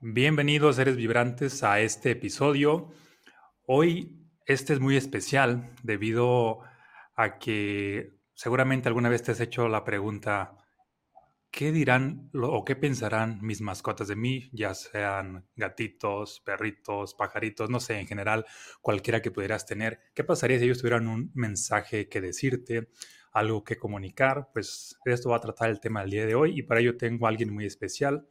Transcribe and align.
Bienvenidos 0.00 0.76
seres 0.76 0.94
vibrantes 0.94 1.64
a 1.64 1.80
este 1.80 2.12
episodio. 2.12 2.92
Hoy 3.66 4.30
este 4.46 4.72
es 4.72 4.78
muy 4.78 4.96
especial 4.96 5.74
debido 5.82 6.60
a 7.16 7.40
que 7.40 8.12
seguramente 8.32 8.86
alguna 8.86 9.08
vez 9.08 9.24
te 9.24 9.32
has 9.32 9.40
hecho 9.40 9.66
la 9.66 9.82
pregunta, 9.82 10.56
¿qué 11.50 11.72
dirán 11.72 12.30
o 12.32 12.64
qué 12.64 12.76
pensarán 12.76 13.40
mis 13.42 13.60
mascotas 13.60 14.06
de 14.06 14.14
mí? 14.14 14.48
Ya 14.52 14.72
sean 14.72 15.48
gatitos, 15.56 16.42
perritos, 16.46 17.14
pajaritos, 17.14 17.68
no 17.68 17.80
sé, 17.80 17.98
en 17.98 18.06
general, 18.06 18.46
cualquiera 18.80 19.20
que 19.20 19.32
pudieras 19.32 19.66
tener. 19.66 19.98
¿Qué 20.14 20.22
pasaría 20.22 20.60
si 20.60 20.66
ellos 20.66 20.78
tuvieran 20.78 21.08
un 21.08 21.32
mensaje 21.34 22.08
que 22.08 22.20
decirte, 22.20 22.88
algo 23.32 23.64
que 23.64 23.76
comunicar? 23.76 24.48
Pues 24.52 24.96
esto 25.06 25.30
va 25.30 25.38
a 25.38 25.40
tratar 25.40 25.70
el 25.70 25.80
tema 25.80 26.02
del 26.02 26.10
día 26.10 26.24
de 26.24 26.36
hoy 26.36 26.56
y 26.56 26.62
para 26.62 26.78
ello 26.78 26.96
tengo 26.96 27.26
a 27.26 27.30
alguien 27.30 27.52
muy 27.52 27.66
especial 27.66 28.28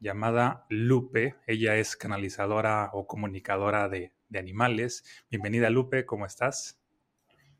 llamada 0.00 0.66
Lupe. 0.68 1.36
Ella 1.46 1.76
es 1.76 1.96
canalizadora 1.96 2.90
o 2.92 3.06
comunicadora 3.06 3.88
de, 3.88 4.12
animales. 4.38 5.04
Bienvenida 5.30 5.70
Lupe, 5.70 6.04
¿cómo 6.04 6.26
estás? 6.26 6.78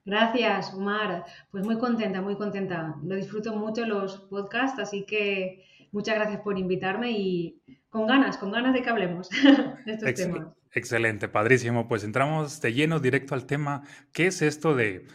Gracias, 0.05 0.75
Omar. 0.75 1.25
Pues 1.51 1.65
muy 1.65 1.79
contenta, 1.79 2.21
muy 2.21 2.37
contenta. 2.37 2.97
Lo 3.03 3.17
disfruto 3.17 3.55
mucho 3.57 3.87
los 3.87 4.19
podcasts, 4.19 4.79
así 4.79 5.05
que 5.07 5.65
muchas 5.93 6.17
gracias 6.17 6.41
por 6.43 6.59
invitarme 6.59 7.11
y 7.13 7.63
con 7.89 8.07
ganas, 8.07 8.37
con 8.37 8.53
ganas 8.53 8.75
de 8.75 8.83
que 8.83 8.91
hablemos 8.91 9.29
de 9.87 9.93
estos 9.93 10.15
temas. 10.15 10.49
Excelente, 10.73 11.29
padrísimo. 11.29 11.89
Pues 11.89 12.05
entramos 12.05 12.61
de 12.61 12.75
lleno 12.75 13.01
directo 13.01 13.35
al 13.35 13.47
tema. 13.47 13.83
¿Qué 14.13 14.27
es 14.27 14.43
esto 14.43 14.75
de, 14.75 15.07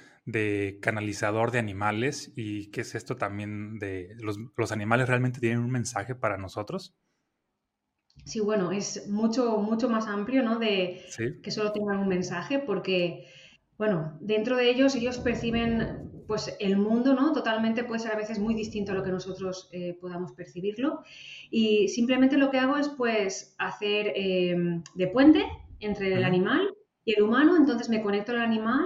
canalizador 0.81 1.51
de 1.51 1.59
animales 1.59 2.31
y 2.35 2.71
qué 2.71 2.81
es 2.81 2.95
esto 2.95 3.15
también 3.15 3.77
de 3.77 4.15
los, 4.19 4.39
los 4.57 4.71
animales 4.71 5.07
realmente 5.07 5.39
tienen 5.39 5.59
un 5.59 5.71
mensaje 5.71 6.15
para 6.15 6.37
nosotros? 6.37 6.95
Sí, 8.25 8.39
bueno, 8.39 8.71
es 8.71 9.09
mucho, 9.09 9.57
mucho 9.57 9.89
más 9.89 10.07
amplio, 10.07 10.43
¿no? 10.43 10.57
De 10.57 11.01
que 11.41 11.51
solo 11.51 11.71
tengan 11.73 11.99
un 11.99 12.07
mensaje, 12.07 12.59
porque, 12.59 13.27
bueno, 13.77 14.17
dentro 14.21 14.55
de 14.55 14.69
ellos, 14.69 14.95
ellos 14.95 15.17
perciben, 15.17 16.09
pues, 16.25 16.55
el 16.59 16.77
mundo, 16.77 17.13
¿no? 17.13 17.33
Totalmente 17.33 17.83
puede 17.83 17.99
ser 17.99 18.13
a 18.13 18.17
veces 18.17 18.39
muy 18.39 18.53
distinto 18.55 18.93
a 18.93 18.95
lo 18.95 19.03
que 19.03 19.11
nosotros 19.11 19.69
eh, 19.73 19.97
podamos 19.99 20.31
percibirlo. 20.31 21.01
Y 21.51 21.89
simplemente 21.89 22.37
lo 22.37 22.49
que 22.49 22.59
hago 22.59 22.77
es, 22.77 22.87
pues, 22.89 23.55
hacer 23.57 24.13
em, 24.15 24.83
de 24.95 25.07
puente 25.07 25.45
entre 25.81 26.13
el 26.13 26.23
animal 26.23 26.73
y 27.03 27.15
el 27.15 27.23
humano. 27.23 27.57
Entonces 27.57 27.89
me 27.89 28.01
conecto 28.01 28.31
al 28.31 28.41
animal 28.41 28.85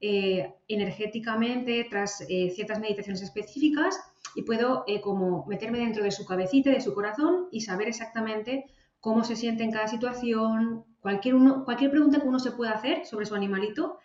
eh, 0.00 0.52
energéticamente 0.66 1.86
tras 1.88 2.26
eh, 2.28 2.50
ciertas 2.50 2.80
meditaciones 2.80 3.22
específicas 3.22 3.96
y 4.34 4.42
puedo 4.42 4.84
eh, 4.86 5.00
como 5.00 5.46
meterme 5.46 5.78
dentro 5.78 6.02
de 6.02 6.10
su 6.10 6.24
cabecita, 6.24 6.70
de 6.70 6.80
su 6.80 6.94
corazón 6.94 7.48
y 7.50 7.60
saber 7.60 7.88
exactamente 7.88 8.66
cómo 9.00 9.24
se 9.24 9.36
siente 9.36 9.64
en 9.64 9.72
cada 9.72 9.88
situación, 9.88 10.84
cualquier, 11.00 11.34
uno, 11.34 11.64
cualquier 11.64 11.90
pregunta 11.90 12.20
que 12.20 12.28
uno 12.28 12.38
se 12.38 12.52
pueda 12.52 12.72
hacer 12.72 13.04
sobre 13.04 13.26
su 13.26 13.34
animalito, 13.34 13.98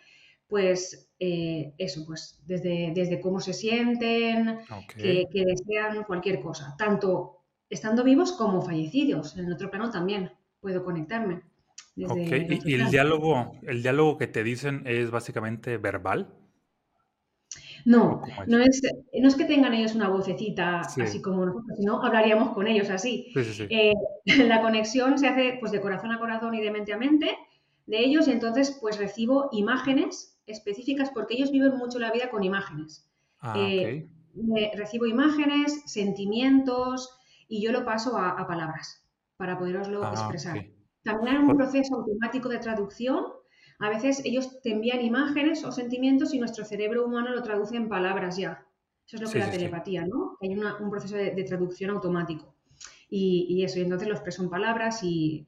pues 0.48 1.10
eh, 1.20 1.72
eso, 1.78 2.04
pues 2.06 2.40
desde, 2.46 2.92
desde 2.94 3.20
cómo 3.20 3.40
se 3.40 3.52
sienten, 3.52 4.60
que, 4.96 5.26
desean 5.32 6.04
cualquier 6.04 6.40
cosa, 6.40 6.74
tanto 6.76 7.44
estando 7.70 8.02
vivos 8.02 8.32
como 8.32 8.62
fallecidos. 8.62 9.36
En 9.36 9.46
el 9.46 9.52
otro 9.52 9.70
plano 9.70 9.90
también 9.90 10.32
puedo 10.60 10.84
conectarme. 10.84 11.42
ok, 12.04 12.16
¿y, 12.64 12.74
el 12.74 12.90
diálogo, 12.90 13.52
el 13.62 13.82
diálogo 13.82 14.16
que 14.16 14.26
te 14.26 14.42
dicen 14.42 14.82
es 14.86 15.10
básicamente 15.10 15.76
verbal? 15.76 16.37
No, 17.84 18.22
no 18.46 18.58
es, 18.58 18.82
no 19.18 19.28
es 19.28 19.34
que 19.34 19.44
tengan 19.44 19.72
ellos 19.72 19.94
una 19.94 20.08
vocecita 20.08 20.80
así 20.80 21.22
como 21.22 21.46
nosotros, 21.46 21.78
sino 21.78 22.02
hablaríamos 22.02 22.50
con 22.50 22.66
ellos 22.66 22.90
así. 22.90 23.32
Eh, 23.70 23.92
la 24.46 24.60
conexión 24.60 25.18
se 25.18 25.28
hace 25.28 25.56
pues 25.60 25.72
de 25.72 25.80
corazón 25.80 26.12
a 26.12 26.18
corazón 26.18 26.54
y 26.54 26.60
de 26.60 26.70
mente 26.70 26.92
a 26.92 26.98
mente 26.98 27.36
de 27.86 28.00
ellos 28.00 28.28
y 28.28 28.32
entonces 28.32 28.76
pues 28.80 28.98
recibo 28.98 29.48
imágenes 29.52 30.38
específicas 30.46 31.10
porque 31.10 31.34
ellos 31.34 31.50
viven 31.50 31.76
mucho 31.76 31.98
la 31.98 32.12
vida 32.12 32.30
con 32.30 32.42
imágenes. 32.44 33.08
Ah, 33.40 33.54
eh, 33.56 34.08
recibo 34.76 35.06
imágenes, 35.06 35.82
sentimientos 35.86 37.18
y 37.48 37.62
yo 37.62 37.72
lo 37.72 37.84
paso 37.84 38.18
a, 38.18 38.46
palabras 38.46 39.04
para 39.36 39.58
poderoslo 39.58 40.04
ah, 40.04 40.10
expresar. 40.12 40.66
También 41.02 41.36
hay 41.36 41.42
un 41.42 41.56
proceso 41.56 41.96
automático 41.96 42.48
de 42.48 42.58
traducción 42.58 43.24
a 43.80 43.88
veces 43.88 44.22
ellos 44.24 44.60
te 44.60 44.72
envían 44.72 45.00
imágenes 45.00 45.64
o 45.64 45.70
sentimientos 45.70 46.34
y 46.34 46.38
nuestro 46.38 46.64
cerebro 46.64 47.06
humano 47.06 47.30
lo 47.30 47.42
traduce 47.42 47.76
en 47.76 47.88
palabras 47.88 48.36
ya. 48.36 48.66
Eso 49.06 49.16
es 49.16 49.22
lo 49.22 49.30
que 49.30 49.38
es 49.38 49.46
la 49.46 49.52
telepatía, 49.52 50.06
¿no? 50.06 50.36
Hay 50.42 50.54
un 50.54 50.90
proceso 50.90 51.16
de, 51.16 51.30
traducción 51.44 51.90
automático. 51.90 52.54
Y, 53.08 53.62
eso, 53.64 53.78
y 53.78 53.82
entonces 53.82 54.06
lo 54.06 54.14
expreso 54.14 54.42
en 54.42 54.50
palabras 54.50 55.02
y, 55.02 55.46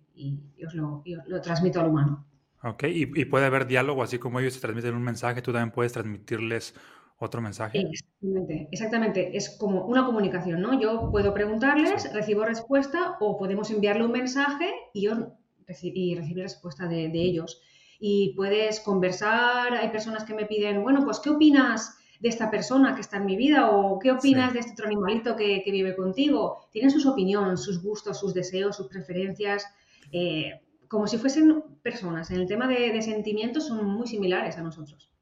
os, 0.66 0.74
lo, 0.74 1.02
transmito 1.42 1.80
al 1.80 1.88
humano. 1.88 2.26
Ok, 2.62 2.84
¿Y, 2.84 3.24
puede 3.26 3.46
haber 3.46 3.66
diálogo, 3.66 4.02
así 4.02 4.18
como 4.18 4.40
ellos 4.40 4.54
te 4.54 4.60
transmiten 4.60 4.94
un 4.94 5.02
mensaje, 5.02 5.42
tú 5.42 5.52
también 5.52 5.72
puedes 5.72 5.92
transmitirles 5.92 6.74
otro 7.18 7.42
mensaje. 7.42 7.80
Exactamente, 7.80 8.68
exactamente. 8.72 9.36
Es 9.36 9.58
como 9.58 9.84
una 9.84 10.06
comunicación, 10.06 10.62
¿no? 10.62 10.80
Yo 10.80 11.10
puedo 11.10 11.34
preguntarles, 11.34 12.10
recibo 12.14 12.44
respuesta 12.46 13.16
o 13.20 13.36
podemos 13.36 13.70
enviarle 13.70 14.04
un 14.04 14.12
mensaje 14.12 14.70
y, 14.94 15.02
yo 15.02 15.36
y 15.82 16.14
recibir 16.14 16.42
respuesta 16.42 16.88
de 16.88 17.10
ellos 17.12 17.60
y 18.00 18.32
puedes 18.34 18.80
conversar. 18.80 19.74
Hay 19.74 19.90
personas 19.90 20.24
que 20.24 20.34
me 20.34 20.46
piden, 20.46 20.82
bueno, 20.82 21.04
pues, 21.04 21.20
¿qué 21.20 21.30
opinas 21.30 21.98
de 22.18 22.28
esta 22.30 22.50
persona 22.50 22.94
que 22.94 23.02
está 23.02 23.18
en 23.18 23.26
mi 23.26 23.36
vida? 23.36 23.70
¿O 23.70 23.98
qué 23.98 24.10
opinas 24.10 24.54
de 24.54 24.60
este 24.60 24.72
otro 24.72 24.86
animalito 24.86 25.36
que, 25.36 25.62
vive 25.66 25.94
contigo? 25.94 26.66
Tienen 26.72 26.90
sus 26.90 27.06
opiniones, 27.06 27.62
sus 27.62 27.82
gustos, 27.82 28.18
sus 28.18 28.32
deseos, 28.32 28.76
sus 28.76 28.88
preferencias, 28.88 29.66
eh, 30.10 30.60
como 30.88 31.06
si 31.06 31.18
fuesen 31.18 31.62
personas. 31.82 32.30
En 32.30 32.40
el 32.40 32.48
tema 32.48 32.66
de, 32.66 33.00
sentimientos 33.02 33.68
son 33.68 33.86
muy 33.86 34.08
similares 34.08 34.56
a 34.56 34.62
nosotros. 34.62 35.12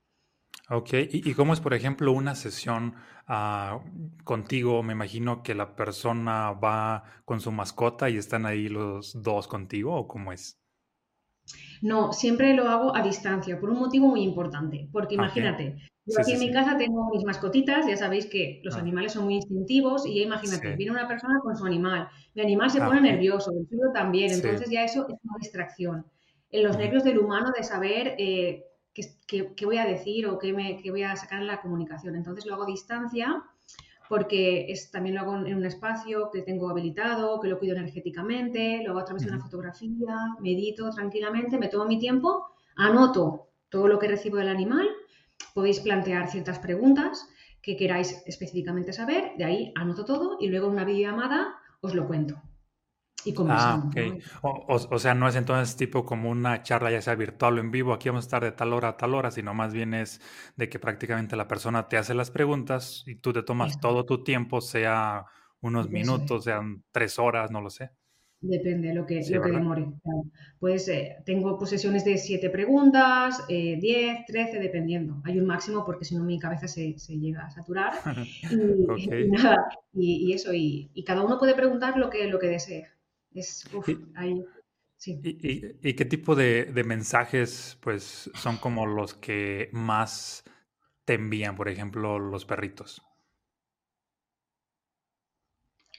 Ok, 0.70 0.90
¿Y, 1.10 1.32
cómo 1.32 1.54
es, 1.54 1.60
por 1.60 1.72
ejemplo, 1.72 2.12
una 2.12 2.34
sesión 2.34 2.94
ah, 3.26 3.80
contigo? 4.22 4.82
Me 4.82 4.92
imagino 4.92 5.42
que 5.42 5.54
la 5.54 5.74
persona 5.74 6.52
va 6.52 7.04
con 7.24 7.40
su 7.40 7.50
mascota 7.50 8.10
y 8.10 8.18
están 8.18 8.44
ahí 8.44 8.68
los 8.68 9.22
dos 9.22 9.48
contigo, 9.48 9.94
¿o 9.96 10.06
cómo 10.06 10.30
es? 10.30 10.57
No, 11.82 12.12
siempre 12.12 12.54
lo 12.54 12.68
hago 12.68 12.94
a 12.94 13.02
distancia, 13.02 13.58
por 13.60 13.70
un 13.70 13.78
motivo 13.78 14.08
muy 14.08 14.22
importante. 14.22 14.88
Porque 14.92 15.14
imagínate, 15.14 15.76
yo 16.06 16.20
aquí 16.20 16.32
en 16.32 16.40
mi 16.40 16.50
casa 16.50 16.76
tengo 16.76 17.10
mis 17.10 17.24
mascotitas, 17.24 17.86
ya 17.86 17.96
sabéis 17.96 18.26
que 18.26 18.60
los 18.64 18.74
ah. 18.74 18.80
animales 18.80 19.12
son 19.12 19.24
muy 19.24 19.34
instintivos, 19.34 20.06
y 20.06 20.16
ya 20.16 20.22
imagínate, 20.22 20.74
viene 20.76 20.92
una 20.92 21.06
persona 21.06 21.38
con 21.42 21.56
su 21.56 21.66
animal, 21.66 22.08
mi 22.34 22.42
animal 22.42 22.70
se 22.70 22.80
ah, 22.80 22.86
pone 22.86 23.00
nervioso, 23.00 23.50
el 23.52 23.68
suyo 23.68 23.92
también, 23.92 24.32
entonces 24.32 24.70
ya 24.70 24.84
eso 24.84 25.06
es 25.08 25.16
una 25.22 25.36
distracción. 25.38 26.06
En 26.50 26.64
los 26.64 26.78
nervios 26.78 27.04
del 27.04 27.18
humano 27.18 27.52
de 27.56 27.62
saber 27.62 28.14
eh, 28.18 28.64
qué, 29.26 29.64
voy 29.64 29.76
a 29.76 29.84
decir 29.84 30.26
o 30.26 30.38
qué, 30.38 30.52
me, 30.52 30.80
qué 30.82 30.90
voy 30.90 31.02
a 31.02 31.14
sacar 31.14 31.40
en 31.40 31.46
la 31.46 31.60
comunicación. 31.60 32.16
Entonces 32.16 32.46
lo 32.46 32.54
hago 32.54 32.64
a 32.64 32.66
distancia 32.66 33.44
porque 34.08 34.70
es, 34.70 34.90
también 34.90 35.14
lo 35.14 35.20
hago 35.20 35.36
en 35.36 35.54
un 35.54 35.64
espacio 35.64 36.30
que 36.32 36.42
tengo 36.42 36.70
habilitado, 36.70 37.40
que 37.40 37.48
lo 37.48 37.58
cuido 37.58 37.76
energéticamente, 37.76 38.82
lo 38.82 38.90
hago 38.90 39.00
a 39.00 39.04
través 39.04 39.24
de 39.24 39.30
una 39.30 39.40
fotografía, 39.40 40.16
medito 40.40 40.90
tranquilamente, 40.90 41.58
me 41.58 41.68
tomo 41.68 41.84
mi 41.84 41.98
tiempo, 41.98 42.46
anoto 42.76 43.48
todo 43.68 43.88
lo 43.88 43.98
que 43.98 44.08
recibo 44.08 44.38
del 44.38 44.48
animal, 44.48 44.88
podéis 45.54 45.80
plantear 45.80 46.28
ciertas 46.28 46.58
preguntas 46.58 47.28
que 47.60 47.76
queráis 47.76 48.22
específicamente 48.26 48.92
saber, 48.92 49.32
de 49.36 49.44
ahí 49.44 49.72
anoto 49.74 50.04
todo 50.04 50.38
y 50.40 50.48
luego 50.48 50.68
en 50.68 50.74
una 50.74 50.84
videollamada 50.84 51.56
os 51.80 51.94
lo 51.94 52.06
cuento 52.06 52.40
y 53.24 53.34
Ah, 53.48 53.90
o, 54.42 54.98
sea, 54.98 55.14
no 55.14 55.28
es 55.28 55.34
entonces 55.34 55.76
tipo 55.76 56.04
como 56.04 56.30
una 56.30 56.62
charla 56.62 56.90
ya 56.90 57.02
sea 57.02 57.14
virtual 57.14 57.58
o 57.58 57.60
en 57.60 57.70
vivo, 57.70 57.92
aquí 57.92 58.08
vamos 58.08 58.24
a 58.24 58.26
estar 58.26 58.44
de 58.44 58.52
tal 58.52 58.72
hora 58.72 58.90
a 58.90 58.96
tal 58.96 59.14
hora, 59.14 59.30
sino 59.30 59.54
más 59.54 59.72
bien 59.72 59.92
es 59.92 60.20
de 60.56 60.68
que 60.68 60.78
prácticamente 60.78 61.36
la 61.36 61.48
persona 61.48 61.88
te 61.88 61.96
hace 61.96 62.14
las 62.14 62.30
preguntas 62.30 63.02
y 63.06 63.16
tú 63.16 63.32
te 63.32 63.42
tomas 63.42 63.80
todo 63.80 64.04
tu 64.04 64.22
tiempo, 64.22 64.60
sea 64.60 65.24
unos 65.60 65.90
minutos, 65.90 66.44
sean 66.44 66.84
tres 66.92 67.18
horas, 67.18 67.50
no 67.50 67.60
lo 67.60 67.70
sé. 67.70 67.90
Depende 68.40 68.94
lo 68.94 69.04
que, 69.04 69.20
lo 69.30 69.42
que 69.42 69.50
demore. 69.50 69.86
Pues 70.60 70.88
eh, 70.88 71.16
tengo 71.24 71.58
posesiones 71.58 72.04
de 72.04 72.16
siete 72.18 72.50
preguntas, 72.50 73.44
eh, 73.48 73.76
diez, 73.80 74.24
trece, 74.26 74.60
dependiendo. 74.60 75.20
Hay 75.24 75.40
un 75.40 75.46
máximo 75.46 75.84
porque 75.84 76.04
si 76.04 76.14
no 76.14 76.22
mi 76.22 76.38
cabeza 76.38 76.68
se, 76.68 76.94
llega 76.94 77.46
a 77.46 77.50
saturar. 77.50 77.94
Y, 78.96 79.28
nada, 79.28 79.56
y, 79.92 80.32
eso, 80.32 80.52
y, 80.54 80.90
cada 81.04 81.24
uno 81.24 81.38
puede 81.38 81.54
preguntar 81.54 81.96
lo 81.96 82.10
que, 82.10 82.28
lo 82.28 82.38
que 82.38 82.46
desee. 82.46 82.86
Es, 83.38 83.64
ahí, 84.16 84.44
¿Y, 85.06 85.94
qué 85.94 86.04
tipo 86.04 86.34
de, 86.34 86.82
mensajes 86.84 87.78
pues, 87.80 88.30
son 88.34 88.56
como 88.56 88.86
los 88.86 89.14
que 89.14 89.70
más 89.72 90.42
te 91.04 91.14
envían, 91.14 91.54
por 91.54 91.68
ejemplo, 91.68 92.18
los 92.18 92.44
perritos? 92.44 93.02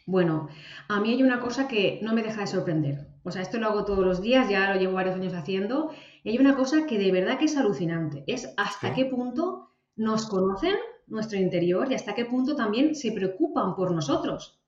Bueno, 0.06 0.50
a 0.88 1.00
mí 1.00 1.13
hay 1.13 1.24
una 1.24 1.39
cosa 1.39 1.68
que 1.68 2.00
no 2.01 2.13
me 2.13 2.24
deja 2.24 2.41
de 2.41 2.47
sorprender. 2.47 3.07
O 3.24 3.31
sea, 3.31 3.42
esto 3.42 3.57
lo 3.57 3.68
hago 3.68 3.85
todos 3.85 4.06
los 4.06 4.21
días, 4.21 4.50
ya 4.50 4.74
lo 4.74 4.80
llevo 4.80 4.94
varios 4.94 5.15
años 5.15 5.33
haciendo, 5.33 5.92
y 6.24 6.31
hay 6.31 6.38
una 6.39 6.56
cosa 6.56 6.85
que 6.85 6.97
de 6.97 7.12
verdad 7.12 7.38
que 7.38 7.45
es 7.45 7.56
alucinante. 7.56 8.24
Es 8.27 8.53
hasta 8.57 8.94
qué 8.94 9.06
punto 9.06 9.75
nos 9.95 10.27
conocen 10.27 10.75
nuestro 11.07 11.38
interior 11.38 11.89
y 11.92 11.95
hasta 11.95 12.15
qué 12.15 12.25
punto 12.25 12.56
también 12.56 12.95
se 12.95 13.12
preocupan 13.12 13.75
por 13.75 13.92
nosotros. 13.92 14.58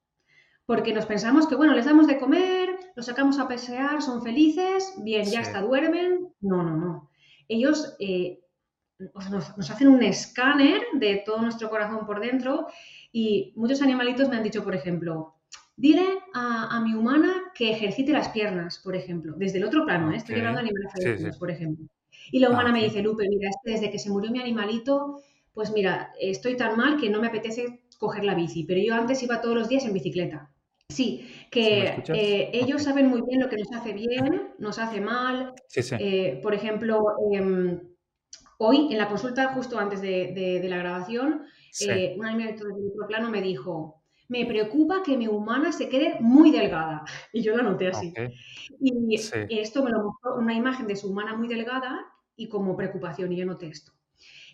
Porque 0.71 0.94
nos 0.94 1.06
pensamos 1.06 1.47
que, 1.47 1.56
bueno, 1.56 1.73
les 1.73 1.83
damos 1.83 2.07
de 2.07 2.18
comer, 2.18 2.69
los 2.95 3.06
sacamos 3.06 3.38
a 3.39 3.47
pasear, 3.50 4.01
son 4.01 4.23
felices, 4.23 4.94
bien, 5.03 5.25
ya 5.25 5.41
hasta 5.41 5.59
duermen. 5.59 6.29
No, 6.39 6.63
no, 6.63 6.77
no. 6.77 7.12
Ellos 7.50 7.97
eh, 8.00 8.39
nos, 9.29 9.69
hacen 9.69 9.89
un 9.89 10.01
escáner 10.01 10.79
de 10.94 11.23
todo 11.25 11.41
nuestro 11.41 11.69
corazón 11.69 12.06
por 12.06 12.21
dentro 12.21 12.68
y 13.12 13.51
muchos 13.57 13.81
animalitos 13.81 14.29
me 14.29 14.38
han 14.38 14.44
dicho, 14.44 14.63
por 14.63 14.73
ejemplo, 14.73 15.35
dile 15.75 16.07
a, 16.33 16.79
mi 16.79 16.94
humana 16.94 17.51
que 17.53 17.71
ejercite 17.71 18.13
las 18.13 18.29
piernas, 18.29 18.79
por 18.81 18.95
ejemplo, 18.95 19.33
desde 19.35 19.57
el 19.57 19.65
otro 19.65 19.83
plano, 19.83 20.13
¿eh? 20.13 20.15
estoy 20.15 20.35
hablando 20.35 20.59
a 20.59 20.63
animales 20.63 21.38
por 21.38 21.51
ejemplo. 21.51 21.85
Y 22.31 22.39
la 22.39 22.50
humana 22.50 22.69
ah, 22.69 22.71
me 22.71 22.83
dice, 22.85 23.01
Lupe, 23.01 23.27
mira, 23.27 23.50
desde 23.65 23.91
que 23.91 24.00
se 24.00 24.09
murió 24.09 24.31
mi 24.31 24.39
animalito, 24.39 25.21
pues 25.53 25.69
mira, 25.74 26.13
estoy 26.17 26.56
tan 26.56 26.77
mal 26.77 26.95
que 26.95 27.09
no 27.09 27.19
me 27.19 27.27
apetece 27.27 27.81
coger 27.97 28.24
la 28.24 28.35
bici, 28.35 28.63
pero 28.63 28.79
yo 28.79 28.95
antes 28.95 29.21
iba 29.21 29.41
todos 29.41 29.56
los 29.56 29.67
días 29.67 29.83
en 29.83 29.91
bicicleta. 29.91 30.50
Sí, 30.91 31.29
que 31.49 32.03
eh, 32.13 32.49
ellos 32.53 32.83
saben 32.83 33.07
muy 33.07 33.21
bien 33.21 33.41
lo 33.41 33.49
que 33.49 33.57
nos 33.57 33.71
hace 33.71 33.93
bien, 33.93 34.53
nos 34.59 34.79
hace 34.79 35.01
mal. 35.01 35.53
Eh, 35.99 36.39
por 36.43 36.53
ejemplo, 36.53 37.03
em, 37.31 37.79
hoy 38.57 38.89
en 38.91 38.97
la 38.97 39.07
consulta, 39.07 39.53
justo 39.53 39.79
antes 39.79 40.01
de, 40.01 40.61
la 40.69 40.77
grabación, 40.77 41.43
eh, 41.81 42.15
un 42.17 42.25
animalito 42.25 42.65
de 42.65 42.73
otro 42.73 43.07
plano 43.07 43.29
me 43.29 43.41
dijo, 43.41 44.03
me 44.27 44.45
preocupa 44.45 45.03
que 45.03 45.17
mi 45.17 45.27
humana 45.27 45.71
se 45.71 45.89
quede 45.89 46.17
muy 46.19 46.51
delgada. 46.51 47.03
Y 47.33 47.41
yo 47.41 47.55
lo 47.55 47.63
noté 47.63 47.88
así. 47.88 48.13
Y 48.79 49.59
esto 49.59 49.83
me 49.83 49.91
lo 49.91 50.03
mostró 50.03 50.35
una 50.35 50.53
imagen 50.53 50.88
de 50.88 50.95
su 50.95 51.09
humana 51.09 51.35
muy 51.35 51.47
delgada 51.47 52.05
y 52.35 52.47
como 52.47 52.75
preocupación, 52.75 53.31
y 53.31 53.38
yo 53.38 53.45
noté 53.45 53.67
esto. 53.67 53.91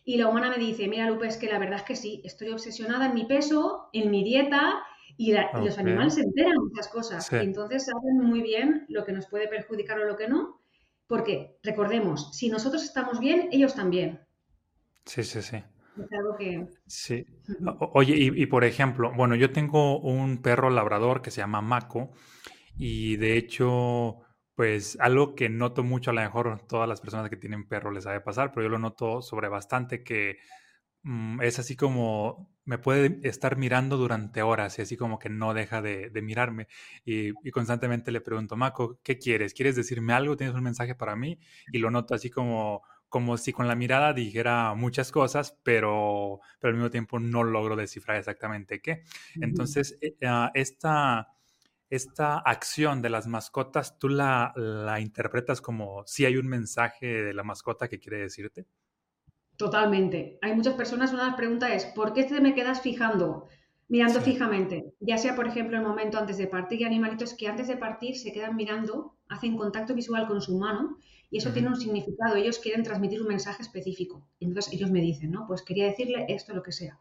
Y 0.03 0.15
la 0.15 0.29
humana 0.29 0.49
me 0.49 0.57
dice, 0.57 0.87
mira 0.87 1.05
Lupe, 1.05 1.27
es 1.27 1.35
que 1.35 1.49
la 1.49 1.59
verdad 1.59 1.79
es 1.79 1.83
que 1.83 1.95
sí, 1.97 2.21
estoy 2.23 2.49
obsesionada 2.49 3.07
en 3.07 3.13
mi 3.13 3.25
peso, 3.25 3.89
en 3.91 4.09
mi 4.09 4.23
dieta, 4.23 4.81
y, 5.17 5.33
los 5.33 5.77
animales 5.77 6.15
se 6.15 6.21
enteran 6.21 6.53
de 6.53 6.59
muchas 6.59 6.87
cosas. 6.87 7.31
entonces 7.33 7.85
saben 7.85 8.17
muy 8.19 8.41
bien 8.41 8.85
lo 8.89 9.03
que 9.03 9.11
nos 9.11 9.27
puede 9.27 9.47
perjudicar 9.47 9.99
o 9.99 10.05
lo 10.05 10.15
que 10.15 10.27
no. 10.27 10.61
Porque 11.07 11.57
recordemos, 11.63 12.35
si 12.35 12.49
nosotros 12.49 12.83
estamos 12.83 13.19
bien, 13.19 13.49
ellos 13.51 13.73
también. 13.73 14.19
Sí, 15.05 15.23
sí, 15.23 15.41
sí. 15.41 15.57
Es 15.57 16.11
algo 16.11 16.35
que... 16.37 16.67
Sí. 16.85 17.25
Oye, 17.93 18.15
y, 18.17 18.45
por 18.45 18.65
ejemplo, 18.65 19.13
bueno, 19.15 19.35
yo 19.35 19.51
tengo 19.51 19.99
un 19.99 20.41
perro 20.41 20.69
labrador 20.69 21.21
que 21.21 21.31
se 21.31 21.41
llama 21.41 21.61
Mako 21.61 22.11
y 22.75 23.15
de 23.15 23.37
hecho, 23.37 24.17
pues 24.53 24.97
algo 24.99 25.33
que 25.33 25.49
noto 25.49 25.83
mucho, 25.83 26.11
a 26.11 26.13
lo 26.13 26.21
mejor 26.21 26.61
todas 26.67 26.89
las 26.89 27.01
personas 27.01 27.29
que 27.29 27.37
tienen 27.37 27.67
perro 27.67 27.91
les 27.91 28.03
sabe 28.03 28.19
pasar, 28.19 28.51
pero 28.51 28.63
yo 28.63 28.69
lo 28.69 28.79
noto 28.79 29.21
sobre 29.21 29.47
bastante 29.47 30.03
que 30.03 30.37
Mm, 31.07 31.41
es 31.41 31.57
así 31.59 31.75
como 31.77 32.49
me 32.67 32.77
puede 32.77 33.21
estar 33.23 33.55
mirando 33.57 33.95
durante 33.95 34.41
horas 34.41 34.77
y 34.77 34.81
así 34.81 34.97
como 34.97 35.19
que 35.19 35.29
no 35.29 35.53
deja 35.53 35.81
de, 35.81 36.11
mirarme. 36.21 36.67
Y, 37.05 37.31
constantemente 37.51 38.11
le 38.11 38.19
pregunto, 38.19 38.57
Mako, 38.57 38.99
¿qué 39.03 39.17
quieres? 39.17 39.53
¿Quieres 39.53 39.77
decirme 39.77 40.11
algo? 40.11 40.35
¿Tienes 40.35 40.53
un 40.53 40.63
mensaje 40.63 40.93
para 40.93 41.15
mí? 41.15 41.39
Y 41.71 41.77
lo 41.77 41.89
noto 41.89 42.13
así 42.13 42.29
como, 42.29 42.83
como 43.07 43.37
si 43.37 43.53
con 43.53 43.69
la 43.69 43.75
mirada 43.75 44.11
dijera 44.11 44.73
muchas 44.75 45.13
cosas, 45.13 45.57
pero, 45.63 46.41
pero 46.59 46.71
al 46.71 46.75
mismo 46.75 46.91
tiempo 46.91 47.19
no 47.19 47.41
logro 47.41 47.77
descifrar 47.77 48.17
exactamente 48.17 48.81
qué. 48.81 49.03
Entonces, 49.35 49.97
eh, 50.01 50.17
ah, 50.25 50.51
esta, 50.53 51.29
esta 51.89 52.37
acción 52.39 53.01
de 53.01 53.09
las 53.09 53.27
mascotas, 53.27 53.97
¿tú 53.97 54.09
la, 54.09 54.51
la 54.57 54.99
interpretas 54.99 55.61
como 55.61 56.03
si 56.05 56.25
hay 56.25 56.35
un 56.35 56.47
mensaje 56.47 57.05
de 57.05 57.33
la 57.33 57.43
mascota 57.43 57.87
que 57.87 57.97
quiere 57.97 58.17
decirte? 58.17 58.65
Totalmente. 59.57 60.38
Hay 60.42 60.56
muchas 60.56 60.75
personas, 60.75 61.12
una 61.12 61.24
de 61.24 61.27
las 61.30 61.38
preguntas 61.38 61.71
es, 61.71 61.86
¿por 61.86 62.13
qué 62.13 62.24
te 62.24 62.39
me 62.39 62.54
quedas 62.54 62.81
fijando, 62.81 63.48
mirando 63.88 64.21
fijamente? 64.21 64.94
Ya 65.00 65.18
sea, 65.18 65.36
por 65.36 65.48
ejemplo, 65.48 65.77
el 65.77 65.83
momento 65.83 66.19
antes 66.19 66.38
de 66.38 66.48
partir, 66.48 66.81
y 66.81 66.83
animalitos 66.83 67.33
que 67.33 67.48
antes 67.48 67.68
de 67.68 67.75
partir 67.75 68.15
se 68.15 68.31
quedan 68.31 68.56
mirando, 68.56 69.15
hacen 69.27 69.57
contacto 69.57 69.95
visual 69.95 70.27
con 70.27 70.42
su 70.42 70.57
mano 70.57 70.98
y 71.31 71.39
eso 71.39 71.51
tiene 71.51 71.69
un 71.69 71.75
significado. 71.75 72.36
Ellos 72.36 72.59
quieren 72.59 72.83
transmitir 72.83 73.19
un 73.21 73.27
mensaje 73.27 73.63
específico. 73.63 74.27
Entonces 74.39 74.71
ellos 74.71 74.92
me 74.92 75.01
dicen, 75.01 75.31
¿no? 75.31 75.48
Pues 75.48 75.63
quería 75.63 75.86
decirle 75.86 76.25
esto, 76.30 76.54
lo 76.54 76.62
que 76.62 76.71
sea. 76.71 77.00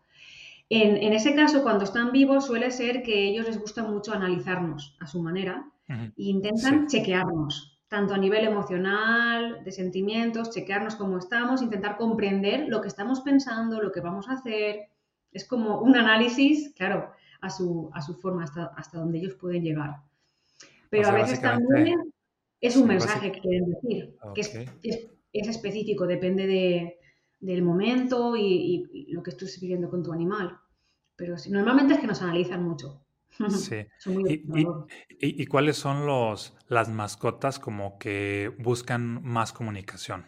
En, 0.69 1.13
ese 1.13 1.35
caso, 1.35 1.63
cuando 1.63 1.85
están 1.85 2.11
vivos, 2.11 2.47
suele 2.47 2.73
ser 2.73 3.03
que 3.05 3.15
a 3.15 3.31
ellos 3.31 3.47
les 3.47 3.61
gusta 3.61 3.85
mucho 3.85 4.13
analizarnos 4.13 4.97
a 4.99 5.07
su 5.07 5.23
manera 5.23 5.71
e 5.89 6.11
intentan 6.17 6.89
chequearnos 6.89 7.76
tanto 7.89 8.15
a 8.15 8.19
nivel 8.19 8.45
emocional, 8.45 9.63
de 9.65 9.73
sentimientos, 9.73 10.51
chequearnos 10.51 10.97
cómo 10.97 11.19
estamos, 11.19 11.63
intentar 11.63 11.97
comprender 11.97 12.67
lo 12.69 12.81
que 12.81 12.89
estamos 12.89 13.21
pensando, 13.21 13.81
lo 13.81 13.93
que 13.93 14.01
vamos 14.01 14.29
a 14.29 14.33
hacer. 14.33 14.89
Es 15.31 15.47
como 15.47 15.81
un 15.81 15.97
análisis, 15.97 16.73
claro, 16.75 17.13
a 17.41 17.51
su, 17.51 17.91
a 17.95 18.03
su 18.03 18.15
forma, 18.15 18.45
hasta, 18.45 18.67
hasta 18.77 18.99
donde 18.99 19.19
ellos 19.19 19.35
pueden 19.35 19.63
llegar. 19.63 19.97
Pero 20.91 21.09
a 21.09 21.13
veces 21.13 21.41
también 21.41 22.13
es 22.61 22.77
un 22.77 22.89
mensaje 22.89 23.33
que 23.33 23.41
quieren 23.41 23.71
decir, 23.71 24.17
que 24.35 24.41
es, 25.33 25.49
específico, 25.49 26.07
depende 26.07 26.47
de, 26.47 26.99
del 27.39 27.63
momento 27.63 28.35
y, 28.37 29.07
lo 29.11 29.23
que 29.23 29.31
estés 29.31 29.61
viviendo 29.61 29.91
con 29.91 30.03
tu 30.03 30.13
animal. 30.13 30.59
Pero 31.15 31.37
normalmente 31.51 31.95
es 31.95 32.01
que 32.01 32.07
nos 32.07 32.23
analizan 32.23 32.63
mucho. 32.63 33.06
Sí. 33.51 33.87
¿Y, 35.21 35.47
cuáles 35.47 35.77
son 35.77 36.07
los, 36.07 36.55
las 36.69 36.89
mascotas 36.89 37.59
como 37.59 37.99
que 37.99 38.55
buscan 38.59 39.23
más 39.23 39.53
comunicación 39.53 40.27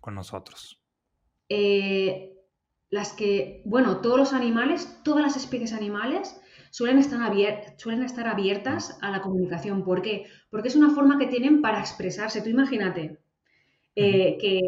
con 0.00 0.14
nosotros? 0.14 0.82
Eh, 1.48 2.34
las 2.90 3.12
que, 3.12 3.62
bueno, 3.64 4.00
todos 4.00 4.18
los 4.18 4.32
animales, 4.32 5.00
todas 5.04 5.22
las 5.22 5.36
especies 5.36 5.72
animales 5.72 6.40
suelen 6.70 6.98
estar, 6.98 7.20
suelen 7.76 8.02
estar 8.02 8.26
abiertas 8.26 8.98
a 9.02 9.10
la 9.10 9.20
comunicación. 9.20 9.84
¿Por 9.84 10.02
qué? 10.02 10.26
Porque 10.50 10.68
es 10.68 10.76
una 10.76 10.90
forma 10.90 11.18
que 11.18 11.26
tienen 11.26 11.60
para 11.62 11.80
expresarse. 11.80 12.42
Tú 12.42 12.50
imagínate 12.50 13.18
eh, 13.94 14.38
que 14.40 14.60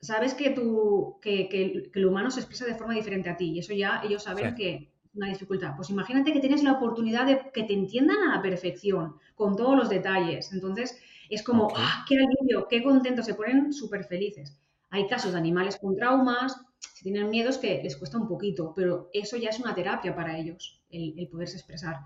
sabes 0.00 0.34
que, 0.34 0.50
tú, 0.50 1.18
que, 1.20 1.90
el 1.94 2.06
humano 2.06 2.30
se 2.30 2.40
expresa 2.40 2.66
de 2.66 2.74
forma 2.74 2.94
diferente 2.94 3.30
a 3.30 3.36
ti 3.36 3.52
y 3.52 3.58
eso 3.58 3.72
ya 3.72 4.00
ellos 4.04 4.22
saben 4.22 4.54
que 4.54 4.92
una 5.18 5.28
dificultad. 5.28 5.74
Pues 5.76 5.90
imagínate 5.90 6.32
que 6.32 6.40
tienes 6.40 6.62
la 6.62 6.72
oportunidad 6.72 7.26
de 7.26 7.50
que 7.52 7.64
te 7.64 7.74
entiendan 7.74 8.16
a 8.18 8.36
la 8.36 8.42
perfección, 8.42 9.16
con 9.34 9.56
todos 9.56 9.76
los 9.76 9.88
detalles. 9.88 10.52
Entonces, 10.52 10.98
es 11.28 11.42
como, 11.42 11.68
¡ah, 11.76 12.04
qué 12.08 12.16
alivio, 12.16 12.66
qué 12.68 12.82
contento! 12.82 13.22
Se 13.22 13.34
ponen 13.34 13.72
súper 13.72 14.04
felices. 14.04 14.58
Hay 14.90 15.06
casos 15.06 15.32
de 15.32 15.38
animales 15.38 15.76
con 15.76 15.94
traumas, 15.94 16.56
si 16.78 17.02
tienen 17.04 17.28
miedos 17.28 17.58
que 17.58 17.82
les 17.82 17.96
cuesta 17.96 18.16
un 18.16 18.26
poquito, 18.26 18.72
pero 18.74 19.10
eso 19.12 19.36
ya 19.36 19.50
es 19.50 19.60
una 19.60 19.74
terapia 19.74 20.16
para 20.16 20.38
ellos, 20.38 20.80
el, 20.88 21.28
poderse 21.30 21.56
expresar. 21.56 21.96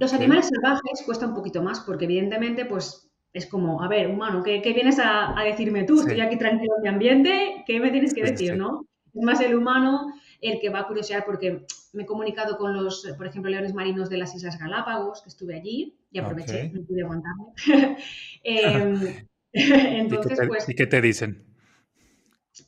Los 0.00 0.12
animales 0.12 0.48
salvajes 0.48 1.02
cuesta 1.06 1.26
un 1.26 1.34
poquito 1.34 1.62
más, 1.62 1.80
porque 1.80 2.06
evidentemente, 2.06 2.64
pues 2.66 3.08
es 3.32 3.46
como, 3.46 3.82
a 3.82 3.88
ver, 3.88 4.08
humano, 4.08 4.42
¿qué, 4.42 4.60
vienes 4.60 4.98
a, 4.98 5.34
decirme 5.44 5.84
tú? 5.84 6.00
Estoy 6.00 6.20
aquí 6.20 6.36
tranquilo 6.36 6.72
en 6.76 6.82
mi 6.82 6.88
ambiente, 6.88 7.64
¿qué 7.66 7.78
me 7.78 7.90
tienes 7.90 8.12
que 8.12 8.24
decir, 8.24 8.56
no? 8.56 8.86
Es 9.14 9.22
más 9.22 9.40
el 9.40 9.54
humano 9.54 10.12
el 10.40 10.60
que 10.60 10.70
va 10.70 10.80
a 10.80 10.86
curiosear 10.86 11.24
porque 11.24 11.66
me 11.92 12.02
he 12.02 12.06
comunicado 12.06 12.56
con 12.56 12.74
los, 12.74 13.06
por 13.16 13.26
ejemplo, 13.26 13.50
leones 13.50 13.74
marinos 13.74 14.08
de 14.08 14.18
las 14.18 14.34
Islas 14.34 14.58
Galápagos, 14.58 15.22
que 15.22 15.28
estuve 15.28 15.56
allí 15.56 15.98
y 16.10 16.18
aproveché, 16.18 16.70
no 16.70 16.82
pude 16.82 17.02
aguantarme. 17.02 17.52
Em, 18.44 19.26
entonces, 19.52 20.38
¿Y 20.42 20.46
pues... 20.46 20.68
¿Y 20.68 20.74
qué 20.74 20.86
te 20.86 21.00
dicen? 21.00 21.44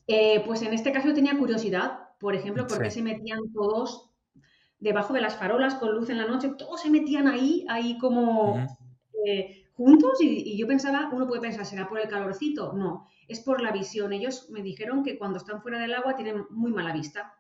Eh, 0.07 0.43
pues 0.45 0.62
en 0.62 0.73
este 0.73 0.93
caso 0.93 1.12
tenía 1.15 1.37
curiosidad, 1.37 2.11
por 2.19 2.35
ejemplo, 2.35 2.67
porque 2.67 2.91
se 2.91 3.03
metían 3.03 3.53
todos 3.53 4.11
debajo 4.79 5.12
de 5.12 5.21
las 5.21 5.37
farolas 5.37 5.75
con 5.75 5.95
luz 5.95 6.11
en 6.11 6.19
la 6.19 6.27
noche, 6.27 6.53
todos 6.57 6.81
se 6.83 6.91
metían 6.91 7.29
ahí, 7.29 7.67
ahí 7.69 7.99
como 7.99 8.67
eh, 9.27 9.67
juntos 9.75 10.21
y, 10.21 10.53
y, 10.53 10.57
yo 10.57 10.67
pensaba, 10.67 11.11
uno 11.12 11.27
puede 11.27 11.43
pensar, 11.43 11.67
¿será 11.67 11.89
por 11.89 12.00
el 12.00 12.09
calorcito? 12.09 12.73
No, 12.73 13.09
es 13.29 13.41
por 13.41 13.61
la 13.61 13.73
visión. 13.73 14.12
Ellos 14.12 14.49
me 14.50 14.62
dijeron 14.62 15.05
que 15.05 15.19
cuando 15.19 15.39
están 15.39 15.62
fuera 15.62 15.79
del 15.79 15.95
agua 15.95 16.17
tienen 16.17 16.47
muy 16.50 16.73
mala 16.73 16.93
vista. 16.93 17.35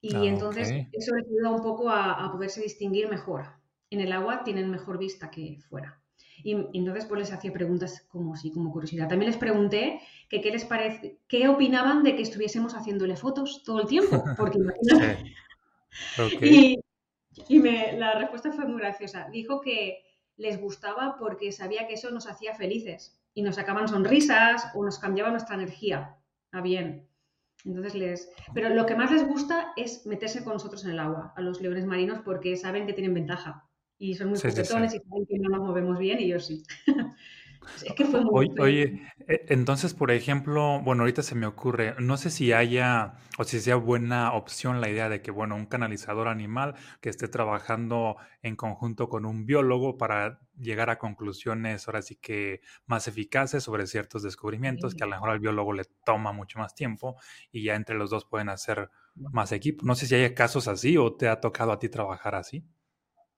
Y 0.00 0.14
ah, 0.14 0.24
entonces 0.24 0.70
eso 0.92 1.14
les 1.16 1.26
ayuda 1.26 1.50
un 1.50 1.62
poco 1.62 1.90
a, 1.90 2.30
poderse 2.32 2.62
distinguir 2.62 3.08
mejor. 3.08 3.46
En 3.90 4.00
el 4.00 4.12
agua 4.12 4.44
tienen 4.44 4.70
mejor 4.70 4.98
vista 4.98 5.30
que 5.30 5.58
fuera. 5.68 6.00
Y, 6.44 6.52
entonces 6.72 7.06
pues 7.06 7.18
les 7.20 7.32
hacía 7.32 7.52
preguntas 7.52 8.06
como 8.08 8.36
sí, 8.36 8.52
como 8.52 8.70
curiosidad. 8.70 9.08
También 9.08 9.30
les 9.30 9.40
pregunté 9.40 10.00
que 10.28 10.40
qué 10.40 10.52
les 10.52 10.64
parece, 10.64 11.18
qué 11.26 11.48
opinaban 11.48 12.04
de 12.04 12.14
que 12.14 12.22
estuviésemos 12.22 12.74
haciéndole 12.74 13.16
fotos 13.16 13.62
todo 13.64 13.80
el 13.80 13.88
tiempo, 13.88 14.22
porque 14.36 14.58
Y, 16.42 16.78
y 17.48 17.58
la 17.60 18.12
respuesta 18.18 18.52
fue 18.52 18.66
muy 18.66 18.78
graciosa. 18.80 19.28
Dijo 19.32 19.60
que 19.60 20.04
les 20.36 20.60
gustaba 20.60 21.16
porque 21.18 21.50
sabía 21.50 21.88
que 21.88 21.94
eso 21.94 22.10
nos 22.10 22.28
hacía 22.28 22.54
felices 22.54 23.18
y 23.34 23.42
nos 23.42 23.56
sacaban 23.56 23.88
sonrisas 23.88 24.70
o 24.74 24.84
nos 24.84 24.98
cambiaba 24.98 25.30
nuestra 25.30 25.56
energía 25.56 26.16
a 26.52 26.60
bien. 26.60 27.07
Entonces 27.64 27.94
les. 27.94 28.30
Pero 28.54 28.68
lo 28.70 28.86
que 28.86 28.94
más 28.94 29.10
les 29.10 29.26
gusta 29.26 29.72
es 29.76 30.06
meterse 30.06 30.44
con 30.44 30.54
nosotros 30.54 30.84
en 30.84 30.92
el 30.92 30.98
agua, 30.98 31.32
a 31.36 31.40
los 31.40 31.60
leones 31.60 31.86
marinos, 31.86 32.20
porque 32.24 32.56
saben 32.56 32.86
que 32.86 32.92
tienen 32.92 33.14
ventaja. 33.14 33.68
Y 33.98 34.14
son 34.14 34.28
muy 34.28 34.38
sí, 34.38 34.48
y 34.48 34.64
saben 34.64 34.88
que 34.88 35.38
no 35.38 35.48
nos 35.48 35.66
movemos 35.66 35.98
bien, 35.98 36.20
y 36.20 36.28
yo 36.28 36.38
sí. 36.38 36.62
Es 37.84 37.92
que 37.94 38.04
fue 38.04 38.22
muy 38.22 38.50
Oye, 38.58 39.02
e, 39.26 39.46
entonces, 39.48 39.94
por 39.94 40.10
ejemplo, 40.10 40.80
bueno, 40.80 41.02
ahorita 41.02 41.22
se 41.22 41.34
me 41.34 41.46
ocurre, 41.46 41.94
no 41.98 42.16
sé 42.16 42.30
si 42.30 42.52
haya 42.52 43.14
o 43.36 43.44
si 43.44 43.60
sea 43.60 43.76
buena 43.76 44.32
opción 44.32 44.80
la 44.80 44.88
idea 44.88 45.08
de 45.08 45.22
que, 45.22 45.30
bueno, 45.30 45.54
un 45.54 45.66
canalizador 45.66 46.28
animal 46.28 46.74
que 47.00 47.08
esté 47.08 47.28
trabajando 47.28 48.16
en 48.42 48.56
conjunto 48.56 49.08
con 49.08 49.24
un 49.26 49.46
biólogo 49.46 49.96
para 49.98 50.40
llegar 50.58 50.90
a 50.90 50.98
conclusiones 50.98 51.86
ahora 51.86 52.02
sí 52.02 52.16
que 52.16 52.60
más 52.86 53.06
eficaces 53.06 53.62
sobre 53.62 53.86
ciertos 53.86 54.22
descubrimientos 54.22 54.94
que 54.94 55.04
a 55.04 55.06
lo 55.06 55.12
mejor 55.12 55.30
al 55.30 55.40
biólogo 55.40 55.72
le 55.72 55.84
toma 56.04 56.32
mucho 56.32 56.58
más 56.58 56.74
tiempo 56.74 57.16
y 57.52 57.64
ya 57.64 57.76
entre 57.76 57.96
los 57.96 58.10
dos 58.10 58.24
pueden 58.24 58.48
hacer 58.48 58.90
más 59.14 59.52
equipo. 59.52 59.84
No 59.84 59.94
sé 59.94 60.06
si 60.06 60.14
hay 60.14 60.34
casos 60.34 60.68
así 60.68 60.96
o 60.96 61.14
te 61.14 61.28
ha 61.28 61.40
tocado 61.40 61.72
a 61.72 61.78
ti 61.78 61.88
trabajar 61.88 62.34
así. 62.34 62.64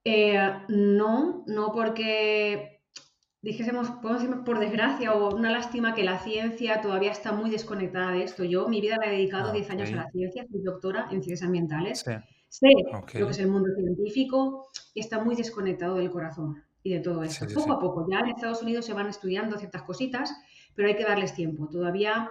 Eh, 0.04 0.38
no, 0.68 1.44
no 1.46 1.72
porque 1.72 2.79
dijésemos, 3.42 3.90
podemos 4.02 4.22
decir 4.22 4.44
por 4.44 4.58
desgracia 4.58 5.14
o 5.14 5.34
una 5.34 5.50
lástima 5.50 5.94
que 5.94 6.04
la 6.04 6.18
ciencia 6.18 6.80
todavía 6.80 7.10
está 7.10 7.32
muy 7.32 7.50
desconectada 7.50 8.12
de 8.12 8.24
esto. 8.24 8.44
Yo 8.44 8.68
mi 8.68 8.80
vida 8.80 8.96
la 9.00 9.10
he 9.10 9.16
dedicado 9.16 9.52
10 9.52 9.70
años 9.70 9.92
a 9.92 9.96
la 9.96 10.10
ciencia, 10.10 10.44
soy 10.50 10.62
doctora 10.62 11.08
en 11.10 11.22
ciencias 11.22 11.42
ambientales. 11.42 12.04
Sé 12.48 12.68
lo 12.90 13.06
que 13.06 13.30
es 13.30 13.38
el 13.38 13.48
mundo 13.48 13.68
científico 13.76 14.66
y 14.92 15.00
está 15.00 15.22
muy 15.22 15.36
desconectado 15.36 15.94
del 15.96 16.10
corazón 16.10 16.62
y 16.82 16.94
de 16.94 17.00
todo 17.00 17.22
esto. 17.22 17.46
poco 17.54 17.72
a 17.72 17.78
poco, 17.78 18.06
ya 18.10 18.20
en 18.20 18.28
Estados 18.28 18.62
Unidos 18.62 18.84
se 18.84 18.92
van 18.92 19.08
estudiando 19.08 19.56
ciertas 19.56 19.82
cositas, 19.82 20.34
pero 20.74 20.88
hay 20.88 20.96
que 20.96 21.04
darles 21.04 21.34
tiempo. 21.34 21.68
Todavía 21.68 22.30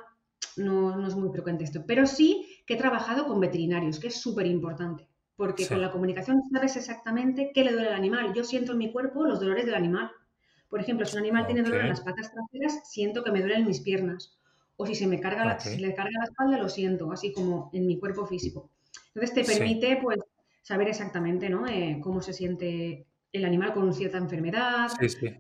no, 0.57 0.97
no 0.97 1.07
es 1.07 1.15
muy 1.15 1.29
frecuente 1.29 1.63
esto. 1.63 1.85
Pero 1.87 2.05
sí 2.05 2.45
que 2.65 2.73
he 2.73 2.77
trabajado 2.77 3.27
con 3.27 3.39
veterinarios, 3.39 3.99
que 3.99 4.07
es 4.07 4.21
súper 4.21 4.45
importante 4.45 5.07
porque 5.39 5.65
con 5.65 5.79
la 5.79 5.89
comunicación 5.89 6.41
sabes 6.51 6.75
exactamente 6.75 7.51
qué 7.53 7.63
le 7.63 7.71
duele 7.71 7.87
al 7.87 7.93
animal. 7.93 8.33
Yo 8.33 8.43
siento 8.43 8.73
en 8.73 8.77
mi 8.77 8.91
cuerpo 8.91 9.23
los 9.23 9.39
dolores 9.39 9.65
del 9.65 9.75
animal. 9.75 10.11
Por 10.69 10.79
ejemplo, 10.79 11.05
si 11.05 11.15
un 11.15 11.23
animal 11.23 11.45
tiene 11.45 11.63
dolor 11.63 11.81
en 11.81 11.89
las 11.89 12.01
patas 12.01 12.31
traseras, 12.31 12.89
siento 12.89 13.23
que 13.23 13.31
me 13.31 13.41
duelen 13.41 13.65
mis 13.65 13.81
piernas. 13.81 14.37
O 14.77 14.85
si 14.85 14.95
se 14.95 15.07
me 15.07 15.19
carga 15.19 15.43
la, 15.45 15.57
le 15.77 15.93
carga 15.93 16.11
la 16.19 16.25
espalda, 16.25 16.57
lo 16.57 16.69
siento, 16.69 17.11
así 17.11 17.33
como 17.33 17.69
en 17.73 17.85
mi 17.85 17.99
cuerpo 17.99 18.25
físico. 18.25 18.69
Entonces 19.13 19.33
te 19.33 19.43
permite 19.43 19.97
pues 20.01 20.19
saber 20.61 20.87
exactamente 20.87 21.49
¿no? 21.49 21.67
Eh, 21.67 21.99
cómo 22.01 22.21
se 22.21 22.33
siente 22.33 23.07
el 23.33 23.45
animal 23.45 23.73
con 23.73 23.93
cierta 23.93 24.17
enfermedad. 24.17 24.89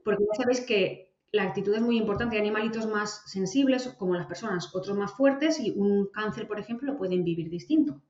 Porque 0.03 0.23
ya 0.23 0.41
sabéis 0.41 0.61
que 0.61 1.13
la 1.31 1.43
actitud 1.43 1.73
es 1.75 1.81
muy 1.81 1.97
importante. 1.97 2.35
Hay 2.35 2.41
animalitos 2.41 2.87
más 2.87 3.23
sensibles, 3.25 3.87
como 3.97 4.15
las 4.15 4.25
personas, 4.25 4.73
otros 4.75 4.97
más 4.97 5.13
fuertes, 5.13 5.59
y 5.59 5.71
un 5.71 6.07
cáncer, 6.07 6.47
por 6.47 6.59
ejemplo, 6.59 6.91
lo 6.91 6.97
pueden 6.97 7.23
vivir 7.23 7.49
distinto. 7.49 8.01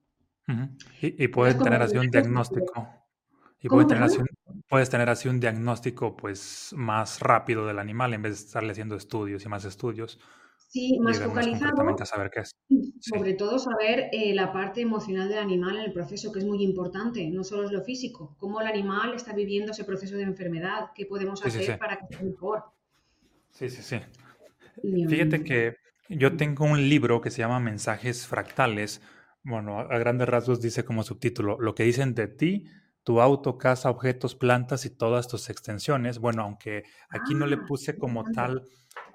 Y, 1.02 1.28
pueden 1.28 1.60
tener 1.60 1.82
así 1.82 1.98
un 1.98 2.10
diagnóstico. 2.10 2.88
Y 3.62 3.68
puedes 4.70 4.90
tener 4.90 5.10
así 5.10 5.28
un 5.28 5.40
diagnóstico 5.40 6.16
pues 6.16 6.74
más 6.76 7.20
rápido 7.20 7.66
del 7.66 7.80
animal 7.80 8.14
en 8.14 8.22
vez 8.22 8.40
de 8.40 8.46
estarle 8.46 8.72
haciendo 8.72 8.96
estudios 8.96 9.44
y 9.44 9.50
más 9.50 9.66
estudios. 9.66 10.20
Sí, 10.70 11.00
más 11.00 11.20
focalizado. 11.20 11.96
A 12.00 12.06
saber 12.06 12.30
qué 12.30 12.42
es. 12.42 12.56
Sobre 13.00 13.34
todo 13.34 13.58
saber 13.58 14.10
eh, 14.12 14.36
la 14.36 14.54
parte 14.54 14.82
emocional 14.82 15.28
del 15.28 15.40
animal 15.40 15.78
en 15.78 15.86
el 15.86 15.94
proceso, 15.94 16.32
que 16.32 16.40
es 16.40 16.46
muy 16.46 16.64
importante, 16.64 17.28
no 17.32 17.44
solo 17.44 17.66
es 17.66 17.72
lo 17.72 17.82
físico, 17.82 18.36
cómo 18.38 18.62
el 18.62 18.68
animal 18.68 19.16
está 19.16 19.34
viviendo 19.34 19.72
ese 19.72 19.84
proceso 19.84 20.16
de 20.16 20.24
enfermedad, 20.24 20.92
qué 20.94 21.08
podemos 21.08 21.44
hacer 21.44 21.80
para 21.80 21.98
que 21.98 22.06
esté 22.12 22.24
mejor. 22.24 22.66
Sí, 23.50 23.70
sí, 23.70 23.82
sí. 23.82 24.00
Fíjate 25.08 25.44
que 25.44 25.78
yo 26.08 26.38
tengo 26.38 26.66
un 26.66 26.88
libro 26.88 27.20
que 27.20 27.32
se 27.32 27.40
llama 27.40 27.60
Mensajes 27.60 28.28
Fractales. 28.28 29.02
Bueno, 29.42 29.80
a 29.80 29.98
grandes 29.98 30.30
rasgos 30.30 30.62
dice 30.62 30.86
como 30.86 31.02
subtítulo, 31.02 31.58
lo 31.60 31.74
que 31.74 31.84
dicen 31.84 32.14
de 32.14 32.28
ti 32.28 32.66
tu 33.10 33.22
auto, 33.22 33.58
casa, 33.58 33.90
objetos, 33.90 34.36
plantas 34.36 34.86
y 34.86 34.92
todas 34.92 35.28
tus 35.28 35.50
extensiones. 35.50 36.20
Bueno, 36.20 36.44
aunque 36.44 36.84
aquí 37.10 37.34
no 37.34 37.48
le 37.48 37.56
ah, 37.56 37.66
puse 37.68 37.98
como 37.98 38.24
tal 38.24 38.66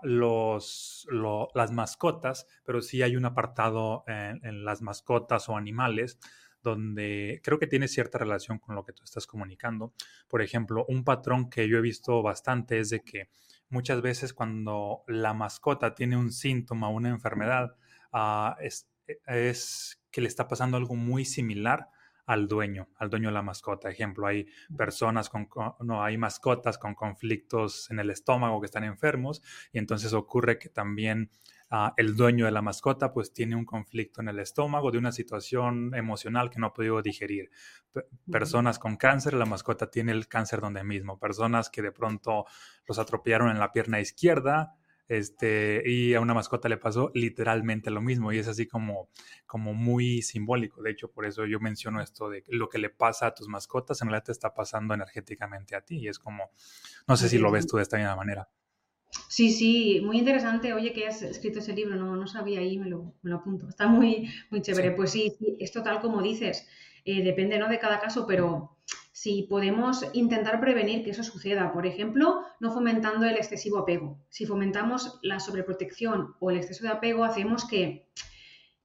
los, 0.03 1.07
las 1.55 1.71
mascotas, 1.71 2.49
pero 2.65 2.83
sí 2.83 3.03
hay 3.03 3.15
un 3.15 3.25
apartado 3.25 4.03
en, 4.09 4.65
las 4.65 4.83
mascotas 4.83 5.49
o 5.49 5.57
animales 5.57 6.19
donde 6.61 7.41
creo 7.45 7.61
que 7.61 7.69
tiene 7.69 7.87
cierta 7.87 8.19
relación 8.19 8.59
con 8.59 8.75
lo 8.75 8.85
que 8.85 8.93
tú 8.93 9.05
estás 9.05 9.29
comunicando. 9.29 9.95
Por 10.27 10.43
ejemplo, 10.43 10.85
un 10.89 11.05
patrón 11.05 11.49
que 11.49 11.69
yo 11.69 11.79
he 11.79 11.81
visto 11.81 12.21
bastante 12.21 12.81
es 12.81 12.91
de 12.91 12.99
que 12.99 13.29
muchas 13.69 14.03
veces 14.03 14.35
cuando 14.35 15.05
la 15.07 15.35
mascota 15.35 15.95
tiene 15.95 16.17
un 16.17 16.33
síntoma, 16.33 16.89
una 16.89 17.11
enfermedad, 17.11 17.77
ah, 18.13 18.57
es, 18.61 18.89
es 19.29 20.03
que 20.11 20.21
le 20.21 20.27
está 20.27 20.49
pasando 20.49 20.79
algo 20.79 20.97
muy 20.97 21.25
similar 21.25 21.91
al 22.27 22.49
dueño, 22.49 22.89
al 22.97 23.11
dueño 23.11 23.29
de 23.29 23.35
la 23.35 23.43
mascota. 23.43 23.91
Ejemplo, 23.91 24.27
hay 24.27 24.47
personas 24.77 25.29
con, 25.29 25.49
no, 25.81 26.03
hay 26.03 26.17
mascotas 26.17 26.79
con 26.79 26.95
conflictos 26.95 27.91
en 27.91 27.99
el 27.99 28.11
estómago 28.11 28.61
que 28.61 28.67
están 28.67 28.85
enfermos 28.85 29.43
y 29.73 29.79
entonces 29.79 30.13
ocurre 30.13 30.59
que 30.59 30.69
también 30.69 31.31
ah, 31.71 31.93
el 31.97 32.17
dueño 32.17 32.47
de 32.47 32.51
la 32.51 32.63
mascota 32.63 33.13
pues 33.13 33.33
tiene 33.33 33.57
un 33.57 33.65
conflicto 33.65 34.21
en 34.21 34.29
el 34.29 34.39
estómago 34.39 34.91
de 34.91 34.99
una 34.99 35.13
situación 35.13 35.95
emocional 35.95 36.51
que 36.51 36.59
no 36.59 36.69
ha 36.69 36.75
podido 36.75 37.03
digerir. 37.03 37.51
personas 38.31 38.79
con 38.79 38.97
cáncer, 38.97 39.35
la 39.35 39.47
mascota 39.47 39.91
tiene 39.91 40.13
el 40.13 40.27
cáncer 40.27 40.61
donde 40.61 40.83
mismo. 40.83 41.19
Personas 41.19 41.71
que 41.71 41.83
de 41.83 41.93
pronto 41.93 42.47
los 42.87 42.99
atropellaron 42.99 43.51
en 43.51 43.59
la 43.59 43.73
pierna 43.73 44.01
izquierda, 44.01 44.77
este, 45.09 45.83
y 45.85 46.15
a 46.15 46.21
una 46.21 46.35
mascota 46.35 46.69
le 46.69 46.77
pasó 46.77 47.11
literalmente 47.15 47.91
lo 47.91 48.01
mismo 48.01 48.33
y 48.33 48.39
es 48.39 48.49
así 48.49 48.67
como, 48.67 49.09
como 49.47 49.75
muy 49.75 50.23
simbólico. 50.23 50.83
De 50.83 50.91
hecho, 50.91 51.11
por 51.11 51.27
eso 51.27 51.47
yo 51.47 51.61
menciono 51.61 52.01
esto 52.01 52.31
de 52.31 52.43
lo 52.49 52.69
que 52.69 52.79
le 52.79 52.91
pasa 52.91 53.27
a 53.27 53.35
tus 53.35 53.49
mascotas 53.49 54.01
en 54.01 54.09
realidad 54.09 54.25
te 54.25 54.33
está 54.33 54.55
pasando 54.55 54.95
energéticamente 54.95 55.77
a 55.77 55.83
ti 55.83 55.99
y 55.99 56.09
es 56.09 56.19
como, 56.19 56.51
no 57.07 57.17
sé 57.17 57.29
si 57.29 57.39
lo 57.39 57.51
ves 57.51 57.67
tú 57.67 57.77
de 57.77 57.83
esta 57.83 57.97
misma 57.97 58.17
manera. 58.17 58.49
Sí, 59.29 59.53
sí, 59.53 60.01
muy 60.05 60.19
interesante. 60.19 60.73
Oye, 60.73 60.93
que 60.93 61.07
has 61.07 61.23
escrito 61.23 61.61
ese 61.61 61.73
libro, 61.73 61.97
no, 61.97 62.17
no 62.17 62.27
sabía 62.27 62.61
ahí, 62.61 62.79
me 62.79 62.89
lo, 62.89 63.15
me 63.23 63.31
lo 63.31 63.37
apunto. 63.37 63.69
Está 63.69 63.87
muy, 63.87 64.29
muy 64.51 64.61
chévere. 64.61 64.93
Pues 64.93 65.11
sí, 65.13 65.35
sí, 65.39 65.57
es 65.61 65.73
total 65.73 66.01
como 66.01 66.23
dices. 66.23 66.67
Eh, 67.05 67.23
depende 67.23 67.59
¿no? 67.59 67.69
de 67.69 67.79
cada 67.79 68.01
caso, 68.01 68.27
pero 68.27 68.74
si 69.25 69.45
podemos 69.45 70.05
intentar 70.13 70.61
prevenir 70.61 71.03
que 71.03 71.13
eso 71.13 71.23
suceda. 71.23 71.73
Por 71.73 71.87
ejemplo, 71.87 72.43
no 72.61 72.75
fomentando 72.75 73.25
el 73.25 73.37
excesivo 73.37 73.79
apego. 73.79 74.19
Si 74.29 74.45
fomentamos 74.45 75.19
la 75.23 75.41
sobreprotección 75.41 76.35
o 76.41 76.51
el 76.51 76.59
exceso 76.59 76.85
de 76.85 76.91
apego, 76.91 77.25
hacemos 77.25 77.67
que, 77.67 78.07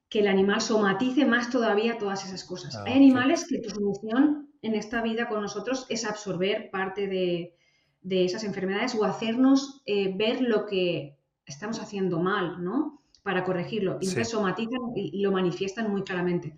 que 0.07 0.21
el 0.21 0.29
animal 0.29 0.61
somatice 0.61 1.25
más 1.25 1.49
todavía 1.49 1.97
todas 1.97 2.23
esas 2.25 2.45
cosas. 2.45 2.73
Ah, 2.77 2.85
Hay 2.87 2.93
animales 2.93 3.45
que 3.49 3.59
tu 3.59 3.81
misión 3.81 4.47
en 4.61 4.75
esta 4.75 5.01
vida 5.01 5.27
con 5.27 5.41
nosotros 5.41 5.85
es 5.89 6.05
absorber 6.05 6.69
parte 6.71 7.07
de, 7.09 7.53
esas 8.25 8.45
enfermedades 8.45 8.95
o 8.95 9.03
hacernos 9.03 9.81
eh, 9.85 10.13
ver 10.15 10.39
lo 10.39 10.65
que 10.67 11.17
estamos 11.45 11.81
haciendo 11.81 12.21
mal, 12.21 12.63
¿no? 12.63 13.03
Para 13.23 13.43
corregirlo. 13.43 13.97
Y 13.99 14.07
entonces 14.07 14.29
somatizan 14.29 14.79
y 14.95 15.21
lo 15.21 15.33
manifiestan 15.33 15.91
muy 15.91 16.03
claramente. 16.03 16.57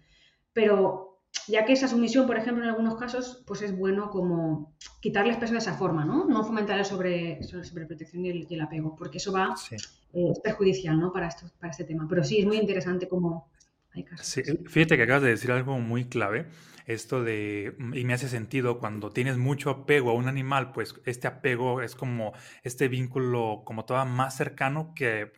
Pero 0.54 1.11
ya 1.48 1.66
que 1.66 1.74
esa 1.74 1.88
sumisión, 1.88 2.28
por 2.28 2.38
ejemplo, 2.38 2.64
en 2.64 2.70
algunos 2.70 2.96
casos, 2.96 3.44
pues 3.46 3.62
es 3.62 3.76
bueno 3.76 4.10
como 4.10 4.74
quitarles 5.00 5.38
peso 5.38 5.54
de 5.54 5.60
esa 5.60 5.74
forma, 5.74 6.06
¿no? 6.06 6.26
No 6.26 6.44
fomentar 6.44 6.78
el 6.78 6.86
sobre, 6.86 7.42
sobreprotección 7.44 8.26
y 8.26 8.48
el, 8.50 8.62
apego, 8.62 8.96
porque 8.96 9.18
eso 9.18 9.32
va, 9.32 9.56
eh, 9.72 10.30
es 10.32 10.40
perjudicial, 10.40 11.00
¿no? 11.00 11.12
Para, 11.12 11.28
esto, 11.28 11.50
para 11.60 11.72
este 11.72 11.84
tema. 11.84 12.06
Pero 12.10 12.24
sí, 12.24 12.40
es 12.40 12.46
muy 12.46 12.58
interesante 12.58 13.08
cómo 13.08 13.50
hay 13.94 14.04
casos. 14.04 14.28
Sí, 14.28 14.42
fíjate 14.68 14.98
que 14.98 15.04
acabas 15.04 15.24
de 15.24 15.30
decir 15.30 15.52
algo 15.52 15.80
muy 15.80 16.06
clave, 16.06 16.48
esto 16.86 17.24
de, 17.24 17.76
y 17.94 18.04
me 18.06 18.14
hace 18.14 18.28
sentido, 18.28 18.80
cuando 18.80 19.10
tienes 19.10 19.38
mucho 19.38 19.70
apego 19.70 20.12
a 20.12 20.14
un 20.14 20.28
animal, 20.28 20.72
pues 20.72 20.96
este 21.06 21.28
apego 21.28 21.82
es 21.82 21.96
como 21.96 22.34
este 22.64 22.88
vínculo 22.88 23.64
como 23.66 23.86
todavía 23.86 24.12
más 24.12 24.36
cercano 24.36 24.94
que 24.96 25.32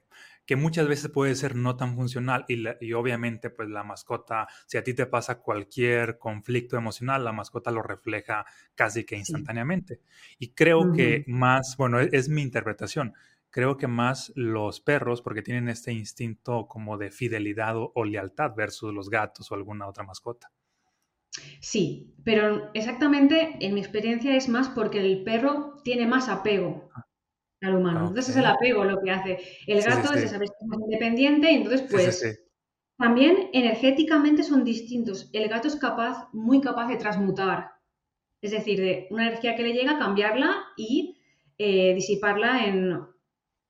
que 0.46 0.56
muchas 0.56 0.88
veces 0.88 1.10
puede 1.10 1.36
ser 1.36 1.56
no 1.56 1.76
tan 1.76 1.96
funcional 1.96 2.46
y, 2.48 2.94
obviamente 2.94 3.50
pues 3.50 3.70
la 3.70 3.84
mascota, 3.84 4.48
si 4.66 4.78
a 4.78 4.84
ti 4.84 4.94
te 4.94 5.06
pasa 5.06 5.40
cualquier 5.40 6.18
conflicto 6.18 6.78
emocional, 6.78 7.24
la 7.24 7.32
mascota 7.32 7.72
lo 7.72 7.82
refleja 7.82 8.46
casi 8.76 9.06
que 9.06 9.16
instantáneamente. 9.16 10.02
Y 10.40 10.50
creo 10.50 10.92
que 10.94 11.24
más, 11.28 11.76
bueno, 11.78 12.00
es, 12.00 12.12
es 12.12 12.30
mi 12.30 12.42
interpretación, 12.42 13.14
creo 13.50 13.78
que 13.78 13.88
más 13.88 14.34
los 14.36 14.82
perros 14.82 15.22
porque 15.22 15.44
tienen 15.44 15.70
este 15.70 15.94
instinto 15.94 16.68
como 16.68 16.98
de 16.98 17.12
fidelidad 17.12 17.76
o, 17.78 18.04
lealtad 18.04 18.54
versus 18.56 18.94
los 18.94 19.10
gatos 19.10 19.52
o 19.52 19.56
alguna 19.56 19.88
otra 19.88 20.04
mascota. 20.04 20.52
Sí, 21.62 22.14
pero 22.24 22.72
exactamente 22.74 23.58
en 23.60 23.74
mi 23.74 23.80
experiencia 23.80 24.36
es 24.36 24.50
más 24.50 24.70
porque 24.70 25.00
el 25.00 25.24
perro 25.24 25.82
tiene 25.84 26.06
más 26.06 26.30
apego. 26.30 26.90
Ah 26.96 27.06
al 27.64 27.76
humano. 27.76 28.08
Entonces 28.08 28.30
es 28.30 28.36
el 28.38 28.46
apego 28.46 28.84
lo 28.84 29.02
que 29.02 29.12
hace. 29.12 29.40
El 29.68 29.82
gato 29.82 30.14
es 30.14 30.32
más 30.34 30.80
independiente 30.80 31.52
y 31.52 31.56
entonces 31.56 31.84
pues 31.90 32.40
también 32.98 33.50
energéticamente 33.54 34.44
son 34.44 34.64
distintos. 34.64 35.30
El 35.34 35.50
gato 35.50 35.68
es 35.68 35.76
capaz, 35.76 36.30
muy 36.34 36.62
capaz 36.62 36.88
de 36.88 36.98
transmutar. 36.98 37.72
Es 38.42 38.52
decir, 38.52 38.80
de 38.80 39.08
una 39.10 39.28
energía 39.28 39.56
que 39.56 39.64
le 39.64 39.74
llega, 39.74 39.98
cambiarla 39.98 40.66
y 40.76 41.18
eh, 41.58 41.94
disiparla 41.96 42.66
en 42.66 43.00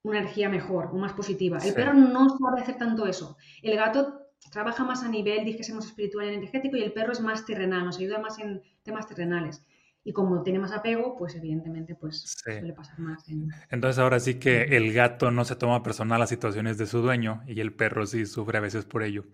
una 0.03 0.19
energía 0.19 0.49
mejor 0.49 0.89
o 0.91 0.97
más 0.97 1.13
positiva. 1.13 1.59
El 1.59 1.73
perro 1.73 1.93
no 1.93 2.29
sabe 2.29 2.61
hacer 2.61 2.77
tanto 2.77 3.05
eso. 3.05 3.37
El 3.61 3.75
gato 3.77 4.19
trabaja 4.51 4.83
más 4.83 5.03
a 5.03 5.07
nivel, 5.07 5.45
dijésemos, 5.45 5.85
espiritual 5.85 6.25
y 6.25 6.33
energético 6.33 6.75
y 6.75 6.83
el 6.83 6.91
perro 6.91 7.13
es 7.13 7.21
más 7.21 7.45
terrenal, 7.45 7.85
nos 7.85 7.97
ayuda 7.97 8.19
más 8.19 8.39
en 8.39 8.61
temas 8.83 9.07
terrenales. 9.07 9.65
Y 10.03 10.11
como 10.11 10.43
tiene 10.43 10.59
más 10.59 10.71
apego, 10.71 11.15
pues 11.17 11.35
evidentemente 11.35 11.95
pues 11.95 12.35
suele 12.43 12.73
pasar 12.73 12.99
más. 12.99 13.23
Entonces 13.69 13.99
ahora 13.99 14.19
sí 14.19 14.35
que 14.35 14.63
el 14.63 14.93
gato 14.93 15.31
no 15.31 15.45
se 15.45 15.55
toma 15.55 15.81
personal 15.81 16.19
las 16.19 16.29
situaciones 16.29 16.77
de 16.77 16.87
su 16.87 17.01
dueño 17.01 17.41
y 17.47 17.59
el 17.61 17.73
perro 17.73 18.05
sí 18.05 18.25
sufre 18.25 18.57
a 18.57 18.61
veces 18.61 18.85
por 18.85 19.03
ello. 19.03 19.25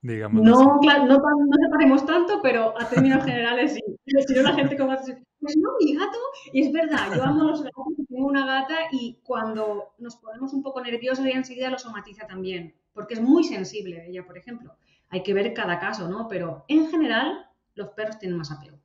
Digamos 0.00 0.42
no, 0.42 0.80
claro, 0.80 1.06
no, 1.06 1.16
no 1.18 1.56
separemos 1.64 2.04
tanto, 2.04 2.40
pero 2.42 2.74
a 2.76 2.88
términos 2.88 3.24
generales 3.24 3.74
sí. 3.74 3.80
Si 4.26 4.34
no 4.34 4.42
la 4.42 4.54
gente 4.54 4.76
como 4.76 4.96
pues 5.42 5.56
no, 5.56 5.70
mi 5.80 5.96
gato, 5.96 6.18
y 6.52 6.66
es 6.66 6.72
verdad, 6.72 7.14
yo 7.16 7.22
amo 7.24 7.44
los 7.44 7.62
gatos, 7.62 7.84
tengo 8.08 8.26
una 8.26 8.46
gata 8.46 8.74
y 8.92 9.18
cuando 9.24 9.94
nos 9.98 10.16
ponemos 10.16 10.52
un 10.52 10.62
poco 10.62 10.80
nerviosos 10.80 11.24
ella 11.24 11.36
enseguida 11.36 11.70
lo 11.70 11.78
somatiza 11.78 12.26
también, 12.26 12.74
porque 12.92 13.14
es 13.14 13.20
muy 13.20 13.42
sensible 13.44 14.06
ella, 14.08 14.24
por 14.24 14.38
ejemplo. 14.38 14.76
Hay 15.08 15.22
que 15.22 15.34
ver 15.34 15.52
cada 15.52 15.78
caso, 15.78 16.08
¿no? 16.08 16.26
Pero 16.28 16.64
en 16.68 16.88
general 16.88 17.46
los 17.74 17.90
perros 17.90 18.18
tienen 18.18 18.38
más 18.38 18.50
apego 18.50 18.78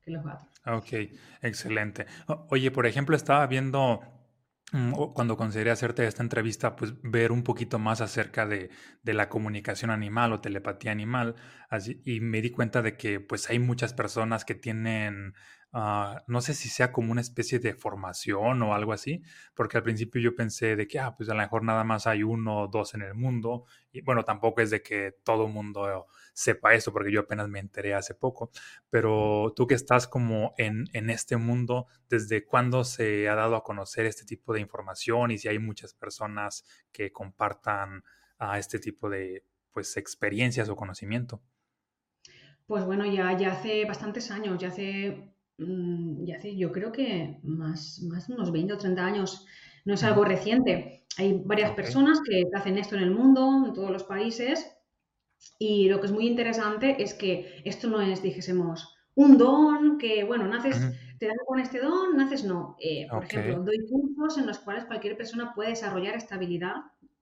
que 0.00 0.10
los 0.10 0.24
gatos. 0.24 0.55
Ok, 0.66 0.92
excelente. 1.42 2.06
Oye, 2.48 2.70
por 2.72 2.86
ejemplo, 2.86 3.14
estaba 3.14 3.46
viendo 3.46 4.00
mm, 4.72 4.92
cuando 5.14 5.36
consideré 5.36 5.70
hacerte 5.70 6.06
esta 6.06 6.24
entrevista, 6.24 6.74
pues 6.74 6.94
ver 7.02 7.30
un 7.30 7.44
poquito 7.44 7.78
más 7.78 8.00
acerca 8.00 8.46
de, 8.46 8.70
la 9.04 9.28
comunicación 9.28 9.90
animal 9.92 10.32
o 10.32 10.40
telepatía 10.40 10.90
animal, 10.90 11.36
así, 11.70 12.00
y 12.04 12.20
me 12.20 12.42
di 12.42 12.50
cuenta 12.50 12.82
de 12.82 12.96
que 12.96 13.20
pues 13.20 13.50
hay 13.50 13.58
muchas 13.58 13.94
personas 13.94 14.44
que 14.44 14.54
tienen 14.54 15.34
Ah, 15.78 16.24
no 16.26 16.40
sé 16.40 16.54
si 16.54 16.70
sea 16.70 16.90
como 16.90 17.12
una 17.12 17.20
especie 17.20 17.58
de 17.58 17.74
formación 17.74 18.62
o 18.62 18.74
algo 18.74 18.94
así, 18.94 19.22
porque 19.54 19.76
al 19.76 19.82
principio 19.82 20.22
yo 20.22 20.34
pensé 20.34 20.74
de 20.74 20.88
que, 20.88 20.98
ah, 20.98 21.14
pues 21.14 21.28
a 21.28 21.34
lo 21.34 21.40
mejor 21.40 21.64
nada 21.64 21.84
más 21.84 22.06
hay 22.06 22.22
uno 22.22 22.62
o 22.62 22.68
dos 22.68 22.94
en 22.94 23.02
el 23.02 23.14
mundo, 23.14 23.66
y 23.92 24.00
bueno, 24.00 24.24
tampoco 24.24 24.62
es 24.62 24.70
de 24.70 24.82
que 24.82 25.16
todo 25.22 25.46
el 25.46 25.52
mundo 25.52 26.06
sepa 26.32 26.72
eso, 26.72 26.94
porque 26.94 27.12
yo 27.12 27.20
apenas 27.20 27.48
me 27.48 27.58
enteré 27.58 27.94
hace 27.94 28.14
poco, 28.14 28.50
pero 28.88 29.52
tú 29.54 29.66
que 29.66 29.74
estás 29.74 30.06
como 30.08 30.54
en, 30.56 30.86
en 30.94 31.10
este 31.10 31.36
mundo, 31.36 31.88
¿desde 32.08 32.46
cuándo 32.46 32.82
se 32.84 33.28
ha 33.28 33.34
dado 33.34 33.54
a 33.56 33.62
conocer 33.62 34.06
este 34.06 34.24
tipo 34.24 34.54
de 34.54 34.60
información 34.60 35.30
y 35.30 35.36
si 35.36 35.48
hay 35.48 35.58
muchas 35.58 35.92
personas 35.92 36.64
que 36.90 37.12
compartan 37.12 38.02
a 38.38 38.52
ah, 38.52 38.58
este 38.58 38.78
tipo 38.78 39.10
de 39.10 39.44
pues 39.72 39.96
experiencias 39.98 40.70
o 40.70 40.76
conocimiento? 40.76 41.42
Pues 42.66 42.84
bueno, 42.84 43.06
ya, 43.06 43.36
ya 43.36 43.52
hace 43.52 43.84
bastantes 43.84 44.30
años, 44.30 44.58
ya 44.58 44.68
hace 44.68 45.36
Mm, 45.58 46.24
ya 46.24 46.36
hace, 46.36 46.54
yo 46.56 46.70
creo 46.70 46.92
que 46.92 47.38
más, 47.42 48.02
más 48.02 48.28
de 48.28 48.34
unos 48.34 48.52
20 48.52 48.74
o 48.74 48.78
30 48.78 49.04
años, 49.04 49.46
no 49.84 49.94
es 49.94 50.04
algo 50.04 50.24
reciente. 50.24 51.06
Hay 51.18 51.40
varias 51.44 51.70
personas 51.70 52.20
que 52.20 52.44
hacen 52.54 52.76
esto 52.76 52.94
en 52.96 53.02
el 53.02 53.10
mundo, 53.10 53.64
en 53.66 53.72
todos 53.72 53.90
los 53.90 54.04
países, 54.04 54.66
y 55.58 55.88
lo 55.88 56.00
que 56.00 56.06
es 56.06 56.12
muy 56.12 56.26
interesante 56.26 57.02
es 57.02 57.14
que 57.14 57.62
esto 57.64 57.88
no 57.88 58.00
es, 58.00 58.22
dijésemos, 58.22 58.94
un 59.14 59.38
don 59.38 59.96
que, 59.96 60.24
bueno, 60.24 60.46
naces, 60.46 60.78
te 61.18 61.26
dan 61.26 61.36
con 61.46 61.58
este 61.58 61.80
don, 61.80 62.16
naces 62.16 62.44
no. 62.44 62.76
Eh, 62.78 63.06
por 63.10 63.24
ejemplo, 63.24 63.62
doy 63.62 63.78
cursos 63.88 64.38
en 64.38 64.46
los 64.46 64.58
cuales 64.58 64.84
cualquier 64.84 65.16
persona 65.16 65.54
puede 65.54 65.70
desarrollar 65.70 66.16
esta 66.16 66.34
habilidad. 66.34 66.74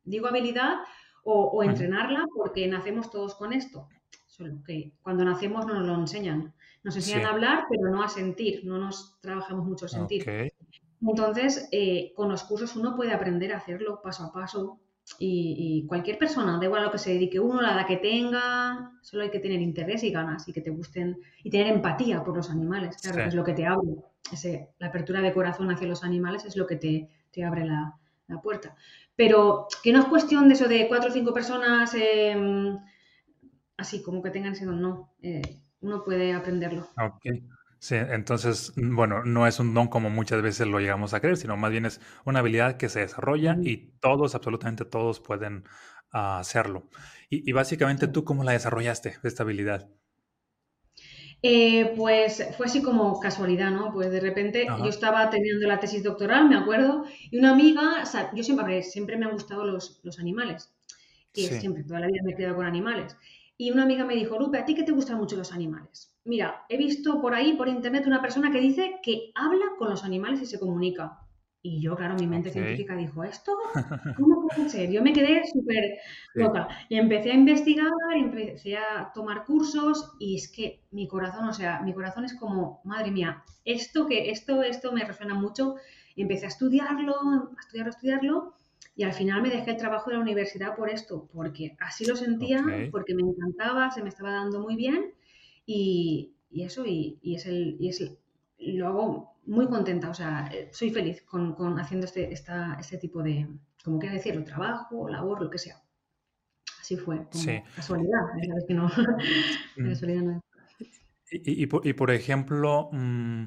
Digo 0.02 0.26
habilidad 0.26 0.78
o, 1.22 1.62
entrenarla 1.62 2.26
porque 2.34 2.66
nacemos 2.66 3.10
todos 3.10 3.36
con 3.36 3.52
esto. 3.52 3.88
Solo 4.36 4.64
que 4.66 4.90
cuando 5.00 5.24
nacemos 5.24 5.64
no 5.64 5.74
nos 5.74 5.86
lo 5.86 5.94
enseñan. 5.94 6.52
Nos 6.82 6.96
enseñan 6.96 7.26
a 7.26 7.30
hablar, 7.30 7.66
pero 7.70 7.88
no 7.88 8.02
a 8.02 8.08
sentir, 8.08 8.64
no 8.64 8.78
nos 8.78 9.16
trabajamos 9.20 9.64
mucho 9.64 9.86
sentir. 9.86 10.52
Entonces, 11.00 11.68
eh, 11.70 12.12
con 12.16 12.28
los 12.28 12.42
cursos 12.42 12.74
uno 12.74 12.96
puede 12.96 13.12
aprender 13.12 13.52
a 13.52 13.58
hacerlo 13.58 14.02
paso 14.02 14.24
a 14.24 14.32
paso 14.32 14.80
y, 15.20 15.84
cualquier 15.86 16.18
persona, 16.18 16.58
da 16.58 16.64
igual 16.64 16.82
a 16.82 16.86
lo 16.86 16.90
que 16.90 16.98
se 16.98 17.12
dedique 17.12 17.38
uno, 17.38 17.62
la 17.62 17.74
edad 17.74 17.86
que 17.86 17.98
tenga, 17.98 18.98
solo 19.02 19.22
hay 19.22 19.30
que 19.30 19.38
tener 19.38 19.60
interés 19.60 20.02
y 20.02 20.10
ganas 20.10 20.48
y 20.48 20.52
que 20.52 20.62
te 20.62 20.70
gusten 20.70 21.16
y 21.44 21.50
tener 21.50 21.68
empatía 21.68 22.24
por 22.24 22.36
los 22.36 22.50
animales, 22.50 22.96
claro, 22.96 23.18
que 23.18 23.28
es 23.28 23.34
lo 23.34 23.44
que 23.44 23.52
te 23.52 23.66
abre. 23.66 23.88
Ese, 24.32 24.70
la 24.78 24.88
apertura 24.88 25.20
de 25.20 25.32
corazón 25.32 25.70
hacia 25.70 25.86
los 25.86 26.02
animales 26.02 26.44
es 26.44 26.56
lo 26.56 26.66
que 26.66 26.76
te, 26.76 27.44
abre 27.44 27.66
la, 27.66 27.94
puerta. 28.42 28.74
Pero 29.14 29.68
que 29.80 29.92
no 29.92 30.00
es 30.00 30.06
cuestión 30.06 30.48
de 30.48 30.54
eso 30.54 30.66
de 30.66 30.88
cuatro 30.88 31.10
o 31.10 31.12
cinco 31.12 31.32
personas 31.32 31.94
em, 31.94 32.76
así 33.76 34.02
como 34.02 34.22
que 34.22 34.30
tengan 34.30 34.52
ese 34.52 34.66
don, 34.66 34.80
no. 34.80 35.14
Eh, 35.22 35.42
uno 35.80 36.02
puede 36.02 36.32
aprenderlo. 36.32 36.88
Ok. 36.96 37.26
Sí, 37.84 37.96
entonces, 37.96 38.72
bueno, 38.76 39.24
no 39.24 39.46
es 39.46 39.60
un 39.60 39.74
don 39.74 39.88
como 39.88 40.08
muchas 40.08 40.40
veces 40.40 40.66
lo 40.66 40.80
llegamos 40.80 41.12
a 41.12 41.20
creer, 41.20 41.36
sino 41.36 41.58
más 41.58 41.70
bien 41.70 41.84
es 41.84 42.00
una 42.24 42.38
habilidad 42.38 42.78
que 42.78 42.88
se 42.88 43.00
desarrolla 43.00 43.58
y 43.62 43.92
todos, 44.00 44.34
absolutamente 44.34 44.86
todos 44.86 45.20
pueden 45.20 45.64
ah, 46.10 46.38
hacerlo. 46.38 46.88
Y, 47.28 47.52
básicamente, 47.52 48.08
¿tú 48.08 48.24
cómo 48.24 48.42
la 48.42 48.52
desarrollaste, 48.52 49.16
esta 49.22 49.42
habilidad? 49.42 49.90
Eh, 51.42 51.92
pues 51.94 52.42
fue 52.56 52.64
así 52.64 52.80
como 52.80 53.20
casualidad, 53.20 53.70
¿no? 53.70 53.92
Pues 53.92 54.10
de 54.10 54.20
repente 54.20 54.66
yo 54.66 54.88
estaba 54.88 55.28
teniendo 55.28 55.66
la 55.66 55.78
tesis 55.78 56.02
doctoral, 56.02 56.48
me 56.48 56.56
acuerdo, 56.56 57.04
y 57.30 57.36
una 57.36 57.50
amiga, 57.50 58.00
o 58.02 58.06
sea, 58.06 58.30
yo 58.34 58.42
siempre, 58.42 58.82
siempre 58.82 59.18
me 59.18 59.26
han 59.26 59.32
gustado 59.32 59.62
los, 59.66 60.00
animales, 60.18 60.72
y 61.34 61.48
siempre, 61.48 61.84
toda 61.84 62.00
la 62.00 62.06
vida 62.06 62.22
me 62.24 62.32
he 62.32 62.36
quedado 62.36 62.56
con 62.56 62.64
animales. 62.64 63.14
Y 63.56 63.70
una 63.70 63.84
amiga 63.84 64.04
me 64.04 64.16
dijo, 64.16 64.38
Lupe, 64.38 64.58
¿a 64.58 64.64
ti 64.64 64.74
que 64.74 64.82
te 64.82 64.92
gustan 64.92 65.18
mucho 65.18 65.36
los 65.36 65.52
animales? 65.52 66.12
Mira, 66.24 66.64
he 66.68 66.76
visto 66.76 67.20
por 67.20 67.34
ahí, 67.34 67.54
por 67.54 67.68
internet, 67.68 68.06
una 68.06 68.20
persona 68.20 68.50
que 68.50 68.60
dice 68.60 69.00
que 69.02 69.30
habla 69.34 69.64
con 69.78 69.90
los 69.90 70.04
animales 70.04 70.42
y 70.42 70.46
se 70.46 70.58
comunica. 70.58 71.20
Y 71.66 71.80
yo, 71.80 71.96
claro, 71.96 72.14
mi 72.16 72.26
mente 72.26 72.50
científica 72.50 72.94
dijo, 72.94 73.24
¿esto? 73.24 73.52
¿Cómo 74.18 74.46
puede 74.46 74.68
ser? 74.68 74.90
Yo 74.90 75.02
me 75.02 75.14
quedé 75.14 75.46
súper 75.46 75.98
loca. 76.34 76.68
Y 76.90 76.98
empecé 76.98 77.30
a 77.30 77.34
investigar, 77.34 77.90
empecé 78.14 78.76
a 78.76 79.10
tomar 79.14 79.46
cursos 79.46 80.12
y 80.18 80.36
es 80.36 80.52
que 80.52 80.84
mi 80.90 81.08
corazón, 81.08 81.48
o 81.48 81.54
sea, 81.54 81.80
mi 81.80 81.94
corazón 81.94 82.26
es 82.26 82.34
como, 82.34 82.82
madre 82.84 83.10
mía, 83.10 83.42
esto 83.64 84.06
que, 84.06 84.30
esto, 84.30 84.62
esto 84.62 84.92
me 84.92 85.04
resuena 85.04 85.34
mucho. 85.34 85.76
Y 86.14 86.22
empecé 86.22 86.44
a 86.44 86.48
estudiarlo, 86.48 87.14
a 87.14 87.60
estudiarlo, 87.60 87.90
a 87.90 87.94
estudiarlo. 87.94 88.54
Y 88.96 89.02
al 89.02 89.12
final 89.12 89.42
me 89.42 89.50
dejé 89.50 89.72
el 89.72 89.76
trabajo 89.76 90.10
de 90.10 90.16
la 90.16 90.22
universidad 90.22 90.76
por 90.76 90.88
esto, 90.88 91.28
porque 91.32 91.76
así 91.80 92.04
lo 92.06 92.16
sentía, 92.16 92.64
porque 92.90 93.14
me 93.14 93.22
encantaba, 93.22 93.90
se 93.90 94.02
me 94.02 94.08
estaba 94.08 94.32
dando 94.32 94.60
muy 94.60 94.76
bien 94.76 95.14
y, 95.66 96.34
eso, 96.54 96.84
y, 96.86 97.18
es 97.22 97.46
el, 97.46 97.76
y 97.80 97.88
es 97.88 98.16
lo 98.58 98.88
hago 98.88 99.34
muy 99.46 99.66
contenta, 99.66 100.10
o 100.10 100.14
sea, 100.14 100.48
eh, 100.52 100.68
soy 100.72 100.90
feliz 100.90 101.22
con, 101.22 101.54
haciendo 101.78 102.06
este, 102.06 102.32
esta, 102.32 102.76
este 102.80 102.98
tipo 102.98 103.22
de, 103.22 103.46
como 103.84 103.98
quiera 103.98 104.14
decirlo, 104.14 104.44
trabajo, 104.44 105.08
labor, 105.08 105.42
lo 105.42 105.50
que 105.50 105.58
sea. 105.58 105.80
Así 106.80 106.96
fue, 106.96 107.26
casualidad, 107.74 108.20
sabes 108.46 108.64
que 108.66 108.74
no, 108.74 108.86
mm. 108.88 109.88
casualidad 109.88 110.22
no. 110.22 110.40
Y, 111.30 111.62
y, 111.62 111.66
por, 111.66 112.10
ejemplo, 112.10 112.90
mm, 112.92 113.44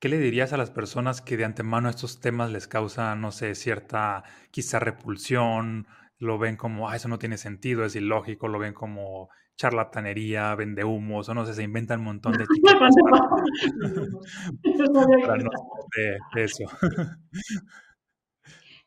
¿Qué 0.00 0.08
le 0.08 0.18
dirías 0.18 0.52
a 0.54 0.56
las 0.56 0.70
personas 0.70 1.20
que 1.20 1.36
de 1.36 1.44
antemano 1.44 1.90
estos 1.90 2.20
temas 2.20 2.50
les 2.50 2.66
causan, 2.66 3.20
no 3.20 3.32
sé, 3.32 3.54
cierta 3.54 4.24
quizá 4.50 4.78
repulsión, 4.78 5.86
lo 6.18 6.38
ven 6.38 6.56
como, 6.56 6.88
ah, 6.88 6.96
eso 6.96 7.08
no 7.08 7.18
tiene 7.18 7.36
sentido, 7.36 7.84
es 7.84 7.94
ilógico, 7.96 8.48
lo 8.48 8.58
ven 8.58 8.72
como 8.72 9.28
charlatanería, 9.56 10.54
vende 10.54 10.84
humos, 10.84 11.28
o 11.28 11.34
no 11.34 11.44
sé, 11.44 11.52
se 11.52 11.64
inventan 11.64 11.98
un 11.98 12.06
montón 12.06 12.32
de 12.32 12.46
de, 16.34 16.42
eso. 16.42 16.64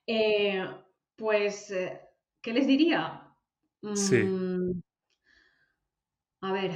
Eh, 0.05 0.67
pues, 1.15 1.71
eh, 1.71 1.97
¿qué 2.41 2.51
les 2.51 2.67
diría? 2.67 3.21
Sí. 3.93 4.17
Mm, 4.17 4.81
a 6.41 6.51
ver, 6.51 6.71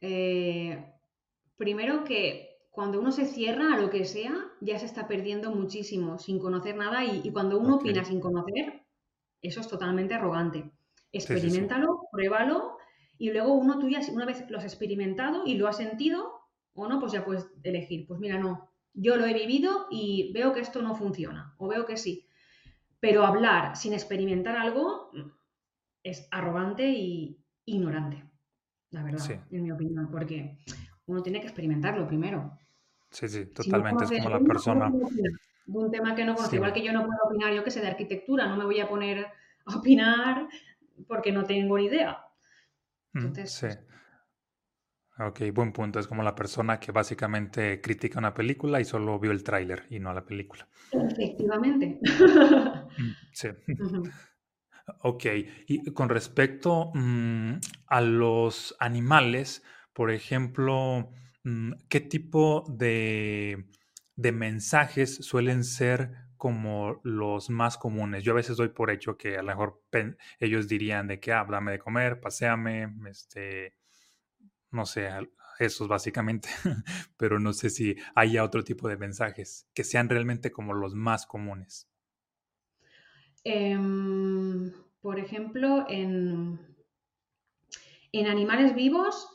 eh, 0.00 0.94
primero 1.56 2.04
que 2.04 2.47
cuando 2.78 3.00
uno 3.00 3.10
se 3.10 3.26
cierra 3.26 3.74
a 3.74 3.76
lo 3.76 3.90
que 3.90 4.04
sea, 4.04 4.32
ya 4.60 4.78
se 4.78 4.86
está 4.86 5.08
perdiendo 5.08 5.50
muchísimo 5.50 6.16
sin 6.16 6.38
conocer 6.38 6.76
nada 6.76 7.04
y, 7.04 7.28
cuando 7.32 7.58
uno 7.58 7.74
opina 7.74 8.04
sin 8.04 8.20
conocer, 8.20 8.84
eso 9.42 9.60
es 9.60 9.66
totalmente 9.66 10.14
arrogante. 10.14 10.70
Experimentalo, 11.10 12.02
pruébalo 12.12 12.76
y 13.18 13.32
luego 13.32 13.54
uno 13.54 13.80
tú 13.80 13.88
ya, 13.88 14.00
una 14.12 14.26
vez 14.26 14.48
lo 14.48 14.58
has 14.58 14.62
experimentado 14.62 15.42
y 15.44 15.56
lo 15.56 15.66
has 15.66 15.78
sentido 15.78 16.30
o 16.72 16.86
no, 16.86 17.00
pues 17.00 17.10
ya 17.10 17.24
puedes 17.24 17.48
elegir. 17.64 18.06
Pues 18.06 18.20
mira, 18.20 18.38
no, 18.38 18.70
yo 18.94 19.16
lo 19.16 19.26
he 19.26 19.34
vivido 19.34 19.88
y 19.90 20.30
veo 20.32 20.52
que 20.52 20.60
esto 20.60 20.80
no 20.80 20.94
funciona 20.94 21.56
o 21.58 21.66
veo 21.66 21.84
que 21.84 21.96
sí. 21.96 22.28
Pero 23.00 23.26
hablar 23.26 23.76
sin 23.76 23.92
experimentar 23.92 24.56
algo 24.56 25.10
es 26.04 26.28
arrogante 26.30 26.88
y 26.88 27.44
ignorante, 27.64 28.22
la 28.90 29.02
verdad, 29.02 29.44
en 29.50 29.64
mi 29.64 29.72
opinión, 29.72 30.08
porque 30.12 30.58
uno 31.06 31.24
tiene 31.24 31.40
que 31.40 31.48
experimentarlo 31.48 32.06
primero. 32.06 32.56
Sí, 33.10 33.28
sí, 33.28 33.46
totalmente. 33.46 34.04
es 34.04 34.10
como 34.10 34.30
la 34.30 34.40
persona. 34.40 34.90
De 34.90 35.78
un 35.78 35.90
tema 35.90 36.14
que 36.14 36.24
no 36.24 36.34
conozco. 36.34 36.56
Igual 36.56 36.72
que 36.72 36.82
yo 36.82 36.92
no 36.92 37.04
puedo 37.04 37.18
opinar, 37.24 37.52
yo 37.52 37.62
que 37.62 37.70
sé, 37.70 37.80
de 37.80 37.88
arquitectura, 37.88 38.46
no 38.46 38.56
me 38.56 38.64
voy 38.64 38.80
a 38.80 38.88
poner 38.88 39.26
a 39.66 39.76
opinar 39.76 40.48
porque 41.06 41.32
no 41.32 41.44
tengo 41.44 41.76
ni 41.76 41.86
idea. 41.86 42.18
Mm, 43.12 43.18
Entonces, 43.18 43.52
sí. 43.52 43.66
Ok, 45.20 45.40
buen 45.52 45.72
punto. 45.72 45.98
Es 45.98 46.06
como 46.06 46.22
la 46.22 46.34
persona 46.34 46.78
que 46.78 46.92
básicamente 46.92 47.80
critica 47.80 48.18
una 48.18 48.32
película 48.32 48.80
y 48.80 48.84
solo 48.84 49.18
vio 49.18 49.32
el 49.32 49.42
tráiler 49.42 49.84
y 49.90 49.98
no 49.98 50.14
la 50.14 50.24
película. 50.24 50.68
Efectivamente. 50.92 52.00
Mm, 52.98 53.10
sí. 53.32 53.48
Ok, 55.00 55.26
y 55.66 55.92
con 55.92 56.08
respecto 56.08 56.90
mm, 56.94 57.58
a 57.88 58.00
los 58.00 58.74
animales, 58.80 59.62
por 59.92 60.10
ejemplo, 60.10 61.10
¿qué 61.88 62.00
tipo 62.00 62.64
de, 62.68 63.68
de 64.16 64.32
mensajes 64.32 65.16
suelen 65.16 65.64
ser 65.64 66.28
como 66.38 67.00
los 67.02 67.50
más 67.50 67.76
comunes. 67.76 68.24
Yo 68.24 68.32
a 68.32 68.36
veces 68.36 68.56
doy 68.56 68.68
por 68.68 68.90
hecho 68.90 69.18
que 69.18 69.36
a 69.36 69.42
lo 69.42 69.48
mejor 69.48 69.82
ellos 70.38 70.68
dirían 70.68 71.08
de 71.08 71.20
que 71.20 71.32
háblame 71.32 71.72
de 71.72 71.78
comer, 71.78 72.20
paseame, 72.20 72.94
este, 73.10 73.74
no 74.70 74.86
sé, 74.86 75.10
esos 75.58 75.88
básicamente, 75.88 76.48
pero 77.16 77.40
no 77.40 77.52
sé 77.52 77.70
si 77.70 77.96
haya 78.14 78.44
otro 78.44 78.62
tipo 78.62 78.88
de 78.88 78.96
mensajes 78.96 79.68
que 79.74 79.84
sean 79.84 80.08
realmente 80.08 80.52
como 80.52 80.72
los 80.74 80.94
más 80.94 81.26
comunes. 81.26 81.90
Em, 83.42 84.72
por 85.00 85.18
ejemplo, 85.18 85.86
en, 85.88 86.76
en 88.12 88.26
animales 88.26 88.74
vivos 88.74 89.28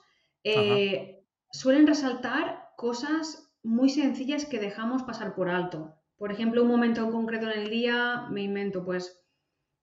eh, 0.43 1.22
suelen 1.53 1.87
resaltar 1.87 2.71
cosas 2.75 3.53
muy 3.63 3.89
sencillas 3.89 4.45
que 4.45 4.59
dejamos 4.59 5.03
pasar 5.03 5.35
por 5.35 5.49
alto. 5.49 5.95
Por 6.17 6.31
ejemplo, 6.31 6.63
un 6.63 6.67
momento 6.67 7.09
concreto 7.11 7.49
en 7.49 7.61
el 7.61 7.69
día, 7.69 8.27
me 8.29 8.41
invento, 8.41 8.83
pues, 8.83 9.23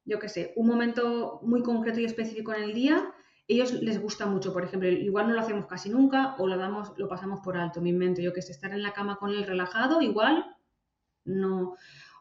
yo 0.04 0.18
qué 0.18 0.28
sé, 0.28 0.52
un 0.56 0.66
momento 0.66 1.40
muy 1.42 1.62
concreto 1.62 2.00
y 2.00 2.04
específico 2.04 2.52
en 2.52 2.64
el 2.64 2.74
día, 2.74 3.14
ellos 3.48 3.72
les 3.72 4.00
gusta 4.00 4.26
mucho, 4.26 4.52
por 4.52 4.64
ejemplo, 4.64 4.88
igual 4.88 5.28
no 5.28 5.34
lo 5.34 5.40
hacemos 5.40 5.66
casi 5.66 5.90
nunca 5.90 6.36
o 6.38 6.46
lo 6.46 6.56
damos, 6.56 6.92
lo 6.98 7.08
pasamos 7.08 7.40
por 7.40 7.56
alto, 7.56 7.80
me 7.80 7.88
invento, 7.88 8.20
yo 8.20 8.32
que 8.32 8.42
sé, 8.42 8.52
estar 8.52 8.72
en 8.72 8.82
la 8.82 8.92
cama 8.92 9.16
con 9.16 9.30
él 9.30 9.44
relajado, 9.44 10.02
igual 10.02 10.56
no. 11.24 11.74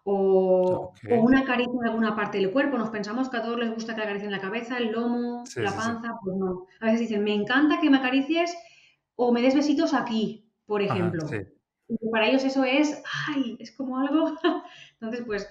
O, 0.05 0.91
una 1.09 1.43
caricia 1.43 1.71
en 1.81 1.87
alguna 1.87 2.15
parte 2.15 2.39
del 2.39 2.51
cuerpo. 2.51 2.77
Nos 2.77 2.89
pensamos 2.89 3.29
que 3.29 3.37
a 3.37 3.43
todos 3.43 3.59
les 3.59 3.71
gusta 3.71 3.93
que 3.93 4.01
acaricien 4.01 4.31
la 4.31 4.39
cabeza, 4.39 4.77
el 4.77 4.91
lomo, 4.91 5.43
la 5.55 5.75
panza, 5.75 6.17
pues 6.23 6.35
no. 6.37 6.65
A 6.79 6.85
veces 6.85 7.01
dicen, 7.01 7.23
me 7.23 7.33
encanta 7.33 7.79
que 7.79 7.89
me 7.89 7.97
acaricies 7.97 8.55
o 9.21 9.31
me 9.33 9.41
des 9.41 9.55
besitos 9.55 9.93
aquí, 9.93 10.23
por 10.65 10.81
ejemplo 10.81 11.27
para 12.11 12.27
ellos 12.27 12.43
eso 12.43 12.63
es, 12.63 13.01
ay, 13.27 13.57
es 13.59 13.71
como 13.71 13.97
algo. 13.97 14.35
Entonces, 14.93 15.25
pues 15.25 15.47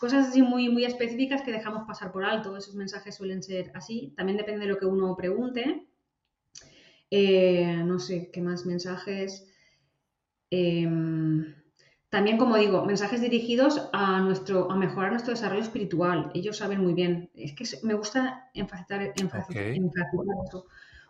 cosas 0.00 0.28
así 0.28 0.42
muy, 0.42 0.68
muy 0.68 0.84
específicas 0.84 1.42
que 1.42 1.52
dejamos 1.52 1.86
pasar 1.86 2.12
por 2.12 2.24
alto. 2.24 2.56
Esos 2.56 2.74
mensajes 2.74 3.14
suelen 3.14 3.42
ser 3.42 3.70
así. 3.74 4.12
También 4.16 4.36
depende 4.36 4.66
de 4.66 4.72
lo 4.72 4.78
que 4.78 4.86
uno 4.86 5.16
pregunte. 5.16 5.86
Eh, 7.10 7.82
no 7.84 7.98
sé, 7.98 8.30
¿qué 8.30 8.42
más 8.42 8.66
mensajes? 8.66 9.46
Em, 10.50 11.54
también, 12.10 12.38
como 12.38 12.56
digo, 12.56 12.84
mensajes 12.84 13.20
dirigidos 13.20 13.88
a, 13.92 14.20
nuestro, 14.20 14.70
a 14.70 14.76
mejorar 14.76 15.10
nuestro 15.10 15.32
desarrollo 15.32 15.62
espiritual. 15.62 16.30
Ellos 16.34 16.58
saben 16.58 16.82
muy 16.82 16.92
bien. 16.92 17.30
Es 17.34 17.54
que 17.54 17.64
me 17.82 17.94
gusta 17.94 18.50
enfatizar, 18.54 19.14
enfatizar, 19.16 19.66
eso 20.46 20.66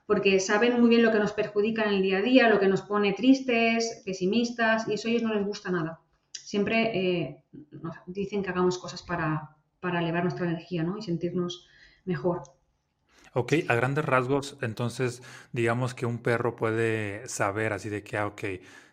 porque 0.09 0.41
saben 0.41 0.81
muy 0.81 0.89
bien 0.89 1.03
lo 1.03 1.13
que 1.13 1.19
nos 1.19 1.35
perjudica 1.35 1.85
en 1.85 1.91
el 1.91 2.03
día 2.03 2.17
a 2.17 2.23
día, 2.23 2.49
lo 2.49 2.59
que 2.59 2.67
nos 2.67 2.81
pone 2.81 3.13
tristes, 3.13 4.01
pesimistas, 4.07 4.89
y 4.89 4.95
eso 4.95 5.07
a 5.07 5.11
ellos 5.11 5.23
no 5.23 5.35
les 5.35 5.45
gusta 5.45 5.71
nada. 5.71 6.01
Siempre 6.33 6.97
eh, 6.99 7.45
nos 7.73 7.95
dicen 8.07 8.43
que 8.43 8.49
hagamos 8.49 8.79
cosas 8.79 9.03
para, 9.03 9.55
elevar 9.83 10.23
nuestra 10.23 10.47
energía 10.47 10.83
¿no? 10.83 10.97
y 10.97 11.03
sentirnos 11.03 11.69
mejor. 12.07 12.43
Ok, 13.35 13.53
a 13.69 13.75
grandes 13.75 14.07
rasgos, 14.07 14.57
entonces 14.63 15.23
digamos 15.53 15.93
que 15.93 16.07
un 16.07 16.23
perro 16.23 16.57
puede 16.57 17.29
saber 17.29 17.75
así 17.75 17.91
de 17.91 18.03
que, 18.03 18.17
ah, 18.17 18.29
ok, 18.29 18.43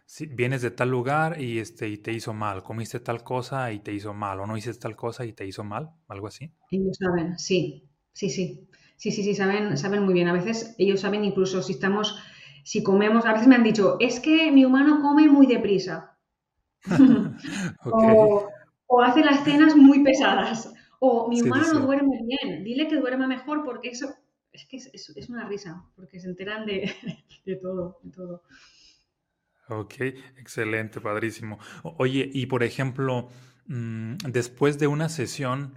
si 0.06 0.26
vienes 0.26 0.62
de 0.64 0.72
tal 0.72 0.90
lugar 0.90 1.40
y, 1.42 1.60
este, 1.60 1.88
y 1.88 1.98
te 1.98 2.12
hizo 2.12 2.34
mal, 2.34 2.62
comiste 2.62 3.00
tal 3.00 3.24
cosa 3.24 3.72
y 3.72 3.80
te 3.80 3.94
hizo 3.94 4.14
mal, 4.14 4.42
o 4.42 4.48
no 4.48 4.58
hiciste 4.58 4.82
tal 4.82 4.98
cosa 4.98 5.24
y 5.24 5.32
te 5.32 5.48
hizo 5.48 5.64
mal, 5.64 5.92
algo 6.10 6.28
así. 6.28 6.52
Ellos 6.72 6.98
saben, 7.00 7.40
sí, 7.40 7.90
sí, 8.12 8.30
sí. 8.30 8.68
Sí, 8.98 9.12
sí, 9.12 9.24
sí, 9.24 9.36
saben, 9.36 9.78
saben 9.78 10.04
muy 10.04 10.14
bien. 10.14 10.28
A 10.28 10.34
veces 10.34 10.76
ellos 10.78 11.02
saben 11.02 11.24
incluso 11.24 11.62
si 11.62 11.74
estamos, 11.74 12.18
si 12.64 12.84
comemos, 12.84 13.26
a 13.26 13.34
veces 13.34 13.48
me 13.48 13.56
han 13.56 13.64
dicho, 13.64 13.98
es 14.00 14.20
que 14.20 14.52
mi 14.52 14.66
humano 14.66 15.02
come 15.02 15.28
muy 15.28 15.48
deprisa. 15.48 16.18
o, 17.84 19.02
hace 19.02 19.24
las 19.24 19.44
cenas 19.44 19.76
muy 19.76 20.04
pesadas. 20.04 20.74
O 21.00 21.28
mi 21.30 21.42
humano 21.42 21.74
no 21.74 21.80
duerme 21.82 22.22
bien. 22.24 22.64
Dile 22.64 22.88
que 22.88 22.98
duerma 22.98 23.28
mejor 23.28 23.64
porque 23.64 23.90
eso 23.90 24.16
es 24.52 24.66
que 24.66 24.78
es, 24.78 25.30
una 25.30 25.48
risa, 25.48 25.84
porque 25.96 26.20
se 26.20 26.28
enteran 26.30 26.66
de, 26.66 26.90
de 27.46 27.56
todo, 27.58 28.00
de 28.04 28.12
todo. 28.12 28.44
Ok, 29.68 29.96
excelente, 30.38 31.02
padrísimo. 31.02 31.60
Oye, 31.84 32.30
y 32.32 32.46
por 32.46 32.64
ejemplo, 32.64 33.30
mm, 33.68 34.18
después 34.30 34.78
de 34.78 34.88
una 34.88 35.10
sesión, 35.10 35.74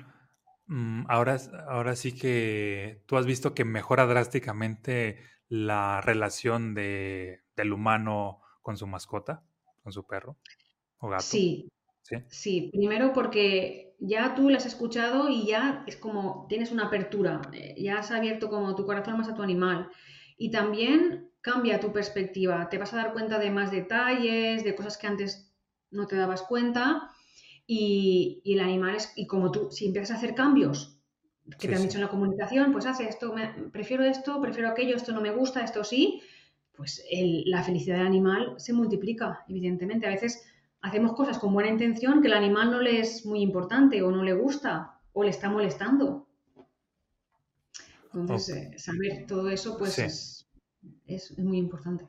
ahora, 1.09 1.39
ahora 1.69 1.97
sí 1.97 2.13
que 2.13 3.03
tú 3.07 3.17
has 3.17 3.27
visto 3.27 3.55
que 3.55 3.65
mejora 3.65 4.07
drásticamente 4.07 5.19
la 5.49 6.01
relación 6.01 6.75
de, 6.75 7.43
del 7.57 7.73
humano 7.73 8.41
con 8.63 8.77
su 8.77 8.87
mascota, 8.87 9.43
con 9.83 9.93
su 9.93 10.07
perro 10.07 10.37
o 10.99 11.09
gato. 11.09 11.23
Sí, 11.23 11.71
sí, 12.03 12.17
sí. 12.29 12.71
Primero 12.73 13.13
porque 13.13 13.97
ya 13.99 14.35
tú 14.35 14.51
la 14.51 14.59
has 14.59 14.67
escuchado 14.67 15.29
y 15.29 15.47
ya 15.47 15.85
es 15.87 15.97
como 15.97 16.47
tienes 16.49 16.71
una 16.71 16.87
apertura, 16.87 17.41
eh, 17.53 17.75
ya 17.79 17.99
has 17.99 18.11
abierto 18.11 18.51
como 18.51 18.75
tu 18.75 18.85
corazón 18.85 19.19
más 19.19 19.29
a 19.29 19.35
tu 19.35 19.43
animal. 19.43 19.91
Y 20.37 20.51
también 20.51 21.31
cambia 21.41 21.81
tu 21.81 21.93
perspectiva, 21.93 22.69
te 22.69 22.79
vas 22.79 22.93
a 22.93 22.99
dar 22.99 23.13
cuenta 23.13 23.39
de 23.39 23.51
más 23.51 23.71
detalles, 23.71 24.65
de 24.65 24.75
cosas 24.75 24.99
que 24.99 25.07
antes 25.07 25.53
no 25.91 26.07
te 26.07 26.17
dabas 26.17 26.43
cuenta 26.43 27.11
y, 27.71 28.41
el 28.47 28.61
animal 28.61 28.97
es, 28.97 29.13
y 29.15 29.27
como 29.27 29.53
tú, 29.53 29.71
si 29.71 29.87
empiezas 29.87 30.13
a 30.13 30.15
hacer 30.15 30.35
cambios 30.35 30.99
que 31.59 31.69
te 31.69 31.75
han 31.75 31.83
dicho 31.83 31.99
en 31.99 32.05
la 32.05 32.11
comunicación, 32.11 32.73
pues 32.73 32.87
hace 32.87 33.07
esto, 33.09 33.35
prefiero 33.71 34.05
esto, 34.05 34.41
prefiero 34.41 34.71
aquello, 34.71 34.97
esto 34.97 35.13
no 35.13 35.21
me 35.21 35.31
gusta, 35.31 35.63
esto 35.63 35.85
sí, 35.85 36.23
pues 36.75 37.05
la 37.11 37.63
felicidad 37.63 37.99
del 37.99 38.07
animal 38.07 38.55
se 38.57 38.73
multiplica, 38.73 39.45
evidentemente. 39.49 40.07
A 40.07 40.11
veces 40.11 40.43
hacemos 40.81 41.13
cosas 41.15 41.39
con 41.39 41.53
buena 41.53 41.71
intención 41.71 42.23
que 42.23 42.29
el 42.29 42.35
animal 42.35 42.71
no 42.71 42.81
le 42.81 43.01
es 43.01 43.27
muy 43.27 43.41
importante 43.41 44.03
o 44.03 44.11
no 44.11 44.23
le 44.23 44.33
gusta 44.33 44.99
o 45.13 45.23
le 45.23 45.31
está 45.31 45.51
molestando. 45.51 46.27
Entonces, 48.15 48.57
eh, 48.57 48.79
saber 48.79 49.27
todo 49.27 49.51
eso, 49.51 49.77
pues 49.77 49.99
es, 49.99 50.49
es 51.07 51.39
muy 51.39 51.59
importante. 51.59 52.09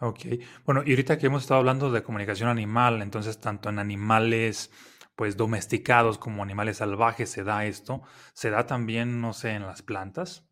Ok. 0.00 0.20
Bueno, 0.64 0.82
y 0.84 0.90
ahorita 0.90 1.18
que 1.18 1.26
hemos 1.26 1.42
estado 1.42 1.60
hablando 1.60 1.90
de 1.90 2.02
comunicación 2.02 2.48
animal, 2.48 3.00
entonces 3.02 3.38
tanto 3.40 3.68
en 3.68 3.78
animales 3.78 4.70
pues 5.14 5.36
domesticados 5.36 6.18
como 6.18 6.42
animales 6.42 6.78
salvajes 6.78 7.30
se 7.30 7.44
da 7.44 7.64
esto, 7.64 8.02
¿se 8.32 8.50
da 8.50 8.66
también, 8.66 9.20
no 9.20 9.32
sé, 9.32 9.50
en 9.50 9.62
las 9.62 9.82
plantas? 9.82 10.44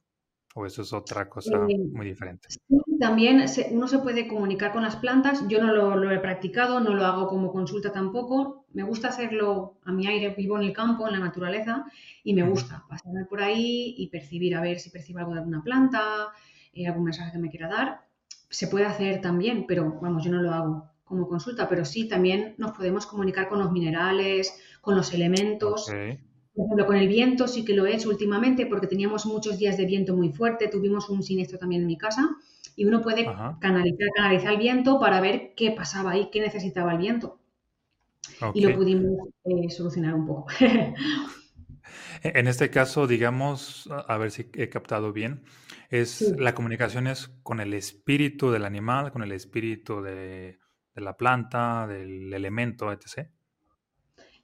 ¿O 0.55 0.67
eso 0.67 0.83
es 0.83 0.93
otra 0.93 1.29
cosa 1.29 1.67
eh, 1.69 1.79
muy 1.79 2.07
diferente? 2.07 2.49
también 3.01 3.45
uno 3.73 3.89
se 3.89 3.99
puede 3.99 4.29
comunicar 4.29 4.73
con 4.73 4.83
las 4.83 4.95
plantas. 4.97 5.49
Yo 5.49 5.61
no 5.61 5.73
lo, 5.73 6.11
he 6.13 6.19
practicado, 6.21 6.79
no 6.79 6.95
lo 6.95 7.05
hago 7.05 7.27
como 7.27 7.51
consulta 7.51 7.93
tampoco. 7.93 8.67
Me 8.73 8.85
gusta 8.85 9.09
hacerlo 9.09 9.79
a 9.85 9.91
mi 9.91 10.07
aire, 10.07 10.35
vivo 10.37 10.57
en 10.57 10.65
el 10.65 10.73
campo, 10.73 11.07
en 11.07 11.15
la 11.15 11.19
naturaleza, 11.19 11.85
y 12.23 12.35
me 12.35 12.43
gusta 12.45 12.85
pasarme 12.89 13.25
por 13.25 13.43
ahí 13.43 13.95
y 13.99 14.07
percibir, 14.09 14.55
a 14.55 14.61
ver 14.61 14.79
si 14.79 14.91
percibo 14.91 15.19
algo 15.19 15.33
de 15.33 15.41
alguna 15.41 15.65
planta, 15.65 16.29
eh, 16.73 16.87
algún 16.87 17.05
mensaje 17.05 17.33
que 17.33 17.39
me 17.39 17.51
quiera 17.51 17.69
dar 17.69 18.12
se 18.53 18.69
puede 18.69 18.85
hacer 18.85 19.21
también, 19.21 19.65
pero 19.67 19.99
vamos, 20.01 20.25
yo 20.25 20.31
no 20.31 20.43
lo 20.43 20.53
hago 20.53 20.91
como 21.05 21.27
consulta, 21.27 21.69
pero 21.69 21.85
sí 21.85 22.07
también 22.07 22.55
nos 22.59 22.73
podemos 22.73 23.07
comunicar 23.07 23.49
con 23.49 23.59
los 23.59 23.73
minerales, 23.73 24.55
con 24.81 24.95
los 24.95 25.13
elementos. 25.15 25.87
Por 25.87 26.67
ejemplo, 26.67 26.87
con 26.87 26.97
el 26.97 27.09
viento 27.09 27.49
sí 27.49 27.65
que 27.65 27.75
lo 27.75 27.87
he 27.87 27.95
hecho 27.95 28.11
últimamente 28.11 28.67
porque 28.67 28.87
teníamos 28.87 29.25
muchos 29.25 29.59
días 29.59 29.79
de 29.79 29.87
viento 29.87 30.15
muy 30.15 30.31
fuerte, 30.31 30.69
tuvimos 30.69 31.09
un 31.09 31.23
siniestro 31.23 31.59
también 31.59 31.81
en 31.81 31.87
mi 31.87 31.97
casa 31.97 32.29
y 32.77 32.85
uno 32.85 33.01
puede 33.01 33.25
canalizar, 33.59 34.09
canalizar 34.15 34.53
el 34.53 34.59
viento 34.59 35.01
para 35.01 35.21
ver 35.23 35.55
qué 35.57 35.71
pasaba 35.71 36.11
ahí, 36.13 36.29
qué 36.31 36.41
necesitaba 36.41 36.93
el 36.93 36.99
viento. 36.99 37.39
Y 38.53 38.61
lo 38.61 38.77
pudimos 38.77 39.29
eh, 39.45 39.71
solucionar 39.71 40.15
un 40.15 40.27
poco. 40.27 40.47
En 42.25 42.47
este 42.47 42.71
caso, 42.71 43.09
digamos, 43.09 43.89
a 43.91 44.17
ver 44.17 44.31
si 44.31 44.49
he 44.55 44.69
captado 44.69 45.13
bien, 45.13 45.43
es 45.91 46.35
la 46.39 46.55
comunicación 46.55 47.09
es 47.09 47.29
con 47.43 47.59
el 47.59 47.75
espíritu 47.75 48.53
del 48.53 48.65
animal, 48.65 49.11
con 49.11 49.23
el 49.23 49.33
espíritu 49.33 50.01
de, 50.03 50.59
la 50.95 51.17
planta, 51.17 51.87
del 51.89 52.33
elemento, 52.33 52.93
etc. 52.93 53.29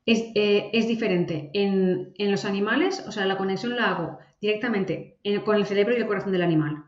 Es, 0.04 0.24
eh, 0.34 0.70
diferente. 0.88 1.50
En, 1.54 2.14
los 2.18 2.44
animales, 2.44 3.04
o 3.06 3.12
sea, 3.12 3.26
la 3.26 3.36
conexión 3.36 3.76
la 3.76 3.90
hago 3.92 4.18
directamente 4.40 5.18
con 5.44 5.54
el 5.54 5.64
cerebro 5.64 5.94
y 5.94 5.98
el 5.98 6.06
corazón 6.06 6.32
del 6.32 6.42
animal. 6.42 6.84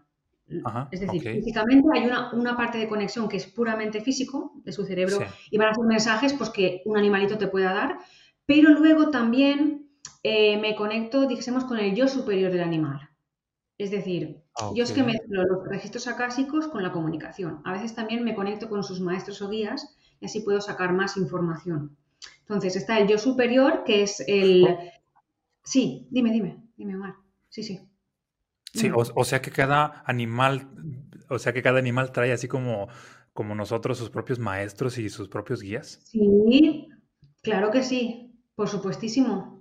es 0.90 1.00
decir, 1.00 1.22
físicamente 1.22 1.88
hay 1.94 2.10
una, 2.32 2.56
parte 2.56 2.78
de 2.78 2.88
conexión 2.88 3.28
que 3.28 3.36
es 3.36 3.46
puramente 3.46 4.00
físico 4.00 4.54
de 4.64 4.72
su 4.72 4.84
cerebro 4.84 5.18
y 5.50 5.56
van 5.56 5.68
a 5.68 5.74
ser 5.74 5.84
mensajes 5.84 6.32
pues, 6.32 6.50
que 6.50 6.82
un 6.84 6.98
animalito 6.98 7.38
te 7.38 7.46
pueda 7.46 7.72
dar, 7.72 7.98
pero 8.44 8.70
luego 8.70 9.10
también 9.10 9.79
eh, 10.22 10.58
me 10.58 10.74
conecto, 10.74 11.26
dijésemos, 11.26 11.64
con 11.64 11.78
el 11.78 11.94
yo 11.94 12.08
superior 12.08 12.50
del 12.52 12.62
animal. 12.62 13.10
Es 13.78 13.90
decir, 13.90 14.42
yo 14.74 14.84
es 14.84 14.92
que 14.92 15.02
mezclo 15.02 15.42
los 15.44 15.66
registros 15.66 16.06
acásicos 16.06 16.68
con 16.68 16.82
la 16.82 16.92
comunicación. 16.92 17.62
A 17.64 17.72
veces 17.72 17.94
también 17.94 18.22
me 18.24 18.34
conecto 18.34 18.68
con 18.68 18.84
sus 18.84 19.00
maestros 19.00 19.40
o 19.40 19.48
guías 19.48 19.96
y 20.20 20.26
así 20.26 20.40
puedo 20.40 20.60
sacar 20.60 20.92
más 20.92 21.16
información. 21.16 21.96
Entonces 22.40 22.76
está 22.76 22.98
el 22.98 23.08
yo 23.08 23.16
superior, 23.16 23.84
que 23.84 24.02
es 24.02 24.22
el... 24.26 24.66
Oh. 24.68 24.78
Sí, 25.62 26.06
dime, 26.10 26.30
dime, 26.30 26.62
dime, 26.76 26.96
Omar. 26.96 27.14
Sí, 27.48 27.62
sí. 27.62 27.80
Sí, 28.74 28.90
o, 28.94 29.24
sea 29.24 29.40
que 29.40 29.50
cada 29.50 30.02
animal, 30.06 30.68
o 31.28 31.38
sea 31.38 31.52
que 31.52 31.62
cada 31.62 31.78
animal 31.78 32.12
trae 32.12 32.32
así 32.32 32.46
como 32.46 32.88
como 33.32 33.54
nosotros 33.54 33.98
sus 33.98 34.10
propios 34.10 34.38
maestros 34.38 34.98
y 34.98 35.08
sus 35.08 35.28
propios 35.28 35.62
guías? 35.62 36.00
Sí, 36.04 36.88
claro 37.42 37.70
que 37.70 37.82
sí, 37.82 38.38
por 38.54 38.68
supuestísimo. 38.68 39.59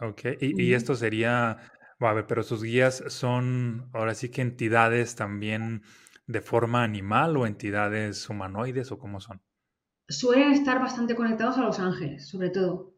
Ok, 0.00 0.22
y, 0.40 0.74
esto 0.74 0.94
sería, 0.94 1.58
a 2.00 2.12
ver, 2.12 2.26
pero 2.26 2.42
sus 2.42 2.62
guías 2.62 3.04
son 3.08 3.88
ahora 3.92 4.14
sí 4.14 4.28
que 4.28 4.42
entidades 4.42 5.14
también 5.14 5.82
de 6.26 6.40
forma 6.40 6.82
animal 6.82 7.36
o 7.36 7.46
entidades 7.46 8.28
humanoides 8.28 8.90
o 8.92 8.98
cómo 8.98 9.20
son? 9.20 9.40
Suelen 10.08 10.52
estar 10.52 10.80
bastante 10.80 11.14
conectados 11.14 11.58
a 11.58 11.62
los 11.62 11.78
ángeles, 11.78 12.28
sobre 12.28 12.50
todo. 12.50 12.94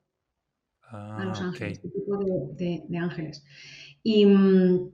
a 0.83 1.25
los 1.25 1.41
ah, 1.41 1.47
ángeles, 1.47 1.79
este 1.79 1.89
tipo 1.91 2.19
de, 2.19 2.99
ángeles. 2.99 3.45
Y, 4.03 4.27
mm, 4.27 4.91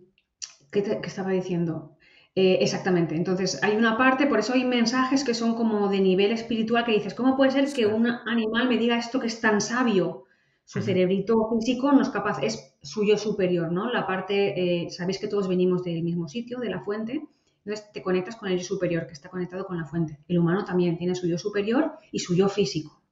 ¿qué, 0.70 1.00
estaba 1.04 1.30
diciendo? 1.30 1.96
Eh, 2.34 2.58
exactamente. 2.60 3.14
Entonces, 3.14 3.62
hay 3.62 3.76
una 3.76 3.96
parte, 3.96 4.26
por 4.26 4.38
eso 4.38 4.54
hay 4.54 4.64
mensajes 4.64 5.22
que 5.22 5.34
son 5.34 5.54
como 5.54 5.88
de 5.88 6.00
nivel 6.00 6.32
espiritual 6.32 6.84
que 6.84 6.92
dices, 6.92 7.14
¿cómo 7.14 7.36
puede 7.36 7.50
ser 7.50 7.70
que 7.72 7.86
un 7.86 8.06
animal 8.06 8.68
me 8.68 8.78
diga 8.78 8.98
esto 8.98 9.20
que 9.20 9.26
es 9.26 9.40
tan 9.40 9.60
sabio? 9.60 10.21
Su 10.72 10.80
cerebrito 10.80 11.50
físico 11.50 11.92
no 11.92 12.00
es 12.00 12.08
capaz, 12.08 12.42
es 12.42 12.78
suyo 12.82 13.18
superior, 13.18 13.70
¿no? 13.70 13.92
La 13.92 14.06
parte, 14.06 14.84
eh, 14.84 14.90
sabéis 14.90 15.18
que 15.18 15.28
todos 15.28 15.46
venimos 15.46 15.84
del 15.84 16.02
mismo 16.02 16.26
sitio, 16.28 16.60
de 16.60 16.70
la 16.70 16.80
fuente, 16.80 17.20
entonces 17.58 17.92
te 17.92 18.00
conectas 18.00 18.36
con 18.36 18.48
el 18.48 18.56
yo 18.56 18.64
superior 18.64 19.06
que 19.06 19.12
está 19.12 19.28
conectado 19.28 19.66
con 19.66 19.76
la 19.76 19.84
fuente. 19.84 20.18
El 20.28 20.38
humano 20.38 20.64
también 20.64 20.96
tiene 20.96 21.14
su 21.14 21.26
yo 21.26 21.36
superior 21.36 21.92
y 22.10 22.20
su 22.20 22.34
yo 22.34 22.48
físico. 22.48 23.02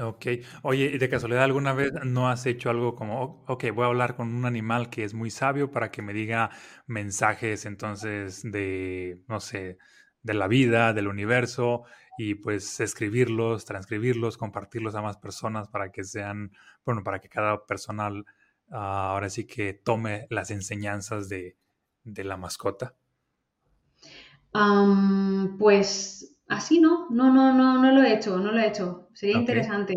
Ok. 0.00 0.26
Oye, 0.62 0.86
¿y 0.86 0.98
de 0.98 1.08
casualidad 1.08 1.44
alguna 1.44 1.72
vez 1.72 1.92
no 2.04 2.28
has 2.28 2.44
hecho 2.46 2.70
algo 2.70 2.96
como, 2.96 3.44
ok, 3.46 3.66
voy 3.72 3.84
a 3.84 3.86
hablar 3.86 4.16
con 4.16 4.34
un 4.34 4.46
animal 4.46 4.90
que 4.90 5.04
es 5.04 5.14
muy 5.14 5.30
sabio 5.30 5.70
para 5.70 5.92
que 5.92 6.02
me 6.02 6.12
diga 6.12 6.50
mensajes 6.88 7.66
entonces 7.66 8.42
de, 8.42 9.22
no 9.28 9.38
sé, 9.38 9.78
de 10.24 10.34
la 10.34 10.48
vida, 10.48 10.92
del 10.92 11.06
universo, 11.06 11.84
y 12.18 12.34
pues 12.34 12.80
escribirlos, 12.80 13.64
transcribirlos, 13.64 14.36
compartirlos 14.36 14.94
a 14.94 15.02
más 15.02 15.16
personas 15.18 15.68
para 15.68 15.90
que 15.92 16.04
sean, 16.04 16.52
bueno, 16.84 17.02
para 17.02 17.18
que 17.20 17.28
cada 17.28 17.66
persona 17.66 18.10
ah, 18.70 19.10
ahora 19.12 19.28
sí 19.28 19.46
que 19.46 19.74
tome 19.74 20.26
las 20.30 20.50
enseñanzas 20.50 21.28
de, 21.28 21.56
de 22.04 22.24
la 22.24 22.36
mascota? 22.36 22.94
pues 25.58 26.34
así 26.48 26.80
no, 26.80 27.08
no, 27.10 27.30
no, 27.30 27.52
no, 27.52 27.82
no 27.82 27.92
lo 27.92 28.02
he 28.02 28.14
hecho, 28.14 28.38
no 28.38 28.52
lo 28.52 28.58
he 28.58 28.68
hecho. 28.68 29.08
Sería 29.12 29.36
interesante. 29.36 29.94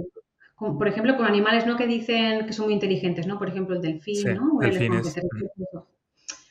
por 0.58 0.88
ejemplo, 0.88 1.16
con 1.16 1.26
animales 1.26 1.66
¿no? 1.66 1.78
que 1.78 1.88
dicen 1.88 2.46
que 2.46 2.52
son 2.52 2.66
muy 2.66 2.74
inteligentes, 2.74 3.26
¿no? 3.26 3.40
Por 3.40 3.48
ejemplo, 3.48 3.76
el 3.76 3.82
delfín, 3.82 4.36
¿no? 4.36 4.60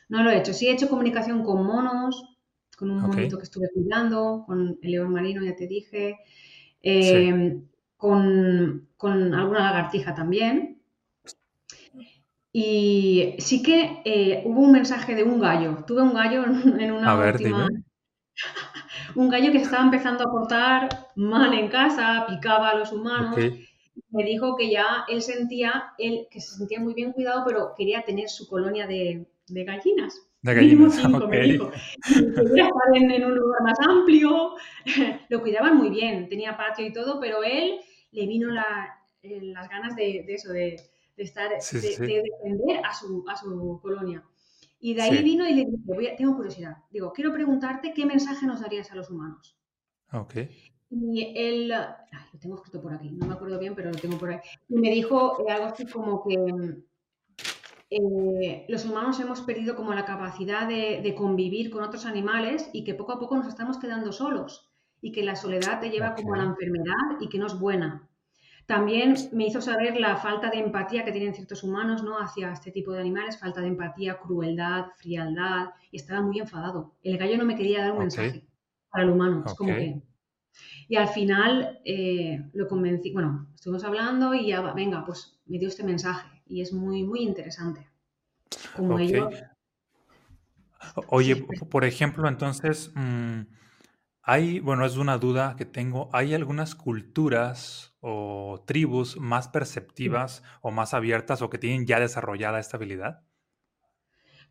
No 0.09 0.23
lo 0.23 0.31
he 0.31 0.39
hecho. 0.39 0.55
Sí 0.55 0.69
he 0.69 0.73
hecho 0.73 0.89
comunicación 0.89 1.45
con 1.45 1.67
monos, 1.67 2.38
con 2.79 2.91
un 2.91 3.01
monito 3.01 3.37
que 3.37 3.45
estuve 3.45 3.69
cuidando, 3.75 4.45
con 4.47 4.79
el 4.81 4.91
león 4.91 5.13
marino, 5.13 5.45
ya 5.45 5.57
te 5.57 5.67
dije, 5.67 6.19
em, 6.81 7.67
con, 7.97 8.89
con, 8.97 9.35
alguna 9.35 9.61
lagartija 9.61 10.15
también. 10.15 10.81
Y 12.53 13.35
sí 13.39 13.63
que 13.63 14.01
eh, 14.05 14.43
hubo 14.45 14.61
un 14.61 14.73
mensaje 14.73 15.15
de 15.15 15.25
un 15.25 15.41
gallo. 15.41 15.85
Tuve 15.87 16.03
un 16.03 16.15
gallo 16.15 16.45
en 16.45 16.93
una 16.93 17.15
última... 17.17 17.69
un 19.17 19.29
gallo 19.29 19.51
que 19.53 19.59
estaba 19.59 19.83
empezando 19.83 20.25
a 20.25 20.31
portar 20.31 21.09
mal 21.17 21.53
en 21.55 21.69
casa, 21.69 22.27
picaba 22.29 22.71
a 22.71 22.77
los 22.77 22.93
humanos. 22.93 23.37
Me 24.11 24.25
dijo 24.25 24.57
que 24.57 24.71
ya 24.71 25.05
él 25.09 25.23
sentía, 25.23 25.93
él, 25.99 26.29
que 26.31 26.41
se 26.41 26.57
sentía 26.57 26.81
muy 26.81 26.95
bien 26.95 27.13
cuidado, 27.13 27.43
pero 27.47 27.75
quería 27.77 28.03
tener 28.03 28.29
su 28.29 28.49
colonia 28.49 28.87
de, 28.87 29.27
gallinas. 29.49 30.28
De 30.43 30.55
gallinas, 30.55 30.95
cinco, 31.03 31.29
me 31.29 31.41
dijo. 31.41 31.71
Quería 32.07 32.67
estar 32.67 32.97
en, 32.97 33.25
un 33.25 33.35
lugar 33.35 33.63
más 33.63 33.79
amplio. 33.81 34.55
Lo 35.29 35.41
cuidaban 35.41 35.77
muy 35.77 35.91
bien, 35.91 36.29
tenía 36.29 36.57
patio 36.57 36.87
y 36.87 36.93
todo, 36.93 37.21
pero 37.21 37.43
él 37.43 37.81
le 38.13 38.27
vino 38.27 38.49
eh, 39.23 39.41
las 39.43 39.69
ganas 39.69 39.97
de 39.97 40.25
eso, 40.29 40.53
de, 40.53 40.81
de, 41.17 41.23
estar, 41.23 41.51
de, 41.51 42.23
defender 42.23 42.81
a 42.85 42.95
su, 42.95 43.25
a 43.29 43.37
su 43.37 43.79
colonia. 43.83 44.25
Y 44.81 44.95
de 44.95 45.03
ahí 45.03 45.23
vino 45.23 45.47
y 45.47 45.55
le 45.55 45.65
dije, 45.67 46.15
tengo 46.17 46.37
curiosidad, 46.37 46.77
digo, 46.91 47.13
quiero 47.13 47.33
preguntarte 47.33 47.93
qué 47.93 48.07
mensaje 48.07 48.47
nos 48.47 48.61
darías 48.61 48.91
a 48.93 48.95
los 48.95 49.11
humanos. 49.11 49.57
Ok. 50.13 50.37
Y 50.91 51.35
él, 51.37 51.69
lo 51.69 52.39
tengo 52.39 52.57
escrito 52.57 52.81
por 52.81 52.95
aquí, 52.95 53.11
no 53.11 53.27
me 53.27 53.35
acuerdo 53.35 53.59
bien, 53.59 53.75
pero 53.75 53.91
lo 53.91 53.99
tengo 53.99 54.17
por 54.17 54.31
ahí. 54.31 54.39
Y 54.69 54.77
me 54.77 54.91
dijo 54.91 55.45
eh, 55.47 55.53
algo 55.53 55.67
así 55.67 55.85
como 55.87 56.23
que 56.23 56.37
eh, 57.91 58.67
los 58.69 58.85
humanos 58.85 59.19
hemos 59.21 59.41
perdido 59.41 59.75
como 59.75 59.95
la 59.95 60.05
capacidad 60.05 60.69
de, 60.69 61.01
de, 61.03 61.15
convivir 61.15 61.71
con 61.71 61.83
otros 61.83 62.05
animales 62.05 62.69
y 62.73 62.85
que 62.85 62.95
poco 62.95 63.13
a 63.13 63.19
poco 63.19 63.37
nos 63.37 63.49
estamos 63.49 63.79
quedando 63.79 64.13
solos 64.13 64.71
y 65.01 65.13
que 65.13 65.23
la 65.23 65.37
soledad 65.37 65.81
te 65.81 65.91
lleva 65.91 66.15
como 66.15 66.35
a 66.35 66.39
la 66.39 66.45
enfermedad 66.45 67.19
y 67.21 67.29
que 67.29 67.39
no 67.39 67.47
es 67.47 67.59
buena. 67.59 68.09
También 68.67 69.15
me 69.33 69.47
hizo 69.47 69.63
saber 69.63 69.99
la 69.99 70.19
falta 70.19 70.51
de 70.51 70.59
empatía 70.59 71.03
que 71.03 71.13
tienen 71.13 71.35
ciertos 71.35 71.63
humanos 71.63 72.03
¿no? 72.03 72.19
hacia 72.19 72.53
este 72.53 72.71
tipo 72.71 72.93
de 72.93 73.01
animales, 73.01 73.41
falta 73.41 73.63
de 73.63 73.69
empatía, 73.69 74.19
crueldad, 74.19 74.89
frialdad, 74.99 75.71
y 75.91 75.97
estaba 75.97 76.21
muy 76.21 76.39
enfadado. 76.39 76.95
El 77.03 77.17
gallo 77.17 77.39
no 77.39 77.47
me 77.47 77.57
quería 77.57 77.81
dar 77.81 77.93
un 77.93 78.01
mensaje 78.01 78.45
para 78.91 79.05
el 79.05 79.11
humano, 79.11 79.45
es 79.47 79.55
como 79.55 79.75
que... 79.75 80.03
Y 80.87 80.97
al 80.97 81.09
final 81.09 81.81
eh, 81.85 82.45
lo 82.53 82.69
convencí, 82.69 83.11
bueno, 83.13 83.49
estuvimos 83.55 83.85
hablando 83.85 84.35
y 84.35 84.49
ya, 84.49 84.61
venga, 84.75 85.03
pues 85.07 85.41
me 85.47 85.59
dio 85.59 85.69
este 85.69 85.85
mensaje 85.85 86.38
y 86.49 86.63
es 86.63 86.73
muy, 86.73 87.05
muy 87.05 87.21
interesante. 87.21 87.89
Como. 88.75 88.99
Oye, 91.09 91.37
por 91.71 91.85
ejemplo, 91.85 92.29
entonces, 92.29 92.93
mm, 92.95 93.41
hay, 94.23 94.61
bueno, 94.61 94.85
es 94.85 94.97
una 94.97 95.19
duda 95.19 95.57
que 95.57 95.65
tengo, 95.65 96.09
¿hay 96.13 96.35
algunas 96.35 96.75
culturas 96.75 97.97
o 98.01 98.63
tribus 98.67 99.17
más 99.17 99.49
perceptivas 99.49 100.43
o 100.61 100.71
más 100.71 100.95
abiertas 100.95 101.43
o 101.43 101.51
que 101.51 101.59
tienen 101.59 101.87
ya 101.87 101.99
desarrollada 101.99 102.61
esta 102.61 102.77
habilidad? 102.77 103.23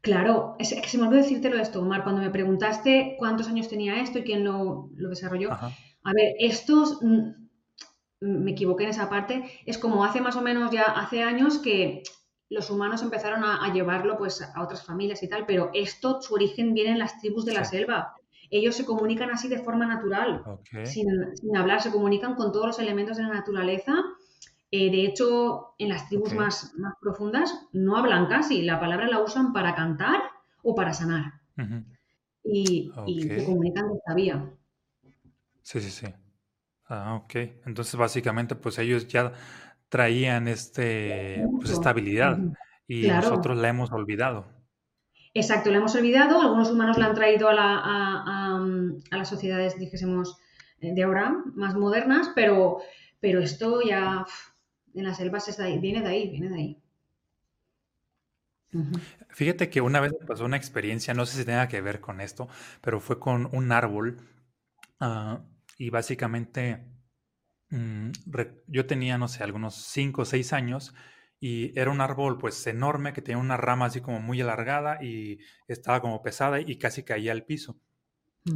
Claro, 0.01 0.55
es 0.59 0.73
que 0.73 0.87
se 0.87 0.97
me 0.97 1.03
olvidó 1.03 1.21
decírtelo 1.21 1.59
esto, 1.59 1.81
Omar, 1.81 2.03
cuando 2.03 2.21
me 2.21 2.29
preguntaste 2.29 3.15
cuántos 3.17 3.47
años 3.47 3.67
tenía 3.67 4.01
esto 4.01 4.19
y 4.19 4.23
quién 4.23 4.43
lo, 4.43 4.89
desarrolló. 4.93 5.51
A 5.51 6.13
ver, 6.13 6.35
estos, 6.39 6.99
mm, 7.01 7.46
me 8.19 8.51
equivoqué 8.51 8.83
en 8.83 8.89
esa 8.89 9.09
parte, 9.09 9.49
es 9.65 9.77
como 9.77 10.03
hace 10.03 10.21
más 10.21 10.35
o 10.35 10.41
menos 10.41 10.71
ya 10.71 10.83
hace 10.83 11.23
años 11.23 11.59
que 11.59 12.03
los 12.49 12.69
humanos 12.69 13.01
empezaron 13.01 13.43
a, 13.43 13.71
llevarlo 13.73 14.17
pues 14.17 14.41
a 14.41 14.63
otras 14.63 14.85
familias 14.85 15.21
y 15.23 15.29
tal, 15.29 15.45
pero 15.45 15.69
esto, 15.73 16.21
su 16.21 16.33
origen 16.33 16.73
viene 16.73 16.91
en 16.91 16.99
las 16.99 17.19
tribus 17.19 17.45
de 17.45 17.53
la 17.53 17.65
selva 17.65 18.15
ellos 18.49 18.75
se 18.75 18.85
comunican 18.85 19.29
así 19.29 19.47
de 19.47 19.59
forma 19.59 19.85
natural, 19.85 20.43
sin, 20.83 21.07
hablar, 21.55 21.81
se 21.81 21.91
comunican 21.91 22.35
con 22.35 22.51
todos 22.51 22.67
los 22.67 22.79
elementos 22.79 23.17
de 23.17 23.23
la 23.23 23.33
naturaleza. 23.33 23.93
Eh, 24.71 24.91
de 24.91 25.05
hecho, 25.05 25.73
en 25.77 25.89
las 25.89 26.07
tribus 26.07 26.33
más, 26.33 26.73
más 26.77 26.93
profundas 26.99 27.67
no 27.71 27.97
hablan 27.97 28.27
casi, 28.27 28.61
la 28.61 28.79
palabra 28.79 29.07
la 29.07 29.21
usan 29.21 29.53
para 29.53 29.75
cantar 29.75 30.21
o 30.63 30.75
para 30.75 30.93
sanar. 30.93 31.33
y, 32.43 32.91
se 33.21 33.45
comunican 33.45 33.89
de 33.89 33.97
esta 33.97 34.13
vía. 34.13 34.53
Sí, 35.61 35.81
sí, 35.81 35.89
sí. 35.89 36.07
Ah, 36.87 37.15
ok. 37.15 37.35
Entonces, 37.65 37.95
básicamente, 37.95 38.55
pues 38.55 38.77
ellos 38.79 39.07
ya 39.07 39.33
traían 39.89 40.47
este, 40.47 41.45
pues, 41.57 41.69
esta 41.71 41.91
habilidad 41.91 42.39
y 42.87 43.07
nosotros 43.07 43.57
la 43.57 43.69
hemos 43.69 43.91
olvidado. 43.91 44.45
Exacto, 45.33 45.69
la 45.69 45.77
hemos 45.77 45.95
olvidado. 45.95 46.41
Algunos 46.41 46.71
humanos 46.71 46.97
la 46.97 47.07
han 47.07 47.15
traído 47.15 47.49
a, 47.49 48.59
las 49.11 49.29
sociedades, 49.29 49.77
dijésemos, 49.77 50.37
eh, 50.79 50.93
de 50.93 51.03
ahora, 51.03 51.35
más 51.55 51.75
modernas, 51.75 52.31
pero, 52.33 52.79
pero 53.19 53.39
esto 53.39 53.81
ya 53.81 54.25
en 54.93 55.03
las 55.03 55.17
selvas 55.17 55.57
viene 55.79 56.01
de 56.01 56.07
ahí, 56.07 56.29
viene 56.29 56.49
de 56.49 56.55
ahí. 56.55 56.81
Fíjate 59.29 59.69
que 59.69 59.81
una 59.81 59.99
vez 59.99 60.13
me 60.19 60.25
pasó 60.25 60.45
una 60.45 60.57
experiencia, 60.57 61.13
no 61.13 61.25
sé 61.25 61.37
si 61.37 61.45
tenga 61.45 61.67
que 61.67 61.81
ver 61.81 61.99
con 61.99 62.21
esto, 62.21 62.47
pero 62.81 62.99
fue 62.99 63.19
con 63.19 63.49
un 63.53 63.71
árbol 63.71 64.19
ah, 64.99 65.41
y 65.77 65.89
básicamente 65.89 66.87
mm, 67.69 68.11
yo 68.67 68.85
tenía, 68.85 69.17
no 69.17 69.27
sé, 69.27 69.43
algunos 69.43 69.75
5 69.75 70.23
o 70.23 70.25
6 70.25 70.53
años 70.53 70.93
y 71.39 71.77
era 71.79 71.91
un 71.91 72.01
árbol 72.01 72.37
pues 72.37 72.65
enorme 72.67 73.13
que 73.13 73.21
tenía 73.21 73.37
una 73.37 73.57
rama 73.57 73.85
así 73.85 74.01
como 74.01 74.19
muy 74.19 74.41
alargada 74.41 75.03
y 75.03 75.39
estaba 75.67 76.01
como 76.01 76.21
pesada 76.23 76.59
y 76.59 76.77
casi 76.77 77.03
caía 77.03 77.31
al 77.31 77.45
piso. 77.45 77.79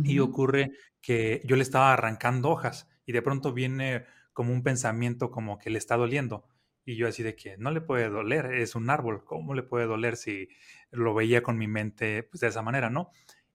Y 0.06 0.20
ocurre 0.20 0.72
que 1.02 1.42
yo 1.44 1.58
le 1.58 1.64
estaba 1.64 1.92
arrancando 1.92 2.50
hojas 2.50 2.90
y 3.06 3.12
de 3.12 3.22
pronto 3.22 3.52
viene 3.52 4.06
como 4.32 4.54
un 4.54 4.64
pensamiento 4.64 5.32
como 5.32 5.58
que 5.60 5.70
le 5.70 5.78
está 5.78 5.98
doliendo. 5.98 6.48
Y 6.86 6.96
yo 6.96 7.10
así 7.10 7.24
de 7.24 7.36
que 7.36 7.58
no 7.58 7.72
le 7.72 7.82
puede 7.82 8.10
doler, 8.10 8.54
es 8.54 8.76
un 8.76 8.90
árbol, 8.90 9.26
¿cómo 9.26 9.54
le 9.54 9.64
puede 9.64 9.86
doler 9.86 10.16
si 10.16 10.48
lo 10.92 11.14
veía 11.14 11.44
con 11.44 11.58
mi 11.58 11.68
mente 11.68 12.24
pues 12.24 12.40
de 12.40 12.48
esa 12.48 12.62
manera, 12.62 12.90
¿no? 12.90 13.12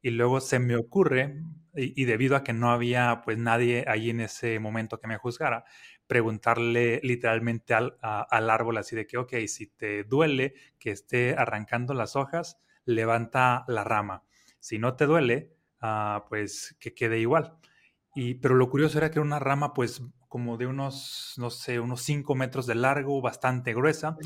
Y 0.07 0.11
luego 0.11 0.41
se 0.41 0.61
me 0.61 0.77
ocurre, 0.77 1.43
y, 1.75 2.01
y 2.01 2.05
debido 2.05 2.37
a 2.37 2.45
que 2.45 2.53
no 2.53 2.71
había 2.71 3.23
pues 3.25 3.39
nadie 3.39 3.85
ahí 3.89 4.11
en 4.11 4.21
ese 4.21 4.61
momento 4.61 5.01
que 5.01 5.09
me 5.09 5.19
juzgara, 5.19 5.65
preguntarle 6.07 7.01
literalmente 7.03 7.75
al, 7.75 7.97
árbol 8.31 8.79
así 8.79 8.95
de 8.95 9.05
que, 9.05 9.19
ok, 9.19 9.35
si 9.49 9.67
te 9.67 10.05
duele 10.05 10.55
que 10.79 10.93
esté 10.93 11.35
arrancando 11.37 11.93
las 11.93 12.15
hojas, 12.15 12.61
levanta 12.85 13.65
la 13.67 13.83
rama. 13.83 14.23
Si 14.61 14.79
no 14.79 14.95
te 14.95 15.07
duele, 15.07 15.57
ah, 15.81 16.27
pues 16.29 16.77
que 16.79 16.95
quede 16.95 17.19
igual. 17.19 17.57
Y, 18.15 18.35
pero 18.35 18.55
lo 18.55 18.71
curioso 18.71 18.99
era 18.99 19.11
que 19.11 19.19
era 19.19 19.27
una 19.27 19.41
rama 19.41 19.75
pues 19.75 20.03
como 20.29 20.57
de 20.57 20.69
unos, 20.69 21.35
no 21.37 21.51
sé, 21.51 21.81
unos 21.81 22.03
5 22.03 22.37
metros 22.37 22.69
de 22.69 22.77
largo, 22.77 23.21
bastante 23.21 23.75
gruesa. 23.75 24.17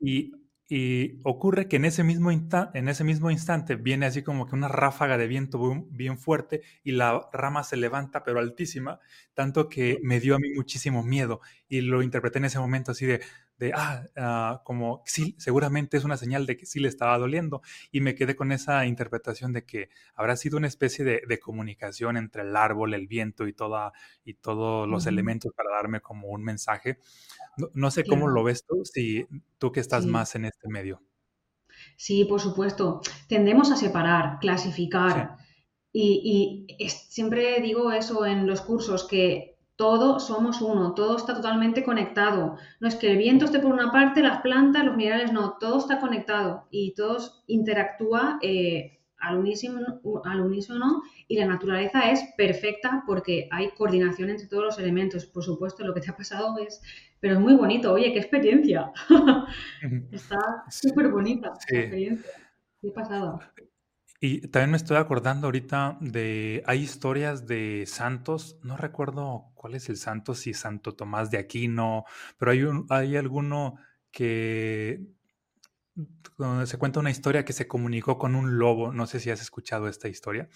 Y 0.00 0.32
y 0.68 1.20
ocurre 1.22 1.68
que 1.68 1.76
en 1.76 1.84
ese, 1.84 2.02
mismo 2.02 2.30
en 2.30 2.88
ese 2.88 3.04
mismo 3.04 3.30
instante 3.30 3.76
viene 3.76 4.06
así 4.06 4.22
como 4.22 4.46
que 4.46 4.56
una 4.56 4.68
ráfaga 4.68 5.16
de 5.16 5.28
viento 5.28 5.86
bien 5.90 6.18
fuerte 6.18 6.62
y 6.82 6.92
la 6.92 7.28
rama 7.32 7.62
se 7.62 7.76
levanta 7.76 8.24
pero 8.24 8.40
altísima, 8.40 8.98
tanto 9.34 9.68
que 9.68 9.98
me 10.02 10.18
dio 10.18 10.34
a 10.34 10.38
mí 10.38 10.50
muchísimo 10.54 11.04
miedo 11.04 11.40
y 11.68 11.82
lo 11.82 12.02
interpreté 12.02 12.38
en 12.38 12.46
ese 12.46 12.58
momento 12.58 12.90
así 12.92 13.06
de, 13.06 13.20
de 13.58 13.72
ah, 13.74 14.06
ah, 14.16 14.62
como 14.64 15.02
sí, 15.06 15.34
seguramente 15.38 15.96
es 15.96 16.04
una 16.04 16.16
señal 16.16 16.46
de 16.46 16.56
que 16.56 16.66
sí 16.66 16.80
le 16.80 16.88
estaba 16.88 17.18
doliendo 17.18 17.62
y 17.90 18.00
me 18.00 18.14
quedé 18.14 18.36
con 18.36 18.52
esa 18.52 18.84
interpretación 18.86 19.52
de 19.52 19.64
que 19.64 19.88
habrá 20.14 20.36
sido 20.36 20.58
una 20.58 20.66
especie 20.66 21.04
de, 21.04 21.22
de 21.26 21.38
comunicación 21.38 22.16
entre 22.16 22.42
el 22.42 22.54
árbol, 22.54 22.94
el 22.94 23.06
viento 23.06 23.46
y, 23.46 23.52
toda, 23.52 23.92
y 24.24 24.34
todos 24.34 24.86
los 24.88 25.06
elementos 25.06 25.52
para 25.56 25.70
darme 25.70 26.00
como 26.00 26.28
un 26.28 26.42
mensaje. 26.42 26.98
No, 27.72 27.90
sé 27.90 28.04
cómo 28.04 28.28
lo 28.28 28.44
ves 28.44 28.64
tú, 28.66 28.84
si 28.84 29.26
tú 29.58 29.72
que 29.72 29.80
estás 29.80 30.04
más 30.04 30.34
en 30.34 30.44
este 30.44 30.68
medio. 30.68 31.02
Sí, 31.96 32.24
por 32.24 32.40
supuesto. 32.40 33.00
Tendemos 33.28 33.70
a 33.70 33.76
separar, 33.76 34.38
clasificar. 34.38 35.36
Y, 35.92 36.66
y 36.78 36.88
siempre 36.90 37.58
digo 37.62 37.90
eso 37.92 38.26
en 38.26 38.46
los 38.46 38.60
cursos, 38.60 39.08
que 39.08 39.55
todos 39.76 40.26
somos 40.26 40.62
uno, 40.62 40.94
todo 40.94 41.16
está 41.16 41.34
totalmente 41.34 41.84
conectado. 41.84 42.56
No 42.80 42.88
es 42.88 42.96
que 42.96 43.12
el 43.12 43.18
viento 43.18 43.44
esté 43.44 43.58
por 43.60 43.72
una 43.72 43.92
parte, 43.92 44.22
las 44.22 44.40
plantas, 44.40 44.84
los 44.84 44.96
minerales, 44.96 45.32
no, 45.32 45.58
todo 45.60 45.78
está 45.78 46.00
conectado 46.00 46.66
y 46.70 46.94
todo 46.94 47.18
interactúa 47.46 48.38
eh, 48.42 49.00
al, 49.18 49.36
unísono, 49.38 50.00
al 50.24 50.40
unísono 50.40 51.02
y 51.28 51.38
la 51.38 51.46
naturaleza 51.46 52.10
es 52.10 52.24
perfecta 52.36 53.04
porque 53.06 53.48
hay 53.50 53.70
coordinación 53.72 54.30
entre 54.30 54.46
todos 54.46 54.64
los 54.64 54.78
elementos. 54.78 55.26
Por 55.26 55.44
supuesto, 55.44 55.84
lo 55.84 55.92
que 55.92 56.00
te 56.00 56.10
ha 56.10 56.16
pasado 56.16 56.56
es, 56.58 56.80
pero 57.20 57.34
es 57.34 57.40
muy 57.40 57.54
bonito. 57.54 57.92
Oye, 57.92 58.12
qué 58.14 58.18
experiencia. 58.18 58.92
está 60.10 60.64
súper 60.70 61.10
bonita 61.10 61.48
la 61.48 61.80
experiencia. 61.80 62.30
Qué 62.80 62.90
pasado. 62.90 63.40
Y 64.20 64.48
también 64.48 64.70
me 64.70 64.76
estoy 64.76 64.96
acordando 64.96 65.46
ahorita 65.46 65.98
de, 66.00 66.62
hay 66.66 66.80
historias 66.80 67.46
de 67.46 67.84
santos, 67.86 68.58
no 68.62 68.76
recuerdo 68.76 69.50
cuál 69.54 69.74
es 69.74 69.88
el 69.88 69.96
santo, 69.96 70.34
si 70.34 70.54
Santo 70.54 70.94
Tomás 70.94 71.30
de 71.30 71.38
Aquino, 71.38 72.04
pero 72.38 72.52
hay, 72.52 72.62
un, 72.62 72.86
hay 72.88 73.16
alguno 73.16 73.76
que 74.10 75.02
se 76.64 76.78
cuenta 76.78 77.00
una 77.00 77.10
historia 77.10 77.44
que 77.44 77.52
se 77.52 77.66
comunicó 77.66 78.18
con 78.18 78.34
un 78.34 78.58
lobo, 78.58 78.92
no 78.92 79.06
sé 79.06 79.20
si 79.20 79.30
has 79.30 79.40
escuchado 79.40 79.88
esta 79.88 80.08
historia, 80.08 80.48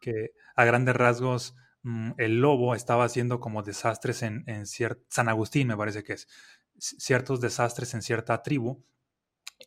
que 0.00 0.30
a 0.56 0.64
grandes 0.64 0.96
rasgos 0.96 1.54
mm, 1.82 2.12
el 2.18 2.40
lobo 2.40 2.74
estaba 2.74 3.04
haciendo 3.04 3.40
como 3.40 3.62
desastres 3.62 4.22
en, 4.22 4.44
en 4.46 4.66
San 4.66 5.28
Agustín, 5.28 5.68
me 5.68 5.76
parece 5.76 6.02
que 6.02 6.14
es, 6.14 6.28
ciertos 6.78 7.40
desastres 7.40 7.94
en 7.94 8.02
cierta 8.02 8.42
tribu 8.42 8.84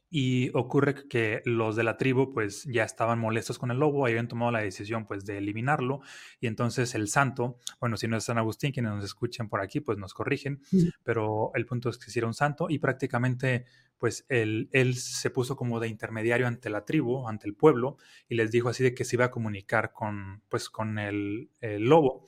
y 0.09 0.49
ocurre 0.53 1.07
que 1.07 1.41
los 1.45 1.75
de 1.75 1.83
la 1.83 1.97
tribu 1.97 2.33
pues 2.33 2.63
ya 2.63 2.83
estaban 2.83 3.19
molestos 3.19 3.59
con 3.59 3.71
el 3.71 3.79
lobo, 3.79 4.05
habían 4.05 4.27
tomado 4.27 4.51
la 4.51 4.59
decisión 4.59 5.05
pues 5.05 5.25
de 5.25 5.37
eliminarlo 5.37 6.01
y 6.39 6.47
entonces 6.47 6.95
el 6.95 7.07
santo, 7.07 7.57
bueno, 7.79 7.97
si 7.97 8.07
no 8.07 8.17
es 8.17 8.23
San 8.23 8.37
Agustín, 8.37 8.71
quienes 8.71 8.93
nos 8.93 9.05
escuchen 9.05 9.49
por 9.49 9.61
aquí 9.61 9.79
pues 9.79 9.97
nos 9.97 10.13
corrigen, 10.13 10.61
pero 11.03 11.51
el 11.55 11.65
punto 11.65 11.89
es 11.89 11.97
que 11.97 12.11
si 12.11 12.19
era 12.19 12.27
un 12.27 12.33
santo 12.33 12.67
y 12.69 12.79
prácticamente 12.79 13.65
pues 13.97 14.25
él, 14.29 14.69
él 14.71 14.95
se 14.95 15.29
puso 15.29 15.55
como 15.55 15.79
de 15.79 15.87
intermediario 15.87 16.47
ante 16.47 16.69
la 16.69 16.85
tribu, 16.85 17.27
ante 17.27 17.47
el 17.47 17.55
pueblo 17.55 17.97
y 18.29 18.35
les 18.35 18.51
dijo 18.51 18.69
así 18.69 18.83
de 18.83 18.93
que 18.93 19.05
se 19.05 19.15
iba 19.15 19.25
a 19.25 19.31
comunicar 19.31 19.91
con 19.91 20.41
pues 20.49 20.69
con 20.69 20.99
el, 20.99 21.49
el 21.61 21.83
lobo 21.83 22.25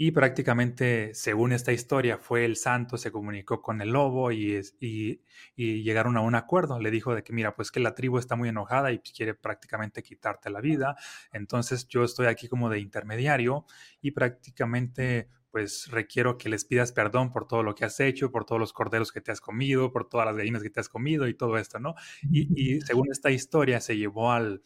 y 0.00 0.12
prácticamente, 0.12 1.12
según 1.12 1.50
esta 1.50 1.72
historia, 1.72 2.18
fue 2.18 2.44
el 2.44 2.54
santo, 2.54 2.96
se 2.96 3.10
comunicó 3.10 3.60
con 3.60 3.80
el 3.80 3.90
lobo 3.90 4.30
y, 4.30 4.60
y, 4.78 5.82
llegaron 5.82 6.16
a 6.16 6.20
un 6.20 6.36
acuerdo. 6.36 6.78
Le 6.78 6.92
dijo 6.92 7.16
de 7.16 7.24
que, 7.24 7.32
mira, 7.32 7.56
pues 7.56 7.72
que 7.72 7.80
la 7.80 7.96
tribu 7.96 8.18
está 8.18 8.36
muy 8.36 8.48
enojada 8.48 8.92
y 8.92 9.00
quiere 9.00 9.34
prácticamente 9.34 10.04
quitarte 10.04 10.50
la 10.50 10.60
vida. 10.60 10.94
Entonces 11.32 11.88
yo 11.88 12.04
estoy 12.04 12.28
aquí 12.28 12.46
como 12.46 12.70
de 12.70 12.78
intermediario 12.78 13.66
y 14.00 14.12
prácticamente 14.12 15.30
pues 15.50 15.90
requiero 15.90 16.38
que 16.38 16.48
les 16.48 16.64
pidas 16.64 16.92
perdón 16.92 17.32
por 17.32 17.48
todo 17.48 17.64
lo 17.64 17.74
que 17.74 17.84
has 17.84 17.98
hecho, 17.98 18.30
por 18.30 18.44
todos 18.44 18.60
los 18.60 18.72
corderos 18.72 19.10
que 19.10 19.20
te 19.20 19.32
has 19.32 19.40
comido, 19.40 19.90
por 19.90 20.08
todas 20.08 20.26
las 20.26 20.36
gallinas 20.36 20.62
que 20.62 20.70
te 20.70 20.78
has 20.78 20.88
comido 20.88 21.26
y 21.26 21.34
todo 21.34 21.58
esto, 21.58 21.80
¿no? 21.80 21.96
Y, 22.30 22.80
según 22.82 23.10
esta 23.10 23.32
historia 23.32 23.80
se 23.80 23.96
llevó 23.96 24.30
al, 24.30 24.62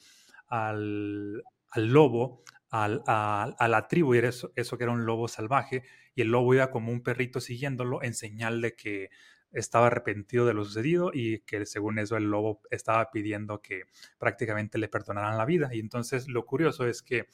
al, 0.49 1.43
al 1.71 1.87
lobo 1.87 2.43
a, 2.73 3.69
la 3.69 3.89
tribu, 3.89 4.15
y 4.15 4.19
eso, 4.19 4.51
eso 4.57 4.79
que 4.79 4.85
era 4.85 4.93
un 4.93 5.05
lobo 5.05 5.29
salvaje, 5.29 5.85
y 6.15 6.23
el 6.23 6.29
lobo 6.29 6.55
iba 6.55 6.71
como 6.71 6.91
un 6.91 7.03
perrito 7.03 7.41
siguiéndolo 7.41 8.03
en 8.03 8.15
señal 8.15 8.61
de 8.63 8.75
que 8.75 9.11
estaba 9.53 9.89
arrepentido 9.89 10.47
de 10.47 10.55
lo 10.55 10.65
sucedido 10.65 11.11
y 11.13 11.41
que 11.41 11.67
según 11.67 11.99
eso 11.99 12.17
el 12.17 12.25
lobo 12.25 12.63
estaba 12.71 13.11
pidiendo 13.11 13.61
que 13.61 13.83
prácticamente 14.19 14.79
le 14.79 14.89
perdonaran 14.89 15.37
la 15.37 15.45
vida. 15.45 15.69
Y 15.75 15.81
entonces 15.81 16.29
lo 16.29 16.47
curioso 16.47 16.87
es 16.87 17.03
que 17.03 17.27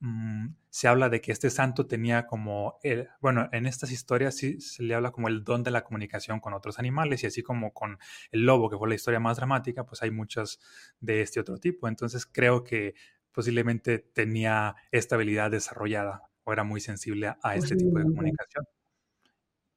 mm, 0.00 0.48
se 0.68 0.88
habla 0.88 1.08
de 1.08 1.20
que 1.20 1.30
este 1.30 1.48
santo 1.48 1.86
tenía 1.86 2.26
como, 2.26 2.80
bueno, 3.20 3.48
en 3.52 3.66
estas 3.66 3.92
historias 3.92 4.36
sí 4.36 4.60
se 4.60 4.82
le 4.82 4.96
habla 4.96 5.12
como 5.12 5.28
el 5.28 5.44
don 5.44 5.62
de 5.62 5.70
la 5.70 5.84
comunicación 5.84 6.40
con 6.40 6.54
otros 6.54 6.80
animales 6.80 7.22
y 7.22 7.28
así 7.28 7.42
como 7.42 7.72
con 7.72 7.98
el 8.32 8.44
lobo, 8.44 8.68
que 8.68 8.76
fue 8.76 8.88
la 8.88 8.96
historia 8.96 9.20
más 9.20 9.36
dramática, 9.36 9.86
pues 9.86 10.02
hay 10.02 10.10
muchas 10.10 10.58
de 10.98 11.22
este 11.22 11.38
otro 11.38 11.58
tipo. 11.58 11.86
Entonces 11.86 12.26
creo 12.26 12.64
que 12.64 12.94
posiblemente 13.32 13.98
tenía 13.98 14.76
esta 14.90 15.14
habilidad 15.16 15.50
desarrollada 15.50 16.22
o 16.44 16.52
era 16.52 16.64
muy 16.64 16.80
sensible 16.80 17.34
a 17.42 17.54
este 17.54 17.76
tipo 17.76 17.98
de 17.98 18.04
comunicación. 18.04 18.64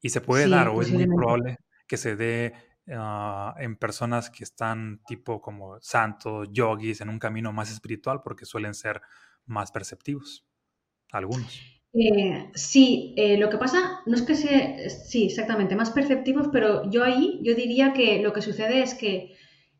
Y 0.01 0.09
se 0.09 0.21
puede 0.21 0.49
dar, 0.49 0.69
o 0.69 0.81
es 0.81 0.91
muy 0.91 1.05
probable 1.07 1.57
que 1.87 1.97
se 1.97 2.15
dé 2.15 2.53
ah, 2.91 3.55
en 3.59 3.77
personas 3.77 4.29
que 4.29 4.43
están 4.43 5.01
tipo 5.05 5.41
como 5.41 5.79
santos, 5.81 6.49
yogis, 6.51 7.01
en 7.01 7.09
un 7.09 7.19
camino 7.19 7.53
más 7.53 7.71
espiritual, 7.71 8.21
porque 8.23 8.45
suelen 8.45 8.73
ser 8.73 9.01
más 9.45 9.71
perceptivos, 9.71 10.45
algunos. 11.11 11.61
Eh, 11.93 12.49
sí, 12.55 13.13
eh, 13.17 13.37
lo 13.37 13.49
que 13.49 13.57
pasa 13.57 14.01
no 14.07 14.15
es 14.15 14.23
que 14.23 14.35
sea, 14.35 14.89
sí, 14.89 15.25
exactamente, 15.25 15.75
más 15.75 15.91
perceptivos, 15.91 16.49
pero 16.51 16.89
yo 16.89 17.03
ahí, 17.03 17.39
yo 17.43 17.53
diría 17.53 17.93
que 17.93 18.21
lo 18.21 18.33
que 18.33 18.41
sucede 18.41 18.81
es 18.81 18.95
que 18.95 19.35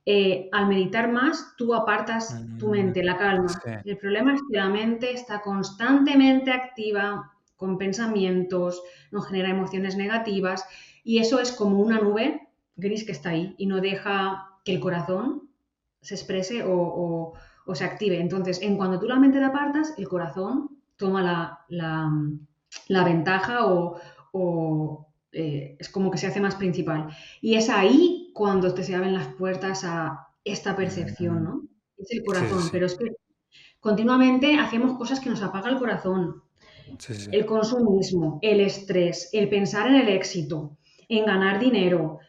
eh, 0.06 0.50
al 0.52 0.68
meditar 0.68 1.12
más, 1.12 1.54
tú 1.58 1.74
apartas 1.74 2.38
tu 2.60 2.68
mm, 2.68 2.72
mente, 2.72 3.04
la 3.04 3.18
calma. 3.18 3.52
El 3.86 3.98
problema 3.98 4.36
es 4.36 4.42
que 4.50 4.58
la 4.58 4.68
mente 4.68 5.14
está 5.14 5.42
constantemente 5.42 6.52
activa, 6.52 7.32
con 7.56 7.78
pensamientos, 7.78 8.84
nos 9.12 9.28
genera 9.28 9.50
emociones 9.50 9.96
negativas 9.96 10.66
y 11.06 11.20
eso 11.20 11.40
es 11.40 11.54
como 11.54 11.80
una 11.80 12.00
nube 12.00 12.50
gris 12.76 13.06
que 13.06 13.14
está 13.14 13.30
ahí 13.30 13.56
y 13.58 13.68
no 13.68 13.80
deja 13.80 14.50
que 14.66 14.74
el 14.74 14.82
corazón 14.82 15.50
se 16.02 16.16
exprese 16.16 16.64
o, 16.66 17.34
se 17.74 17.86
active. 17.86 18.20
Entonces, 18.20 18.62
en 18.62 18.76
cuando 18.76 19.00
tú 19.00 19.08
la 19.08 19.16
mente 19.16 19.40
la 19.40 19.48
apartas, 19.48 19.94
el 19.98 20.10
corazón 20.10 20.78
toma 20.98 21.64
la, 21.70 23.06
ventaja 23.06 23.66
o, 23.66 25.08
eh, 25.32 25.78
es 25.80 25.88
como 25.88 26.12
que 26.12 26.18
se 26.18 26.28
hace 26.28 26.42
más 26.42 26.56
principal. 26.56 27.08
Y 27.40 27.56
es 27.56 27.70
ahí 27.70 28.23
cuando 28.34 28.74
te 28.74 28.84
se 28.84 28.96
abren 28.96 29.14
las 29.14 29.28
puertas 29.36 29.84
a 29.84 30.28
esta 30.44 30.76
percepción, 30.76 31.44
¿no? 31.44 31.62
Es 31.98 32.12
el 32.12 32.24
corazón, 32.24 32.70
pero 32.72 32.88
es 32.88 32.96
que 32.96 33.12
continuamente 33.80 34.58
hacemos 34.58 34.98
cosas 34.98 35.20
que 35.20 35.30
nos 35.30 35.42
apaga 35.42 35.70
el 35.70 35.78
corazón. 35.78 36.42
el 37.32 37.46
consumismo, 37.46 38.40
el 38.42 38.60
estrés, 38.60 39.30
el 39.32 39.48
pensar 39.50 39.88
en 39.88 39.96
el 39.96 40.10
éxito, 40.10 40.78
en 41.08 41.26
ganar 41.26 41.60
dinero. 41.60 42.20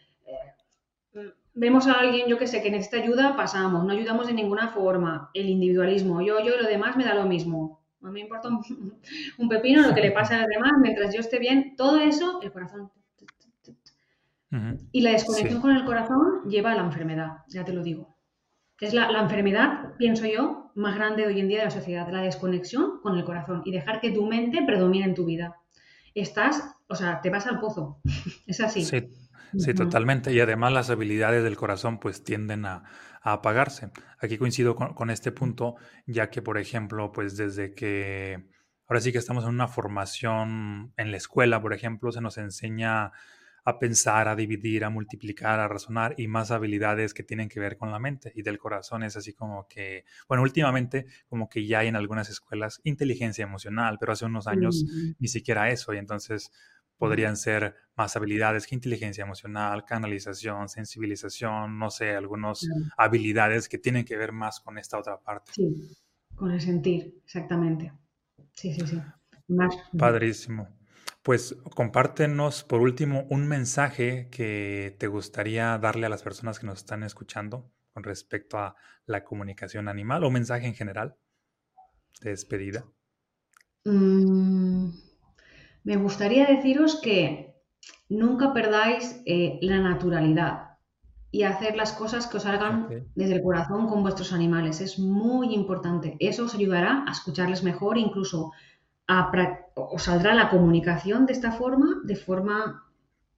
Eh, 1.15 1.33
vemos 1.55 1.87
a 1.87 1.95
alguien, 1.95 2.29
yo 2.29 2.39
que 2.39 2.47
sé, 2.47 2.63
que 2.63 2.71
necesita 2.71 2.99
ayuda, 2.99 3.37
pasamos, 3.37 3.85
no 3.85 3.93
ayudamos 3.93 4.27
de 4.27 4.35
ninguna 4.35 4.69
forma. 4.69 5.31
El 5.35 5.49
individualismo, 5.49 6.21
yo, 6.21 6.39
yo 6.41 6.55
y 6.55 6.63
lo 6.63 6.69
demás 6.69 6.97
me 6.97 7.05
da 7.05 7.15
lo 7.15 7.27
mismo. 7.27 7.83
No 8.01 8.13
me 8.13 8.21
importa 8.21 8.49
un, 8.49 8.61
un 9.39 9.49
pepino 9.49 9.83
lo 9.83 9.95
que 9.95 10.03
le 10.03 10.13
pasa 10.13 10.37
a 10.37 10.41
los 10.41 10.49
demás, 10.49 10.73
mientras 10.81 11.13
yo 11.13 11.21
esté 11.21 11.39
bien, 11.39 11.75
todo 11.77 11.99
eso, 11.99 12.41
el 12.43 12.53
corazón 12.53 12.91
y 14.93 15.01
la 15.01 15.11
desconexión 15.11 15.61
con 15.61 15.77
el 15.77 15.85
corazón 15.85 16.49
lleva 16.49 16.73
a 16.73 16.75
la 16.75 16.85
enfermedad, 16.85 17.39
ya 17.49 17.65
te 17.65 17.73
lo 17.73 17.83
digo. 17.83 18.17
Es 18.81 18.93
la, 18.93 19.09
enfermedad, 19.21 19.95
pienso 19.99 20.27
yo, 20.27 20.71
más 20.75 20.97
grande 20.97 21.23
de 21.23 21.29
hoy 21.29 21.41
en 21.41 21.49
día 21.49 21.59
de 21.59 21.65
la 21.67 21.71
sociedad, 21.71 22.09
la 22.11 22.23
desconexión 22.23 23.01
con 23.03 23.17
el 23.17 23.25
corazón 23.25 23.63
y 23.65 23.73
dejar 23.73 24.01
que 24.01 24.11
tu 24.11 24.27
mente 24.27 24.63
predomine 24.67 25.07
en 25.07 25.15
tu 25.15 25.25
vida. 25.25 25.57
Estás, 26.15 26.63
o 26.89 26.95
sea, 26.95 27.21
te 27.21 27.31
vas 27.31 27.47
al 27.47 27.61
pozo. 27.61 28.01
es 28.47 28.61
así. 28.61 28.85
Sí, 28.85 29.75
totalmente. 29.75 30.33
Y 30.33 30.41
además 30.41 30.73
las 30.73 30.91
habilidades 30.91 31.45
del 31.45 31.57
corazón 31.57 31.99
pues 31.99 32.25
tienden 32.25 32.67
a, 32.67 32.85
apagarse. 33.23 33.91
Aquí 34.19 34.37
coincido 34.37 34.75
con, 34.75 34.93
con, 34.93 35.09
este 35.09 35.33
punto, 35.33 35.77
ya 36.07 36.29
que, 36.29 36.43
por 36.43 36.59
ejemplo, 36.59 37.11
pues 37.13 37.37
desde 37.37 37.75
que 37.75 38.51
ahora 38.87 39.01
sí 39.01 39.13
que 39.13 39.19
estamos 39.19 39.45
en 39.45 39.51
una 39.51 39.69
formación 39.69 40.93
en 40.97 41.11
la 41.11 41.17
escuela, 41.17 41.63
por 41.63 41.73
ejemplo, 41.73 42.13
se 42.13 42.21
nos 42.21 42.37
enseña 42.37 43.13
a 43.65 43.79
pensar, 43.79 44.29
a 44.29 44.37
dividir, 44.37 44.85
a 44.85 44.91
multiplicar, 44.91 45.59
a 45.59 45.69
razonar 45.69 46.15
y 46.19 46.29
más 46.29 46.51
habilidades 46.51 47.15
que 47.15 47.23
tienen 47.23 47.49
que 47.49 47.61
ver 47.61 47.77
con 47.77 47.91
la 47.91 47.99
mente 47.99 48.33
y 48.35 48.43
del 48.43 48.59
corazón. 48.59 49.03
Es 49.03 49.17
así 49.17 49.33
como 49.33 49.67
que, 49.69 50.05
bueno, 50.29 50.43
últimamente 50.43 51.07
como 51.29 51.49
que 51.49 51.67
ya 51.67 51.81
hay 51.81 51.89
en 51.89 51.97
algunas 51.97 52.29
escuelas 52.29 52.81
inteligencia 52.85 53.43
emocional, 53.43 53.97
pero 53.99 54.13
hace 54.13 54.27
unos 54.27 54.47
años 54.47 54.85
ni 55.19 55.29
siquiera 55.29 55.71
eso 55.71 55.95
y 55.95 55.99
entonces 55.99 56.51
podrían 56.99 57.37
ser 57.37 57.75
más 57.97 58.17
habilidades 58.17 58.67
que 58.67 58.75
inteligencia 58.75 59.25
emocional, 59.25 59.85
canalización, 59.85 60.69
sensibilización, 60.69 61.79
no 61.79 61.91
sé, 61.91 62.15
algunas 62.15 62.67
habilidades 62.97 63.69
que 63.69 63.79
tienen 63.79 64.05
que 64.05 64.17
ver 64.17 64.33
más 64.33 64.61
con 64.61 64.79
esta 64.79 64.99
otra 64.99 65.19
parte. 65.21 65.53
Sí, 65.55 65.97
con 66.35 66.51
el 66.51 66.61
sentir, 66.61 67.21
exactamente. 67.25 67.93
Sí, 68.53 68.75
sí, 68.75 68.87
sí. 68.87 69.03
Padrísimo. 69.99 70.69
Pues 71.25 71.57
compártenos 71.75 72.65
por 72.65 72.83
último 72.83 73.25
un 73.31 73.49
mensaje 73.49 74.29
que 74.31 74.95
te 74.99 75.07
gustaría 75.07 75.79
darle 75.79 76.05
a 76.05 76.11
las 76.11 76.23
personas 76.23 76.59
que 76.59 76.67
nos 76.67 76.81
están 76.81 77.03
escuchando 77.03 77.73
con 77.95 78.03
respecto 78.03 78.59
a 78.59 78.77
la 79.07 79.25
comunicación 79.25 79.89
animal 79.89 80.23
o 80.25 80.31
mensaje 80.31 80.67
en 80.67 80.75
general 80.75 81.17
de 82.21 82.29
despedida. 82.29 82.85
Mm, 83.87 84.91
me 85.85 85.97
gustaría 85.97 86.45
deciros 86.45 87.01
que 87.01 87.55
nunca 88.11 88.53
perdáis 88.53 89.23
eh, 89.25 89.59
la 89.63 89.79
naturalidad 89.79 90.77
y 91.31 91.45
hacer 91.45 91.75
las 91.75 91.95
cosas 91.95 92.27
que 92.27 92.37
os 92.37 92.43
salgan 92.43 93.09
desde 93.15 93.37
el 93.37 93.43
corazón 93.43 93.89
con 93.89 94.03
vuestros 94.03 94.35
animales. 94.35 94.83
Es 94.83 94.99
muy 94.99 95.55
importante. 95.55 96.17
Eso 96.21 96.45
os 96.45 96.55
ayudará 96.55 97.03
a 97.09 97.13
escucharles 97.13 97.63
mejor, 97.63 97.97
incluso 97.97 98.53
os 99.75 100.03
saldrá 100.03 100.35
la 100.35 100.49
comunicación 100.49 101.27
de 101.27 101.33
esta 101.33 101.53
forma, 101.53 102.01
de 102.05 102.17
forma 102.17 102.85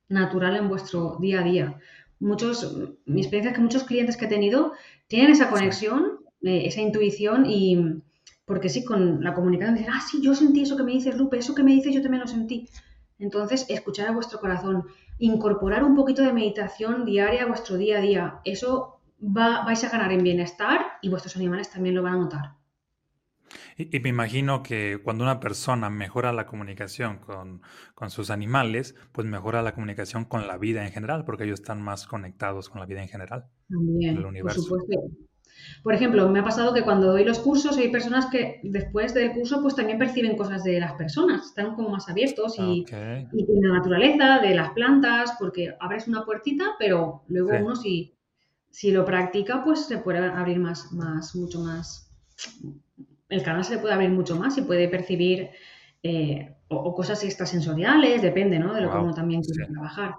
natural 0.09 0.57
en 0.57 0.69
vuestro 0.69 1.19
día 1.21 1.41
a 1.41 1.45
día. 1.45 1.79
Muchos, 2.21 2.77
mi 3.05 3.21
experiencia 3.21 3.51
es 3.51 3.57
que 3.57 3.62
muchos 3.62 3.85
clientes 3.85 4.17
que 4.17 4.27
he 4.27 4.29
tenido 4.29 4.73
tienen 5.07 5.31
esa 5.33 5.51
conexión, 5.51 6.21
eh, 6.43 6.62
esa 6.67 6.81
intuición 6.81 7.47
y 7.47 8.03
porque 8.47 8.69
sí, 8.69 8.85
con 8.85 9.23
la 9.25 9.35
comunicación 9.35 9.77
dicen, 9.77 9.93
ah, 9.93 10.01
sí, 10.01 10.23
yo 10.23 10.35
sentí 10.35 10.62
eso 10.62 10.77
que 10.77 10.85
me 10.85 10.93
dices, 10.93 11.17
Lupe, 11.17 11.39
eso 11.39 11.55
que 11.55 11.64
me 11.64 11.73
dices 11.73 11.93
yo 11.93 12.01
también 12.01 12.21
lo 12.21 12.29
sentí. 12.29 12.69
Entonces, 13.19 13.67
escuchar 13.69 14.09
a 14.09 14.12
vuestro 14.12 14.39
corazón, 14.39 14.85
incorporar 15.19 15.83
un 15.83 15.97
poquito 15.97 16.23
de 16.23 16.33
meditación 16.33 17.05
diaria 17.05 17.43
a 17.43 17.47
vuestro 17.47 17.77
día 17.77 17.99
a 17.99 18.01
día, 18.01 18.41
eso 18.45 19.01
va, 19.21 19.64
vais 19.64 19.83
a 19.83 19.89
ganar 19.89 20.12
en 20.12 20.23
bienestar 20.23 20.81
y 21.03 21.09
vuestros 21.09 21.37
animales 21.37 21.71
también 21.71 21.97
lo 21.97 22.05
van 22.05 22.14
a 22.14 22.19
notar. 22.19 22.53
Y, 23.76 24.00
me 24.00 24.09
imagino 24.09 24.62
que 24.62 25.00
cuando 25.02 25.24
una 25.24 25.40
persona 25.40 25.90
mejora 25.90 26.32
la 26.32 26.46
comunicación 26.46 27.18
con, 27.18 27.61
sus 28.11 28.30
animales, 28.30 28.94
pues 29.12 29.26
mejora 29.26 29.62
la 29.62 29.74
comunicación 29.74 30.24
con 30.24 30.46
la 30.46 30.59
vida 30.59 30.84
en 30.84 30.92
general, 30.92 31.24
porque 31.24 31.44
ellos 31.44 31.61
están 31.61 31.82
más 31.82 32.07
conectados 32.07 32.68
con 32.68 32.80
la 32.80 32.86
vida 32.86 33.02
en 33.02 33.09
general. 33.09 33.46
También, 33.68 34.16
el 34.16 34.26
universo. 34.26 34.61
por 34.68 34.80
supuesto. 34.80 35.26
Por 35.82 35.94
ejemplo, 35.94 36.28
me 36.28 36.40
ha 36.40 36.44
pasado 36.44 36.74
que 36.74 36.82
cuando 36.82 37.09
doy 37.09 37.24
los 37.24 37.38
cursos 37.38 37.76
hay 37.78 37.88
personas 37.88 38.26
que 38.26 38.61
después 38.62 39.14
del 39.14 39.32
curso 39.32 39.62
pues 39.62 39.74
también 39.74 39.98
perciben 39.98 40.36
cosas 40.36 40.64
de 40.64 40.80
las 40.80 40.92
personas, 40.94 41.46
están 41.46 41.74
como 41.74 41.90
más 41.90 42.09
abiertos 42.09 42.57
y, 42.59 42.84
de 42.84 43.61
la 43.61 43.78
naturaleza, 43.78 44.38
de 44.40 44.54
las 44.54 44.70
plantas, 44.70 45.34
porque 45.38 45.74
abres 45.80 46.09
una 46.09 46.24
puertita, 46.24 46.76
pero 46.78 47.22
luego 47.28 47.50
uno 47.64 47.76
si, 47.76 48.14
si 48.70 48.90
lo 48.90 49.04
practica 49.04 49.62
pues 49.64 49.86
se 49.86 49.98
puede 49.98 50.18
abrir 50.18 50.59
más, 50.59 50.92
más, 50.92 51.34
mucho 51.34 51.61
más 51.61 52.11
el 53.29 53.43
canal 53.43 53.64
se 53.64 53.74
le 53.74 53.81
puede 53.81 53.95
abrir 53.95 54.11
mucho 54.11 54.37
más 54.37 54.57
y 54.59 54.62
puede 54.62 54.89
percibir 54.89 55.51
eh, 56.03 56.55
o, 56.68 56.95
cosas 56.95 57.22
extrasensoriales, 57.24 58.22
depende, 58.22 58.59
¿no? 58.59 58.74
De 58.74 58.81
lo 58.81 58.91
que 58.91 58.99
uno 58.99 59.14
también 59.14 59.43
quiere 59.43 59.70
trabajar. 59.72 60.14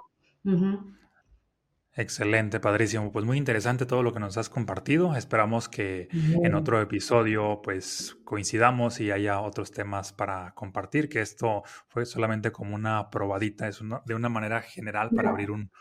Excelente, 1.96 2.60
padrísimo. 2.60 3.12
Pues 3.12 3.26
muy 3.26 3.38
interesante 3.38 3.88
todo 3.88 4.04
lo 4.04 4.14
que 4.14 4.20
nos 4.20 4.38
has 4.38 4.50
compartido. 4.50 5.16
Esperamos 5.16 5.68
que 5.68 6.10
en 6.12 6.54
otro 6.54 6.80
episodio 6.80 7.62
pues 7.64 8.18
coincidamos 8.24 9.00
y 9.00 9.10
haya 9.10 9.42
otros 9.42 9.72
temas 9.72 10.14
para 10.14 10.54
compartir, 10.54 11.10
que 11.10 11.22
esto 11.22 11.64
fue 11.88 12.06
solamente 12.06 12.52
como 12.52 12.76
una 12.76 13.10
probadita, 13.10 13.68
es 13.68 13.80
de 14.06 14.14
una 14.14 14.30
manera 14.30 14.62
general 14.62 15.10
para 15.10 15.32
abrir 15.32 15.50
un, 15.50 15.72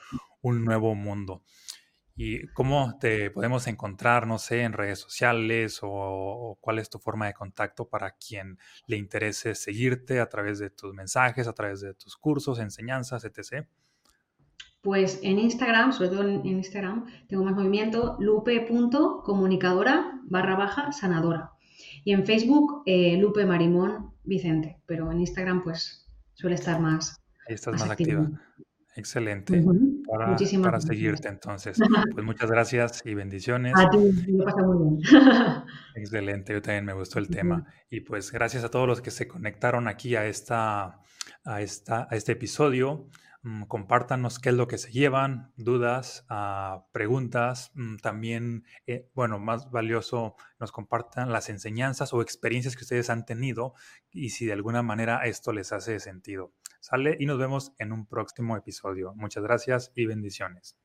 un 0.41 0.65
nuevo 0.65 0.95
mundo. 0.95 1.43
¿Y 2.19 2.47
cómo 2.49 2.97
te 2.99 3.31
podemos 3.31 3.67
encontrar, 3.67 4.27
no 4.27 4.39
sé, 4.39 4.63
en 4.63 4.73
redes 4.73 5.01
sociales 5.01 5.81
o, 5.83 6.57
cuál 6.63 6.79
es 6.79 6.89
tu 6.89 6.99
forma 6.99 7.27
de 7.27 7.35
contacto 7.35 7.89
para 7.89 8.13
quien 8.13 8.59
le 8.87 8.97
interese 8.97 9.55
seguirte 9.55 10.19
a 10.19 10.29
través 10.29 10.59
de 10.59 10.71
tus 10.71 10.95
mensajes, 10.95 11.47
a 11.47 11.53
través 11.53 11.83
de 11.83 11.93
tus 11.93 12.17
cursos, 12.17 12.59
enseñanzas, 12.59 13.27
etc.? 13.27 13.67
Pues 14.81 15.21
en 15.23 15.39
Instagram, 15.39 15.93
sobre 15.93 16.09
todo 16.09 16.23
en 16.23 16.47
Instagram, 16.47 17.05
tengo 17.29 17.45
más 17.45 17.55
movimiento, 17.55 18.17
lupe.comunicadora 18.19 20.19
barra 20.25 20.57
baja 20.57 20.93
sanadora. 20.93 21.53
Y 22.03 22.13
en 22.13 22.25
Facebook, 22.25 22.83
eh, 22.87 23.19
Lupe 23.19 23.45
Marimón 23.45 24.15
Vicente, 24.25 24.81
pero 24.87 25.13
en 25.13 25.21
Instagram 25.21 25.63
pues 25.63 26.09
suele 26.33 26.55
estar 26.55 26.81
más. 26.81 27.21
Ahí 27.47 27.57
estás 27.57 27.75
más, 27.75 27.91
activa. 27.91 28.31
Excelente. 28.97 29.63
para, 30.07 30.37
para 30.63 30.81
seguirte 30.81 31.29
entonces. 31.29 31.79
Pues 32.13 32.25
muchas 32.25 32.51
gracias 32.51 33.03
y 33.05 33.15
bendiciones. 33.15 33.75
A 33.77 33.91
ti, 33.91 33.99
me 33.99 34.45
pasa 34.45 34.63
muy 34.63 34.99
bien. 34.99 35.03
Excelente, 35.95 36.55
yo 36.55 36.63
también 36.63 36.85
me 36.85 36.95
gustó 36.95 37.19
el 37.19 37.29
tema. 37.29 37.67
Y 37.91 38.01
pues 38.01 38.33
gracias 38.33 38.65
a 38.65 38.71
todos 38.71 38.89
los 38.89 39.01
que 39.03 39.11
se 39.11 39.29
conectaron 39.29 39.87
aquí 39.87 40.17
a, 40.17 40.27
esta, 40.27 41.01
a, 41.45 41.61
esta, 41.61 42.09
a 42.11 42.17
este 42.17 42.33
episodio. 42.33 43.09
Mm, 43.47 43.67
compártanos 43.67 44.41
qué 44.41 44.49
es 44.49 44.57
lo 44.57 44.67
que 44.67 44.77
se 44.77 44.91
llevan, 44.91 45.53
dudas, 45.57 46.27
ah, 46.29 46.89
preguntas. 46.91 47.71
Mm, 47.75 47.99
también, 47.99 48.65
eh, 48.89 49.09
bueno, 49.15 49.39
más 49.39 49.71
valioso, 49.71 50.35
nos 50.59 50.73
compartan 50.73 51.31
las 51.31 51.49
enseñanzas 51.49 52.13
o 52.13 52.23
experiencias 52.23 52.75
que 52.75 52.83
ustedes 52.83 53.09
han 53.09 53.25
tenido 53.25 53.75
y 54.11 54.31
si 54.31 54.47
de 54.47 54.53
alguna 54.53 54.83
manera 54.83 55.25
esto 55.27 55.53
les 55.53 55.73
hace 55.73 56.01
sentido. 56.01 56.53
Sale 56.81 57.17
y 57.21 57.27
nos 57.27 57.39
vemos 57.39 57.73
en 57.79 57.93
un 57.93 58.07
próximo 58.07 58.57
episodio. 58.57 59.15
Muchas 59.15 59.45
gracias 59.45 59.93
y 59.95 60.07
bendiciones. 60.07 60.77